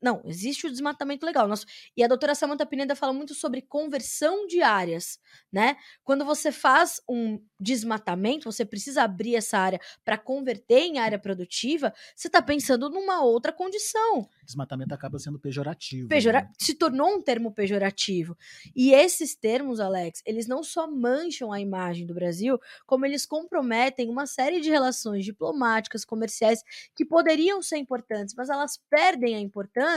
Não, 0.05 0.21
existe 0.27 0.67
o 0.67 0.71
desmatamento 0.71 1.25
legal. 1.25 1.49
Nosso, 1.49 1.65
e 1.97 2.05
a 2.05 2.07
doutora 2.07 2.35
Samantha 2.35 2.67
Pineda 2.67 2.95
fala 2.95 3.15
muito 3.15 3.33
sobre 3.33 3.63
conversão 3.63 4.47
de 4.47 4.61
áreas, 4.61 5.19
né? 5.51 5.79
Quando 6.03 6.27
você 6.27 6.53
faz 6.53 7.01
um 7.09 7.41
desmatamento, 7.59 8.53
você 8.53 8.67
precisa 8.67 9.05
abrir 9.05 9.35
essa 9.35 9.57
área 9.57 9.81
para 10.05 10.19
converter 10.19 10.81
em 10.81 10.99
área 10.99 11.19
produtiva, 11.19 11.91
você 12.15 12.29
está 12.29 12.43
pensando 12.43 12.91
numa 12.91 13.23
outra 13.23 13.51
condição. 13.51 14.29
Desmatamento 14.45 14.93
acaba 14.93 15.19
sendo 15.19 15.41
pejorativo. 15.41 16.07
Pejora 16.07 16.43
né? 16.43 16.51
Se 16.59 16.75
tornou 16.75 17.09
um 17.09 17.23
termo 17.23 17.51
pejorativo. 17.51 18.37
E 18.77 18.93
esses 18.93 19.35
termos, 19.35 19.81
Alex, 19.81 20.21
eles 20.27 20.47
não 20.47 20.63
só 20.63 20.87
mancham 20.87 21.51
a 21.51 21.59
imagem 21.59 22.07
do 22.07 22.13
Brasil, 22.13 22.61
como 22.85 23.07
eles 23.07 23.25
comprometem 23.25 24.11
uma 24.11 24.27
série 24.27 24.61
de 24.61 24.69
relações 24.69 25.25
diplomáticas, 25.25 26.05
comerciais, 26.05 26.63
que 26.95 27.07
poderiam 27.07 27.63
ser 27.63 27.79
importantes, 27.79 28.35
mas 28.37 28.51
elas 28.51 28.79
perdem 28.91 29.35
a 29.35 29.41
importância 29.41 29.94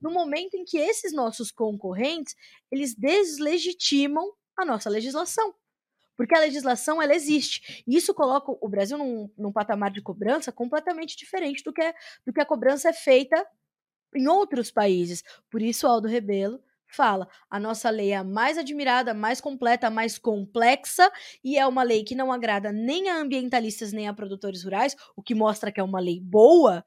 no 0.00 0.10
momento 0.10 0.54
em 0.54 0.64
que 0.64 0.78
esses 0.78 1.12
nossos 1.12 1.50
concorrentes, 1.50 2.34
eles 2.70 2.94
deslegitimam 2.94 4.32
a 4.56 4.64
nossa 4.64 4.90
legislação 4.90 5.54
porque 6.20 6.36
a 6.36 6.40
legislação 6.40 7.00
ela 7.00 7.14
existe. 7.14 7.82
E 7.86 7.96
isso 7.96 8.12
coloca 8.12 8.52
o 8.60 8.68
Brasil 8.68 8.98
num, 8.98 9.30
num 9.38 9.50
patamar 9.50 9.90
de 9.90 10.02
cobrança 10.02 10.52
completamente 10.52 11.16
diferente 11.16 11.64
do 11.64 11.72
que, 11.72 11.80
é, 11.80 11.94
do 12.26 12.30
que 12.30 12.42
a 12.42 12.44
cobrança 12.44 12.90
é 12.90 12.92
feita 12.92 13.42
em 14.14 14.28
outros 14.28 14.70
países. 14.70 15.24
Por 15.50 15.62
isso, 15.62 15.86
Aldo 15.86 16.06
Rebelo 16.08 16.62
fala: 16.86 17.26
a 17.48 17.58
nossa 17.58 17.88
lei 17.88 18.10
é 18.10 18.16
a 18.16 18.24
mais 18.24 18.58
admirada, 18.58 19.14
mais 19.14 19.40
completa, 19.40 19.88
mais 19.88 20.18
complexa 20.18 21.10
e 21.42 21.56
é 21.56 21.66
uma 21.66 21.82
lei 21.82 22.04
que 22.04 22.14
não 22.14 22.30
agrada 22.30 22.70
nem 22.70 23.08
a 23.08 23.16
ambientalistas 23.16 23.90
nem 23.90 24.06
a 24.06 24.12
produtores 24.12 24.62
rurais, 24.62 24.94
o 25.16 25.22
que 25.22 25.34
mostra 25.34 25.72
que 25.72 25.80
é 25.80 25.82
uma 25.82 26.00
lei 26.00 26.20
boa, 26.20 26.84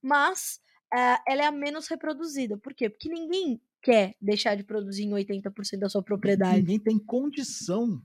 mas 0.00 0.60
uh, 0.94 1.18
ela 1.26 1.42
é 1.42 1.46
a 1.46 1.52
menos 1.52 1.86
reproduzida. 1.88 2.56
Por 2.56 2.74
quê? 2.74 2.88
Porque 2.88 3.08
ninguém 3.08 3.60
quer 3.82 4.14
deixar 4.20 4.56
de 4.56 4.64
produzir 4.64 5.04
em 5.04 5.10
80% 5.10 5.78
da 5.78 5.88
sua 5.88 6.02
propriedade. 6.02 6.58
Ninguém 6.58 6.78
tem 6.78 6.98
condição 6.98 8.02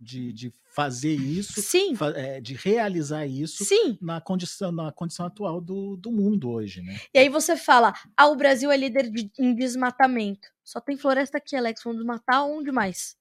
de, 0.00 0.32
de 0.32 0.52
fazer 0.74 1.14
isso, 1.14 1.62
Sim, 1.62 1.94
fa- 1.94 2.10
é, 2.16 2.40
de 2.40 2.54
realizar 2.54 3.26
isso 3.26 3.64
sim. 3.64 3.96
na 4.02 4.20
condição, 4.20 4.70
na 4.70 4.92
condição 4.92 5.24
atual 5.26 5.60
do, 5.60 5.96
do 5.96 6.12
mundo 6.12 6.50
hoje, 6.50 6.82
né? 6.82 6.98
E 7.14 7.18
aí 7.18 7.28
você 7.28 7.56
fala, 7.56 7.94
ah, 8.16 8.26
o 8.26 8.36
Brasil 8.36 8.70
é 8.70 8.76
líder 8.76 9.08
de- 9.10 9.30
em 9.38 9.54
desmatamento. 9.54 10.48
Só 10.62 10.80
tem 10.80 10.96
floresta 10.96 11.38
aqui, 11.38 11.56
Alex. 11.56 11.80
Vamos 11.82 11.98
desmatar 11.98 12.44
onde 12.44 12.70
mais? 12.72 13.16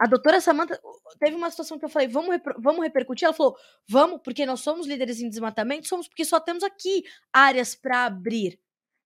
A 0.00 0.06
doutora 0.06 0.40
Samantha 0.40 0.80
teve 1.18 1.36
uma 1.36 1.50
situação 1.50 1.78
que 1.78 1.84
eu 1.84 1.88
falei, 1.90 2.08
vamos, 2.08 2.30
repro- 2.30 2.56
vamos 2.58 2.82
repercutir? 2.82 3.26
Ela 3.26 3.34
falou, 3.34 3.54
vamos, 3.88 4.20
porque 4.22 4.46
nós 4.46 4.60
somos 4.60 4.86
líderes 4.86 5.20
em 5.20 5.28
desmatamento, 5.28 5.86
somos 5.86 6.08
porque 6.08 6.24
só 6.24 6.40
temos 6.40 6.62
aqui 6.64 7.04
áreas 7.32 7.74
para 7.74 8.06
abrir, 8.06 8.58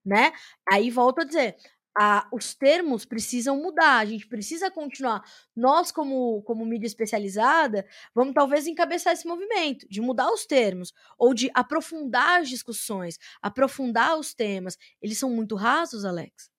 né? 0.05 0.33
Aí 0.71 0.91
volto 0.91 1.21
a 1.23 1.25
dizer, 1.25 1.57
a- 1.99 2.29
os 2.33 2.55
termos 2.55 3.05
precisam 3.05 3.57
mudar, 3.61 3.99
a 3.99 4.05
gente 4.05 4.27
precisa 4.29 4.71
continuar. 4.71 5.23
Nós, 5.55 5.91
como, 5.91 6.43
como 6.43 6.65
mídia 6.65 6.87
especializada, 6.87 7.85
vamos 8.15 8.35
talvez 8.35 8.67
encabeçar 8.69 9.13
esse 9.13 9.27
movimento 9.27 9.87
de 9.89 10.01
mudar 10.01 10.31
os 10.31 10.47
termos 10.47 10.93
ou 11.19 11.35
de 11.35 11.51
aprofundar 11.55 12.41
as 12.41 12.49
discussões, 12.49 13.19
aprofundar 13.43 14.17
os 14.19 14.33
temas. 14.35 14.79
Eles 15.03 15.19
são 15.19 15.31
muito 15.31 15.57
rasos, 15.57 16.05
Alex. 16.05 16.54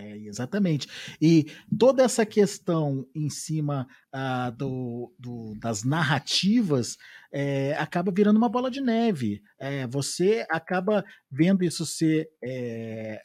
É, 0.00 0.16
exatamente. 0.18 0.86
E 1.20 1.46
toda 1.76 2.04
essa 2.04 2.24
questão 2.24 3.04
em 3.12 3.28
cima 3.28 3.84
ah, 4.12 4.48
do, 4.50 5.12
do- 5.18 5.54
das 5.58 5.82
narrativas 5.82 6.96
é, 7.32 7.74
acaba 7.74 8.12
virando 8.12 8.36
uma 8.36 8.48
bola 8.48 8.70
de 8.70 8.80
neve. 8.80 9.42
É, 9.58 9.88
você 9.88 10.46
acaba 10.48 11.04
vendo 11.28 11.64
isso 11.64 11.84
ser 11.84 12.28
é, 12.42 13.20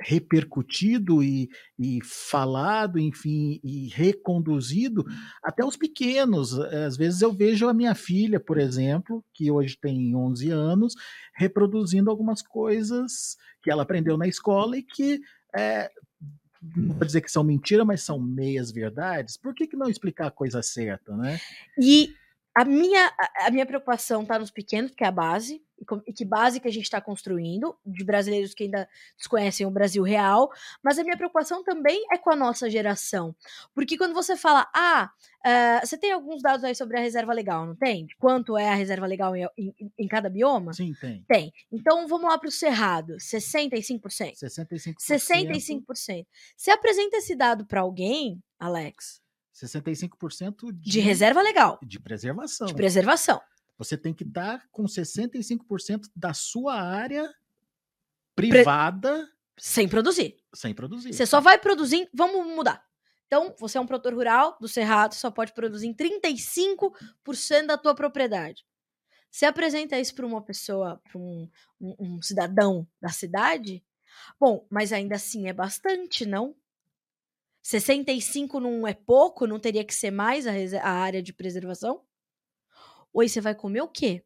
repercutido 0.00 1.22
e, 1.22 1.50
e 1.78 1.98
falado, 2.02 2.98
enfim, 2.98 3.60
e 3.62 3.88
reconduzido 3.88 5.04
até 5.44 5.64
os 5.64 5.76
pequenos. 5.76 6.58
Às 6.58 6.96
vezes 6.96 7.20
eu 7.20 7.32
vejo 7.32 7.68
a 7.68 7.74
minha 7.74 7.94
filha, 7.94 8.40
por 8.40 8.56
exemplo, 8.58 9.22
que 9.34 9.50
hoje 9.50 9.76
tem 9.78 10.16
11 10.16 10.50
anos, 10.50 10.94
reproduzindo 11.36 12.10
algumas 12.10 12.40
coisas 12.40 13.36
que 13.62 13.70
ela 13.70 13.82
aprendeu 13.82 14.16
na 14.16 14.26
escola 14.26 14.78
e 14.78 14.82
que 14.82 15.20
é, 15.56 15.90
não 16.62 16.94
vou 16.94 17.04
dizer 17.04 17.20
que 17.20 17.30
são 17.30 17.44
mentira, 17.44 17.84
mas 17.84 18.02
são 18.02 18.18
meias 18.20 18.70
verdades. 18.70 19.36
Por 19.36 19.54
que, 19.54 19.66
que 19.66 19.76
não 19.76 19.88
explicar 19.88 20.26
a 20.28 20.30
coisa 20.30 20.62
certa, 20.62 21.16
né? 21.16 21.38
E 21.80 22.14
a 22.54 22.64
minha, 22.64 23.12
a- 23.46 23.50
minha 23.50 23.66
preocupação 23.66 24.24
tá 24.24 24.38
nos 24.38 24.50
pequenos, 24.50 24.90
que 24.92 25.04
é 25.04 25.06
a 25.06 25.12
base, 25.12 25.62
e 26.06 26.12
que 26.12 26.24
base 26.24 26.58
que 26.58 26.66
a 26.68 26.72
gente 26.72 26.84
está 26.84 27.00
construindo, 27.00 27.76
de 27.84 28.02
brasileiros 28.04 28.54
que 28.54 28.64
ainda 28.64 28.88
desconhecem 29.16 29.66
o 29.66 29.70
Brasil 29.70 30.02
real, 30.02 30.50
mas 30.82 30.98
a 30.98 31.04
minha 31.04 31.16
preocupação 31.16 31.62
também 31.62 32.02
é 32.10 32.16
com 32.16 32.30
a 32.30 32.36
nossa 32.36 32.70
geração. 32.70 33.34
Porque 33.74 33.98
quando 33.98 34.14
você 34.14 34.36
fala, 34.36 34.66
ah, 34.74 35.10
eh, 35.44 35.80
você 35.84 35.98
tem 35.98 36.12
alguns 36.12 36.40
dados 36.42 36.64
aí 36.64 36.74
sobre 36.74 36.96
a 36.96 37.00
reserva 37.00 37.32
legal, 37.32 37.66
não 37.66 37.76
tem? 37.76 38.06
De 38.06 38.16
quanto 38.16 38.56
é 38.56 38.68
a 38.70 38.74
reserva 38.74 39.06
legal 39.06 39.36
em, 39.36 39.46
em- 39.58 39.92
em 39.98 40.08
cada 40.08 40.30
bioma? 40.30 40.72
Sim, 40.72 40.94
tem. 41.00 41.24
Tem. 41.28 41.52
Então 41.70 42.08
vamos 42.08 42.28
lá 42.28 42.38
para 42.38 42.48
o 42.48 42.52
Cerrado, 42.52 43.16
65%. 43.16 44.34
65%. 44.34 44.94
65%. 44.98 46.26
Você 46.56 46.70
apresenta 46.70 47.18
esse 47.18 47.36
dado 47.36 47.66
para 47.66 47.82
alguém, 47.82 48.42
Alex, 48.58 49.20
65% 49.54 50.72
de, 50.72 50.90
de 50.90 51.00
reserva 51.00 51.42
legal, 51.42 51.78
de 51.82 51.98
preservação. 52.00 52.66
de 52.66 52.74
preservação. 52.74 53.40
Você 53.78 53.96
tem 53.96 54.14
que 54.14 54.24
estar 54.24 54.66
com 54.70 54.84
65% 54.84 56.08
da 56.14 56.32
sua 56.32 56.74
área 56.80 57.32
privada 58.34 59.28
Sem 59.58 59.88
produzir. 59.88 60.36
sem 60.54 60.74
produzir. 60.74 61.12
Você 61.12 61.26
só 61.26 61.40
vai 61.40 61.58
produzir. 61.58 62.08
Vamos 62.12 62.46
mudar. 62.54 62.84
Então, 63.26 63.54
você 63.58 63.76
é 63.76 63.80
um 63.80 63.86
produtor 63.86 64.14
rural 64.14 64.56
do 64.60 64.68
Cerrado, 64.68 65.14
só 65.14 65.30
pode 65.30 65.52
produzir 65.52 65.86
em 65.88 65.94
35% 65.94 67.66
da 67.66 67.76
tua 67.76 67.94
propriedade. 67.94 68.64
Você 69.30 69.44
apresenta 69.44 69.98
isso 69.98 70.14
para 70.14 70.24
uma 70.26 70.40
pessoa, 70.40 71.00
para 71.04 71.18
um, 71.18 71.50
um- 71.80 71.96
um 71.98 72.22
cidadão 72.22 72.86
da 73.00 73.08
cidade? 73.08 73.84
Bom, 74.38 74.66
mas 74.70 74.92
ainda 74.92 75.16
assim 75.16 75.48
é 75.48 75.52
bastante, 75.52 76.24
não? 76.24 76.54
65 77.62 78.60
não 78.60 78.86
é 78.86 78.94
pouco? 78.94 79.46
Não 79.46 79.58
teria 79.58 79.84
que 79.84 79.92
ser 79.94 80.10
mais 80.12 80.46
a, 80.46 80.52
a 80.82 80.90
área 80.90 81.22
de 81.22 81.32
preservação? 81.32 82.05
Oi, 83.18 83.30
você 83.30 83.40
vai 83.40 83.54
comer 83.54 83.80
o 83.80 83.88
quê? 83.88 84.22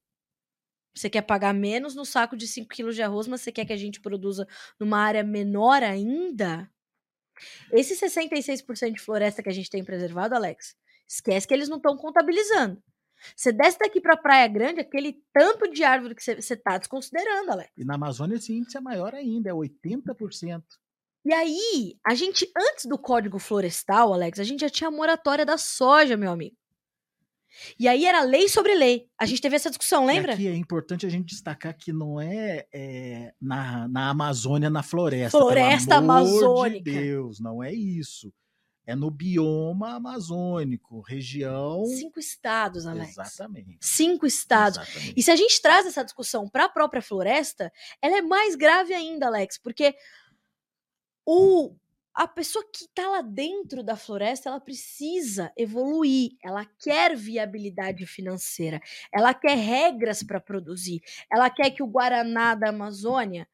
Você 0.92 1.08
quer 1.08 1.22
pagar 1.22 1.54
menos 1.54 1.94
no 1.94 2.04
saco 2.04 2.36
de 2.36 2.48
5 2.48 2.68
quilos 2.68 2.96
de 2.96 3.02
arroz, 3.02 3.28
mas 3.28 3.40
você 3.40 3.52
quer 3.52 3.64
que 3.64 3.72
a 3.72 3.76
gente 3.76 4.00
produza 4.00 4.48
numa 4.80 4.98
área 4.98 5.22
menor 5.22 5.80
ainda? 5.80 6.68
Esse 7.70 7.94
66% 7.94 8.94
de 8.94 9.00
floresta 9.00 9.44
que 9.44 9.48
a 9.48 9.52
gente 9.52 9.70
tem 9.70 9.84
preservado, 9.84 10.34
Alex, 10.34 10.74
esquece 11.08 11.46
que 11.46 11.54
eles 11.54 11.68
não 11.68 11.76
estão 11.76 11.96
contabilizando. 11.96 12.82
Você 13.36 13.52
desce 13.52 13.78
daqui 13.78 14.00
pra 14.00 14.16
Praia 14.16 14.48
Grande, 14.48 14.80
aquele 14.80 15.22
tanto 15.32 15.70
de 15.70 15.84
árvore 15.84 16.16
que 16.16 16.22
você 16.22 16.56
tá 16.56 16.76
desconsiderando, 16.76 17.52
Alex. 17.52 17.70
E 17.76 17.84
na 17.84 17.94
Amazônia 17.94 18.34
esse 18.34 18.52
índice 18.52 18.76
é 18.76 18.80
maior 18.80 19.14
ainda, 19.14 19.50
é 19.50 19.52
80%. 19.52 20.64
E 21.24 21.32
aí, 21.32 21.96
a 22.04 22.16
gente, 22.16 22.50
antes 22.56 22.86
do 22.86 22.98
Código 22.98 23.38
Florestal, 23.38 24.12
Alex, 24.12 24.40
a 24.40 24.44
gente 24.44 24.62
já 24.62 24.68
tinha 24.68 24.88
a 24.88 24.90
moratória 24.90 25.46
da 25.46 25.56
soja, 25.56 26.16
meu 26.16 26.32
amigo. 26.32 26.56
E 27.78 27.88
aí 27.88 28.04
era 28.04 28.22
lei 28.22 28.48
sobre 28.48 28.74
lei. 28.74 29.06
A 29.18 29.26
gente 29.26 29.40
teve 29.40 29.56
essa 29.56 29.70
discussão, 29.70 30.06
lembra? 30.06 30.32
E 30.32 30.34
aqui 30.34 30.48
é 30.48 30.54
importante 30.54 31.06
a 31.06 31.08
gente 31.08 31.26
destacar 31.26 31.76
que 31.76 31.92
não 31.92 32.20
é, 32.20 32.66
é, 32.72 33.34
na, 33.40 33.88
na 33.88 34.10
Amazônia, 34.10 34.70
na 34.70 34.82
floresta. 34.82 35.38
Floresta 35.38 35.96
amazônica. 35.96 36.90
De 36.90 36.98
Deus, 36.98 37.40
não 37.40 37.62
é 37.62 37.72
isso. 37.72 38.32
É 38.86 38.96
no 38.96 39.10
bioma 39.10 39.94
amazônico, 39.94 41.00
região. 41.00 41.84
Cinco 41.86 42.18
estados, 42.18 42.86
Alex. 42.86 43.10
Exatamente. 43.10 43.78
Cinco 43.80 44.26
estados. 44.26 44.78
Exatamente. 44.78 45.14
E 45.16 45.22
se 45.22 45.30
a 45.30 45.36
gente 45.36 45.62
traz 45.62 45.86
essa 45.86 46.04
discussão 46.04 46.48
para 46.48 46.64
a 46.64 46.68
própria 46.68 47.02
floresta, 47.02 47.72
ela 48.02 48.18
é 48.18 48.22
mais 48.22 48.56
grave 48.56 48.92
ainda, 48.92 49.26
Alex, 49.26 49.58
porque 49.58 49.94
o 51.24 51.76
a 52.20 52.28
pessoa 52.28 52.62
que 52.70 52.84
está 52.84 53.08
lá 53.08 53.22
dentro 53.22 53.82
da 53.82 53.96
floresta, 53.96 54.50
ela 54.50 54.60
precisa 54.60 55.50
evoluir, 55.56 56.32
ela 56.44 56.66
quer 56.66 57.16
viabilidade 57.16 58.04
financeira, 58.04 58.78
ela 59.10 59.32
quer 59.32 59.56
regras 59.56 60.22
para 60.22 60.38
produzir, 60.38 61.00
ela 61.32 61.48
quer 61.48 61.70
que 61.70 61.82
o 61.82 61.86
Guaraná 61.86 62.54
da 62.54 62.68
Amazônia 62.68 63.48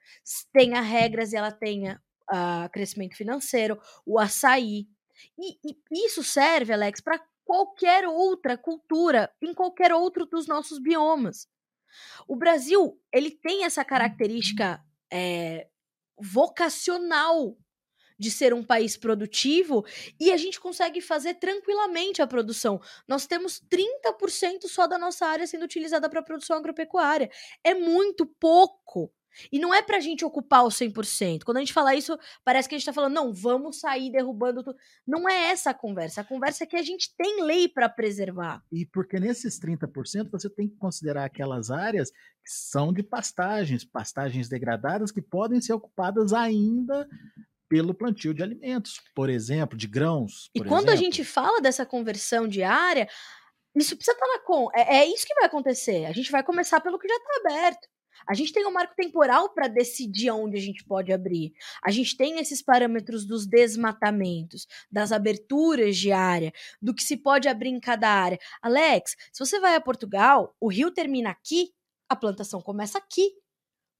tenha 0.53 0.81
regras 0.81 1.33
e 1.33 1.37
ela 1.37 1.53
tenha 1.53 2.03
ah, 2.29 2.69
crescimento 2.73 3.17
financeiro, 3.17 3.81
o 4.05 4.19
açaí. 4.19 4.89
E, 5.39 5.59
e 5.64 6.05
isso 6.05 6.25
serve, 6.25 6.73
Alex, 6.73 7.01
para 7.01 7.25
qualquer 7.45 8.05
outra 8.09 8.59
cultura, 8.59 9.33
em 9.41 9.55
qualquer 9.55 9.93
outro 9.93 10.27
dos 10.27 10.49
nossos 10.49 10.81
biomas. 10.81 11.49
O 12.27 12.35
Brasil, 12.35 13.01
ele 13.12 13.31
tem 13.31 13.64
essa 13.64 13.85
característica 13.85 14.85
é, 15.09 15.69
vocacional 16.19 17.57
de 18.19 18.31
ser 18.31 18.55
um 18.55 18.62
país 18.62 18.97
produtivo 18.97 19.85
e 20.19 20.33
a 20.33 20.37
gente 20.37 20.61
consegue 20.61 21.01
fazer 21.01 21.35
tranquilamente 21.35 22.23
a 22.23 22.27
produção. 22.27 22.81
Nós 23.07 23.27
temos 23.27 23.61
30% 23.61 24.67
só 24.69 24.87
da 24.87 24.99
nossa 24.99 25.27
área 25.27 25.47
sendo 25.47 25.64
utilizada 25.64 26.09
para 26.09 26.23
produção 26.23 26.57
agropecuária. 26.57 27.31
É 27.62 27.75
muito 27.75 28.27
pouco. 28.27 29.12
E 29.53 29.59
não 29.59 29.75
é 29.75 29.83
pra 29.83 30.01
gente 30.01 30.25
ocupar 30.25 30.64
o 30.64 30.69
100%. 30.69 31.45
Quando 31.45 31.59
a 31.59 31.61
gente 31.61 31.73
fala 31.73 31.95
isso, 31.95 32.19
parece 32.45 32.69
que 32.69 32.75
a 32.75 32.79
gente 32.79 32.87
tá 32.87 32.93
falando, 32.93 33.14
não, 33.14 33.33
vamos 33.33 33.81
sair 33.81 34.11
derrubando 34.11 34.62
tudo. 34.62 34.79
Não 35.07 35.29
é 35.29 35.51
essa 35.51 35.71
a 35.71 35.75
conversa. 35.75 36.21
A 36.21 36.25
conversa 36.25 36.64
é 36.64 36.67
que 36.67 36.77
a 36.77 36.83
gente 36.83 37.14
tem 37.17 37.43
lei 37.43 37.69
para 37.69 37.89
preservar. 37.89 38.62
E 38.73 38.87
porque 38.87 39.21
nesses 39.21 39.61
30% 39.61 40.31
você 40.31 40.49
tem 40.49 40.69
que 40.69 40.77
considerar 40.77 41.25
aquelas 41.25 41.71
áreas 41.71 42.11
que 42.11 42.51
são 42.51 42.93
de 42.93 43.03
pastagens, 43.03 43.85
pastagens 43.85 44.49
degradadas 44.49 45.12
que 45.12 45.21
podem 45.21 45.61
ser 45.61 45.75
ocupadas 45.75 46.33
ainda 46.33 47.07
pelo 47.69 47.95
plantio 47.95 48.33
de 48.33 48.43
alimentos, 48.43 49.01
por 49.14 49.29
exemplo, 49.29 49.77
de 49.77 49.87
grãos. 49.87 50.51
E 50.55 50.61
quando 50.61 50.89
a 50.89 50.95
exemplo. 50.95 51.05
gente 51.05 51.25
fala 51.25 51.61
dessa 51.61 51.85
conversão 51.85 52.47
diária, 52.47 53.09
isso 53.75 53.97
precisa 53.97 54.17
estar 54.17 54.27
na 54.27 54.39
com. 54.41 54.69
É, 54.75 54.99
é 54.99 55.07
isso 55.07 55.27
que 55.27 55.35
vai 55.35 55.45
acontecer. 55.45 56.07
A 56.07 56.12
gente 56.12 56.31
vai 56.31 56.43
começar 56.43 56.81
pelo 56.81 56.99
que 56.99 57.09
já 57.09 57.17
está 57.17 57.41
aberto. 57.41 57.89
A 58.29 58.35
gente 58.35 58.53
tem 58.53 58.67
um 58.67 58.73
marco 58.73 58.95
temporal 58.97 59.53
para 59.53 59.69
decidir 59.69 60.29
aonde 60.29 60.57
a 60.57 60.61
gente 60.61 60.85
pode 60.85 61.12
abrir. 61.12 61.53
A 61.85 61.91
gente 61.91 62.17
tem 62.17 62.39
esses 62.39 62.62
parâmetros 62.62 63.27
dos 63.27 63.47
desmatamentos, 63.47 64.67
das 64.91 65.12
aberturas 65.12 65.97
de 65.97 66.12
área, 66.12 66.53
do 66.81 66.95
que 66.95 67.03
se 67.03 67.17
pode 67.17 67.49
abrir 67.49 67.71
em 67.71 67.81
cada 67.81 68.09
área. 68.09 68.39
Alex, 68.62 69.17
se 69.33 69.45
você 69.45 69.61
vai 69.61 69.77
a 69.77 69.81
Portugal, 69.81 70.57
o 70.61 70.69
rio 70.69 70.91
termina 70.91 71.31
aqui, 71.31 71.73
a 72.09 72.17
plantação 72.17 72.61
começa 72.61 72.99
aqui. 72.99 73.33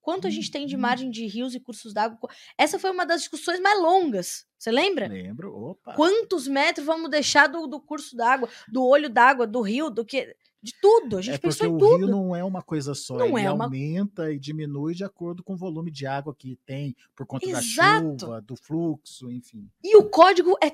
Quanto 0.07 0.29
a 0.29 0.31
gente 0.31 0.53
tem 0.53 0.67
de 0.69 0.77
margem 0.77 1.11
de 1.11 1.27
rios 1.27 1.53
e 1.57 1.59
cursos 1.59 1.93
d'água? 1.93 2.31
Essa 2.57 2.79
foi 2.79 2.93
uma 2.93 3.05
das 3.05 3.23
discussões 3.23 3.59
mais 3.59 3.77
longas. 3.83 4.47
Você 4.57 4.71
lembra? 4.71 5.09
Lembro, 5.09 5.53
opa. 5.53 5.95
Quantos 5.95 6.47
metros 6.47 6.87
vamos 6.87 7.11
deixar 7.11 7.49
do, 7.49 7.67
do 7.67 7.81
curso 7.81 8.17
d'água, 8.17 8.49
do 8.69 8.85
olho 8.87 9.11
d'água, 9.11 9.49
do 9.49 9.61
rio, 9.61 9.91
do 9.91 10.05
que. 10.05 10.33
De 10.63 10.73
tudo. 10.81 11.19
A 11.19 11.21
gente 11.23 11.35
é 11.35 11.39
pensou 11.39 11.67
em 11.67 11.75
o 11.75 11.79
tudo. 11.79 11.97
rio 11.97 12.07
não 12.07 12.37
é 12.37 12.45
uma 12.45 12.63
coisa 12.63 12.95
só, 12.95 13.17
Não 13.17 13.37
ele 13.37 13.49
é 13.49 13.51
uma- 13.51 13.65
aumenta 13.65 14.33
e 14.33 14.39
diminui 14.39 14.95
de 14.95 15.03
acordo 15.03 15.43
com 15.43 15.55
o 15.55 15.57
volume 15.57 15.91
de 15.91 16.07
água 16.07 16.33
que 16.33 16.57
tem 16.65 16.95
por 17.17 17.27
conta 17.27 17.45
Exato. 17.49 18.15
da 18.15 18.27
chuva, 18.27 18.41
do 18.41 18.55
fluxo, 18.55 19.29
enfim. 19.33 19.69
E 19.83 19.97
o 19.97 20.09
código 20.09 20.57
é 20.63 20.71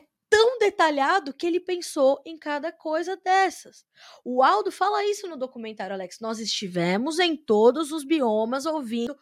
detalhado 0.62 1.34
que 1.34 1.44
ele 1.44 1.58
pensou 1.58 2.22
em 2.24 2.38
cada 2.38 2.70
coisa 2.70 3.16
dessas. 3.16 3.84
O 4.24 4.42
Aldo 4.42 4.70
fala 4.70 5.04
isso 5.04 5.26
no 5.26 5.36
documentário, 5.36 5.94
Alex. 5.94 6.20
Nós 6.20 6.38
estivemos 6.38 7.18
em 7.18 7.36
todos 7.36 7.90
os 7.90 8.04
biomas 8.04 8.64
ouvindo 8.64 9.16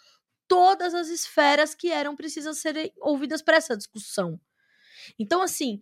todas 0.47 0.93
as 0.93 1.09
esferas 1.09 1.75
que 1.75 1.91
eram 1.91 2.15
precisas 2.15 2.59
serem 2.59 2.93
ouvidas 2.99 3.41
para 3.41 3.57
essa 3.57 3.77
discussão. 3.77 4.39
Então, 5.19 5.41
assim, 5.41 5.81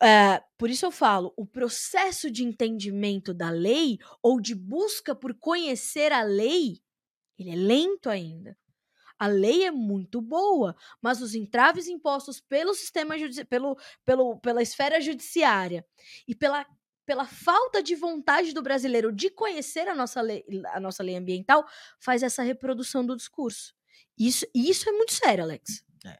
é, 0.00 0.40
por 0.56 0.70
isso 0.70 0.86
eu 0.86 0.92
falo, 0.92 1.34
o 1.36 1.44
processo 1.44 2.30
de 2.30 2.44
entendimento 2.44 3.34
da 3.34 3.50
lei 3.50 3.98
ou 4.22 4.40
de 4.40 4.54
busca 4.54 5.12
por 5.14 5.34
conhecer 5.34 6.12
a 6.12 6.22
lei, 6.22 6.80
ele 7.36 7.50
é 7.50 7.56
lento 7.56 8.08
ainda. 8.08 8.56
A 9.18 9.26
lei 9.26 9.64
é 9.64 9.70
muito 9.70 10.20
boa, 10.20 10.76
mas 11.02 11.20
os 11.20 11.34
entraves 11.34 11.88
impostos 11.88 12.40
pelo 12.40 12.74
sistema 12.74 13.14
pelo, 13.48 13.76
pelo, 14.04 14.38
pela 14.38 14.62
esfera 14.62 15.00
judiciária 15.00 15.84
e 16.26 16.34
pela, 16.34 16.64
pela 17.04 17.26
falta 17.26 17.82
de 17.82 17.94
vontade 17.94 18.52
do 18.52 18.62
brasileiro 18.62 19.12
de 19.12 19.30
conhecer 19.30 19.88
a 19.88 19.94
nossa 19.94 20.20
lei, 20.20 20.44
a 20.72 20.78
nossa 20.78 21.02
lei 21.02 21.16
ambiental 21.16 21.66
faz 21.98 22.22
essa 22.22 22.42
reprodução 22.42 23.04
do 23.04 23.16
discurso. 23.16 23.74
Isso, 24.18 24.46
isso 24.54 24.88
é 24.88 24.92
muito 24.92 25.12
sério, 25.12 25.44
Alex. 25.44 25.84
É. 26.04 26.18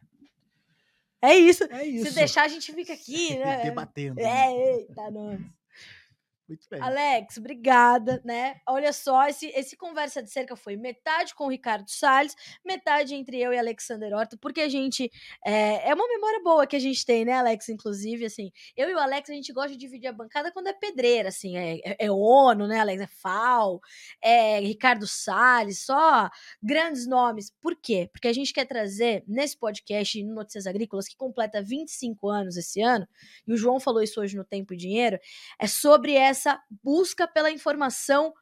É 1.20 1.34
isso. 1.36 1.64
É 1.64 1.84
isso. 1.84 2.07
Se 2.07 2.14
deixar, 2.14 2.42
a 2.42 2.49
gente 2.49 2.72
fica 2.72 2.92
aqui, 2.94 3.36
né? 3.36 3.64
Debatendo. 3.64 4.20
É, 4.20 4.24
né? 4.24 4.57
eita, 4.57 5.11
nossa. 5.11 5.57
Muito 6.49 6.66
bem. 6.70 6.80
Alex, 6.80 7.36
obrigada, 7.36 8.22
né? 8.24 8.57
Olha 8.66 8.90
só, 8.92 9.26
esse, 9.28 9.49
esse 9.49 9.76
conversa 9.76 10.22
de 10.22 10.30
cerca 10.30 10.57
foi 10.57 10.76
metade 10.76 11.34
com 11.34 11.44
o 11.44 11.51
Ricardo 11.51 11.88
Salles, 11.90 12.34
metade 12.64 13.14
entre 13.14 13.38
eu 13.38 13.53
e 13.53 13.59
Alexander 13.59 14.14
Horta, 14.14 14.38
porque 14.40 14.62
a 14.62 14.68
gente 14.68 15.11
é, 15.44 15.90
é 15.90 15.94
uma 15.94 16.09
memória 16.09 16.40
boa 16.42 16.66
que 16.66 16.76
a 16.76 16.78
gente 16.78 17.05
tem, 17.05 17.24
né, 17.24 17.34
Alex? 17.34 17.68
Inclusive, 17.68 18.24
assim, 18.24 18.51
eu 18.74 18.88
e 18.88 18.94
o 18.94 18.99
Alex 18.99 19.28
a 19.28 19.34
gente 19.34 19.53
gosta 19.53 19.72
de 19.72 19.76
dividir 19.76 20.09
a 20.09 20.12
bancada 20.12 20.51
quando 20.51 20.68
é 20.68 20.72
pedreira, 20.72 21.28
assim, 21.28 21.57
é, 21.57 21.80
é, 21.84 22.07
é 22.07 22.11
ONU, 22.11 22.66
né, 22.66 22.80
Alex? 22.80 23.03
É 23.03 23.07
FAO, 23.07 23.80
é 24.22 24.61
Ricardo 24.61 25.07
Salles, 25.07 25.84
só 25.84 26.30
grandes 26.62 27.07
nomes. 27.07 27.53
Por 27.61 27.76
quê? 27.76 28.09
Porque 28.11 28.28
a 28.28 28.32
gente 28.32 28.55
quer 28.55 28.64
trazer 28.64 29.22
nesse 29.28 29.59
podcast 29.59 30.22
no 30.24 30.34
Notícias 30.34 30.66
Agrícolas, 30.66 31.07
que 31.07 31.16
completa 31.16 31.62
25 31.62 32.26
anos 32.28 32.57
esse 32.57 32.80
ano, 32.80 33.07
e 33.46 33.53
o 33.53 33.57
João 33.57 33.78
falou 33.78 34.03
isso 34.03 34.18
hoje 34.18 34.34
no 34.34 34.44
Tempo 34.44 34.72
e 34.72 34.76
Dinheiro, 34.78 35.18
é 35.61 35.66
sobre 35.66 36.14
essa 36.14 36.38
essa 36.39 36.62
busca 36.82 37.26
pela 37.26 37.51
informação 37.51 38.32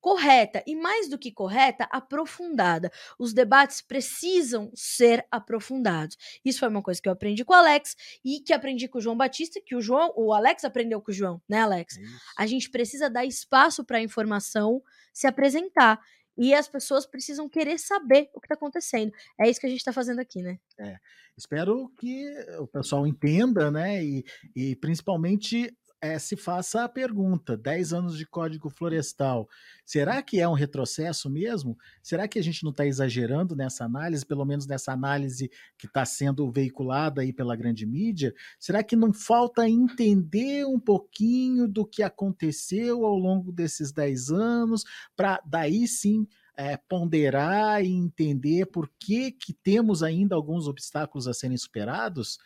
correta 0.00 0.62
e 0.66 0.76
mais 0.76 1.08
do 1.08 1.18
que 1.18 1.32
correta, 1.32 1.88
aprofundada. 1.90 2.92
Os 3.18 3.32
debates 3.32 3.80
precisam 3.80 4.70
ser 4.74 5.26
aprofundados. 5.30 6.18
Isso 6.44 6.58
foi 6.58 6.68
uma 6.68 6.82
coisa 6.82 7.00
que 7.00 7.08
eu 7.08 7.12
aprendi 7.14 7.42
com 7.42 7.54
o 7.54 7.56
Alex 7.56 7.96
e 8.22 8.40
que 8.40 8.52
aprendi 8.52 8.86
com 8.86 8.98
o 8.98 9.00
João 9.00 9.16
Batista, 9.16 9.62
que 9.64 9.74
o 9.74 9.80
João, 9.80 10.12
o 10.14 10.34
Alex 10.34 10.62
aprendeu 10.62 11.00
com 11.00 11.10
o 11.10 11.14
João, 11.14 11.40
né, 11.48 11.60
Alex? 11.60 11.96
É 11.96 12.02
a 12.36 12.46
gente 12.46 12.68
precisa 12.68 13.08
dar 13.08 13.24
espaço 13.24 13.82
para 13.82 13.96
a 13.96 14.02
informação 14.02 14.82
se 15.10 15.26
apresentar. 15.26 15.98
E 16.36 16.52
as 16.52 16.68
pessoas 16.68 17.06
precisam 17.06 17.48
querer 17.48 17.78
saber 17.78 18.28
o 18.34 18.40
que 18.40 18.46
está 18.46 18.56
acontecendo. 18.56 19.12
É 19.40 19.48
isso 19.48 19.60
que 19.60 19.66
a 19.66 19.70
gente 19.70 19.78
está 19.78 19.92
fazendo 19.92 20.18
aqui, 20.18 20.42
né? 20.42 20.58
É. 20.78 20.96
Espero 21.36 21.90
que 21.98 22.26
o 22.58 22.66
pessoal 22.66 23.06
entenda, 23.06 23.70
né? 23.70 24.04
E, 24.04 24.24
e 24.54 24.76
principalmente 24.76 25.74
é, 26.04 26.18
se 26.18 26.36
faça 26.36 26.84
a 26.84 26.88
pergunta: 26.88 27.56
10 27.56 27.94
anos 27.94 28.18
de 28.18 28.26
Código 28.26 28.68
Florestal, 28.68 29.48
será 29.86 30.22
que 30.22 30.38
é 30.38 30.46
um 30.46 30.52
retrocesso 30.52 31.30
mesmo? 31.30 31.78
Será 32.02 32.28
que 32.28 32.38
a 32.38 32.42
gente 32.42 32.62
não 32.62 32.72
está 32.72 32.84
exagerando 32.84 33.56
nessa 33.56 33.86
análise, 33.86 34.26
pelo 34.26 34.44
menos 34.44 34.66
nessa 34.66 34.92
análise 34.92 35.50
que 35.78 35.86
está 35.86 36.04
sendo 36.04 36.50
veiculada 36.50 37.22
aí 37.22 37.32
pela 37.32 37.56
grande 37.56 37.86
mídia? 37.86 38.34
Será 38.58 38.82
que 38.82 38.94
não 38.94 39.14
falta 39.14 39.66
entender 39.66 40.66
um 40.66 40.78
pouquinho 40.78 41.66
do 41.66 41.86
que 41.86 42.02
aconteceu 42.02 43.06
ao 43.06 43.16
longo 43.16 43.50
desses 43.50 43.90
10 43.90 44.30
anos, 44.30 44.84
para 45.16 45.40
daí 45.46 45.88
sim 45.88 46.28
é, 46.54 46.76
ponderar 46.76 47.82
e 47.82 47.88
entender 47.90 48.66
por 48.66 48.90
que, 49.00 49.32
que 49.32 49.54
temos 49.54 50.02
ainda 50.02 50.34
alguns 50.34 50.68
obstáculos 50.68 51.26
a 51.26 51.32
serem 51.32 51.56
superados? 51.56 52.38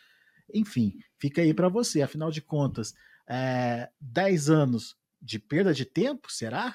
Enfim, 0.54 0.94
fica 1.18 1.42
aí 1.42 1.52
para 1.52 1.68
você. 1.68 2.02
Afinal 2.02 2.30
de 2.30 2.40
contas, 2.40 2.94
é, 3.28 3.88
10 4.00 4.50
anos 4.50 4.96
de 5.20 5.38
perda 5.38 5.74
de 5.74 5.84
tempo, 5.84 6.30
será? 6.30 6.74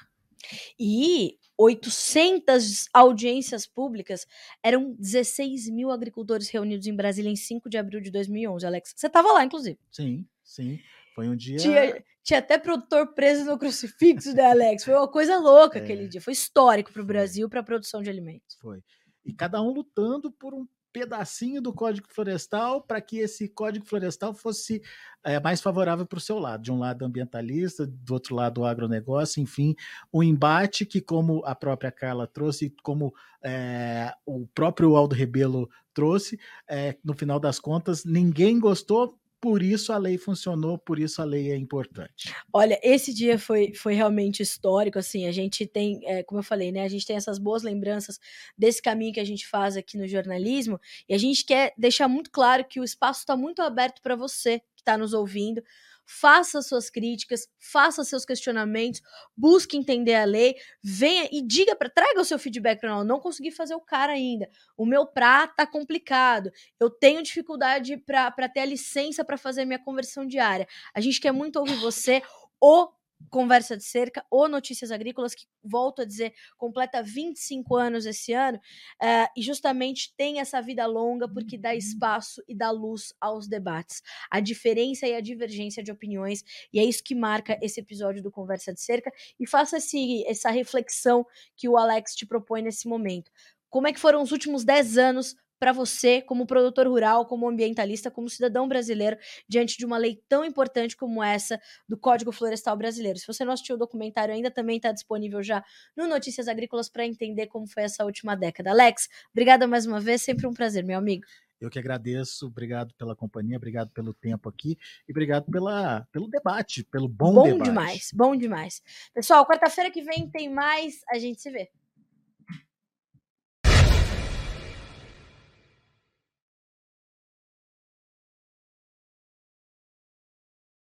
E 0.80 1.38
800 1.58 2.88
audiências 2.94 3.66
públicas, 3.66 4.26
eram 4.62 4.96
16 5.00 5.70
mil 5.70 5.92
agricultores 5.92 6.50
reunidos 6.50 6.88
em 6.88 6.96
Brasília 6.96 7.30
em 7.30 7.36
5 7.36 7.70
de 7.70 7.78
abril 7.78 8.02
de 8.02 8.12
2011, 8.12 8.66
Alex. 8.66 8.94
Você 8.96 9.08
estava 9.08 9.32
lá, 9.32 9.44
inclusive. 9.44 9.80
Sim, 9.92 10.26
sim. 10.44 10.80
Foi 11.16 11.30
um 11.30 11.36
dia. 11.36 11.58
Tinha, 11.58 12.04
tinha 12.24 12.40
até 12.40 12.58
produtor 12.58 13.14
preso 13.14 13.46
no 13.46 13.58
crucifixo, 13.58 14.34
né, 14.34 14.46
Alex? 14.52 14.84
Foi 14.84 14.96
uma 14.96 15.08
coisa 15.08 15.38
louca 15.38 15.80
é... 15.80 15.84
aquele 15.84 16.08
dia. 16.08 16.22
Foi 16.22 16.34
histórico 16.34 16.92
para 16.92 17.02
o 17.02 17.06
Brasil, 17.06 17.48
para 17.48 17.60
a 17.60 17.64
produção 17.64 18.02
de 18.02 18.10
alimentos. 18.10 18.58
Foi. 18.60 18.84
E 19.24 19.32
cada 19.34 19.62
um 19.62 19.72
lutando 19.72 20.32
por 20.32 20.54
um 20.54 20.68
pedacinho 20.94 21.60
do 21.60 21.74
Código 21.74 22.08
Florestal 22.08 22.82
para 22.82 23.02
que 23.02 23.18
esse 23.18 23.50
Código 23.50 23.86
Florestal 23.86 24.34
fosse 24.34 24.82
é, 25.24 25.40
mais 25.40 25.60
favorável 25.60 26.06
para 26.06 26.18
o 26.18 26.22
seu 26.22 26.38
lado. 26.38 26.62
De 26.62 26.72
um 26.72 26.78
lado 26.78 27.04
ambientalista, 27.04 27.88
do 27.88 28.14
outro 28.14 28.36
lado 28.36 28.62
o 28.62 28.66
agronegócio, 28.66 29.42
enfim, 29.42 29.76
um 30.14 30.22
embate 30.22 30.86
que, 30.86 31.02
como 31.02 31.44
a 31.46 31.56
própria 31.56 31.92
Carla 31.92 32.28
trouxe, 32.28 32.74
como 32.84 33.14
é, 33.44 34.14
o 34.26 34.46
próprio 34.54 34.96
Aldo 34.96 35.16
Rebelo 35.16 35.68
trouxe, 35.94 36.40
é, 36.70 36.96
no 37.04 37.14
final 37.14 37.40
das 37.40 37.60
contas, 37.60 38.06
ninguém 38.06 38.60
gostou, 38.60 39.18
por 39.44 39.62
isso 39.62 39.92
a 39.92 39.98
lei 39.98 40.18
funcionou, 40.18 40.78
por 40.78 40.98
isso 40.98 41.22
a 41.22 41.26
lei 41.26 41.52
é 41.52 41.58
importante. 41.58 42.34
Olha, 42.54 42.80
esse 42.82 43.14
dia 43.14 43.38
foi, 43.38 43.74
foi 43.74 43.94
realmente 43.94 44.42
histórico, 44.42 44.98
assim, 44.98 45.28
a 45.28 45.34
gente 45.34 45.68
tem, 45.68 46.00
é, 46.06 46.24
como 46.24 46.40
eu 46.40 46.44
falei, 46.44 46.72
né, 46.72 46.84
a 46.84 46.88
gente 46.88 47.06
tem 47.06 47.18
essas 47.18 47.38
boas 47.38 47.62
lembranças 47.62 48.22
desse 48.58 48.82
caminho 48.82 49.12
que 49.12 49.20
a 49.20 49.26
gente 49.26 49.46
faz 49.46 49.76
aqui 49.76 49.98
no 49.98 50.08
jornalismo, 50.08 50.80
e 51.10 51.14
a 51.14 51.18
gente 51.18 51.44
quer 51.44 51.74
deixar 51.78 52.08
muito 52.08 52.32
claro 52.32 52.64
que 52.64 52.80
o 52.80 52.86
espaço 52.86 53.20
está 53.20 53.36
muito 53.36 53.62
aberto 53.62 54.02
para 54.02 54.16
você 54.16 54.62
que 54.78 54.82
está 54.82 54.98
nos 54.98 55.12
ouvindo, 55.14 55.62
faça 56.06 56.62
suas 56.62 56.90
críticas, 56.90 57.48
faça 57.60 58.04
seus 58.04 58.26
questionamentos, 58.26 59.02
busque 59.36 59.78
entender 59.78 60.16
a 60.16 60.26
lei, 60.26 60.56
venha 60.84 61.28
e 61.32 61.42
diga 61.42 61.76
para 61.76 61.90
traga 61.90 62.22
o 62.22 62.26
seu 62.26 62.38
feedback 62.40 62.80
para 62.80 62.90
nós. 62.90 63.06
Não 63.08 63.20
consegui 63.20 63.52
fazer 63.52 63.76
o 63.76 63.82
cara 63.82 64.14
ainda. 64.14 64.50
O 64.78 64.86
meu 64.86 65.06
pra 65.06 65.48
tá 65.48 65.66
complicado. 65.66 66.52
Eu 66.80 66.90
tenho 66.90 67.24
dificuldade 67.24 67.98
para 67.98 68.50
ter 68.50 68.62
a 68.62 68.66
licença 68.66 69.24
para 69.24 69.38
fazer 69.38 69.66
minha 69.66 69.80
conversão 69.80 70.26
diária. 70.26 70.68
A 70.94 71.02
gente 71.02 71.20
quer 71.20 71.32
muito 71.32 71.58
ouvir 71.58 71.76
você. 71.76 72.22
O 72.62 72.90
Conversa 73.30 73.76
de 73.78 73.84
Cerca 73.84 74.26
ou 74.30 74.48
Notícias 74.48 74.92
Agrícolas, 74.92 75.34
que, 75.34 75.46
volto 75.64 76.02
a 76.02 76.06
dizer, 76.06 76.34
completa 76.58 77.02
25 77.02 77.76
anos 77.76 78.06
esse 78.06 78.34
ano, 78.34 78.58
uh, 78.58 79.30
e 79.36 79.42
justamente 79.42 80.14
tem 80.16 80.40
essa 80.40 80.62
vida 80.62 80.86
longa 80.86 81.28
porque 81.28 81.58
dá 81.58 81.76
espaço 81.76 82.44
e 82.48 82.56
dá 82.56 82.72
luz 82.72 83.14
aos 83.20 83.48
debates, 83.48 84.02
a 84.30 84.40
diferença 84.40 85.08
e 85.08 85.14
a 85.14 85.22
divergência 85.22 85.84
de 85.84 85.92
opiniões, 85.92 86.44
e 86.72 86.80
é 86.80 86.84
isso 86.84 87.04
que 87.04 87.16
marca 87.16 87.58
esse 87.62 87.80
episódio 87.80 88.22
do 88.22 88.32
Conversa 88.32 88.74
de 88.74 88.82
Cerca, 88.82 89.12
e 89.40 89.48
faça 89.48 89.78
esse, 89.78 90.26
essa 90.28 90.50
reflexão 90.50 91.26
que 91.56 91.68
o 91.68 91.78
Alex 91.78 92.16
te 92.16 92.26
propõe 92.26 92.62
nesse 92.62 92.88
momento. 92.88 93.32
Como 93.70 93.88
é 93.88 93.94
que 93.94 94.00
foram 94.00 94.22
os 94.22 94.32
últimos 94.32 94.64
10 94.64 94.98
anos 95.00 95.36
para 95.60 95.72
você, 95.72 96.22
como 96.22 96.46
produtor 96.46 96.88
rural, 96.88 97.26
como 97.26 97.48
ambientalista, 97.48 98.12
como 98.12 98.30
cidadão 98.30 98.68
brasileiro, 98.68 99.18
diante 99.48 99.78
de 99.78 99.86
uma 99.86 99.98
lei 99.98 100.22
tão 100.28 100.44
importante 100.44 100.96
como 100.96 101.24
essa 101.24 101.60
do 101.88 101.98
Código 101.98 102.32
Florestal 102.32 102.76
Brasileiro. 102.76 103.18
Se 103.18 103.28
você 103.28 103.46
não 103.46 103.54
assistiu 103.54 103.76
o 103.76 103.80
documentário 103.80 104.34
ainda, 104.34 104.52
também 104.52 104.78
está 104.78 104.92
disponível 104.92 105.42
já 105.42 105.64
no 105.96 106.08
Notícias 106.08 106.48
Agrícolas 106.48 106.90
para 106.90 107.06
entender 107.06 107.48
como 107.48 107.68
foi 107.68 107.84
essa 107.84 108.04
última 108.04 108.36
década. 108.36 108.72
Alex, 108.72 109.08
obrigada 109.32 109.68
mais 109.68 109.86
uma 109.86 110.00
vez, 110.00 110.22
sempre 110.22 110.48
um 110.48 110.54
prazer, 110.54 110.84
meu 110.84 110.98
amigo. 110.98 111.24
Eu 111.64 111.70
que 111.70 111.80
agradeço, 111.80 112.48
obrigado 112.48 112.94
pela 112.96 113.16
companhia, 113.16 113.56
obrigado 113.56 113.90
pelo 113.92 114.14
tempo 114.14 114.50
aqui 114.50 114.78
e 115.08 115.12
obrigado 115.14 115.50
pela, 115.50 116.06
pelo 116.12 116.28
debate, 116.28 116.84
pelo 116.84 117.08
bom, 117.08 117.34
bom 117.34 117.44
debate. 117.44 117.58
Bom 117.58 117.64
demais, 117.64 118.10
bom 118.14 118.36
demais. 118.36 118.84
Pessoal, 119.14 119.46
quarta-feira 119.48 119.90
que 119.90 120.02
vem 120.02 120.30
tem 120.30 120.54
mais, 120.54 121.02
a 121.10 121.18
gente 121.18 121.42
se 121.42 121.50
vê. 121.50 121.72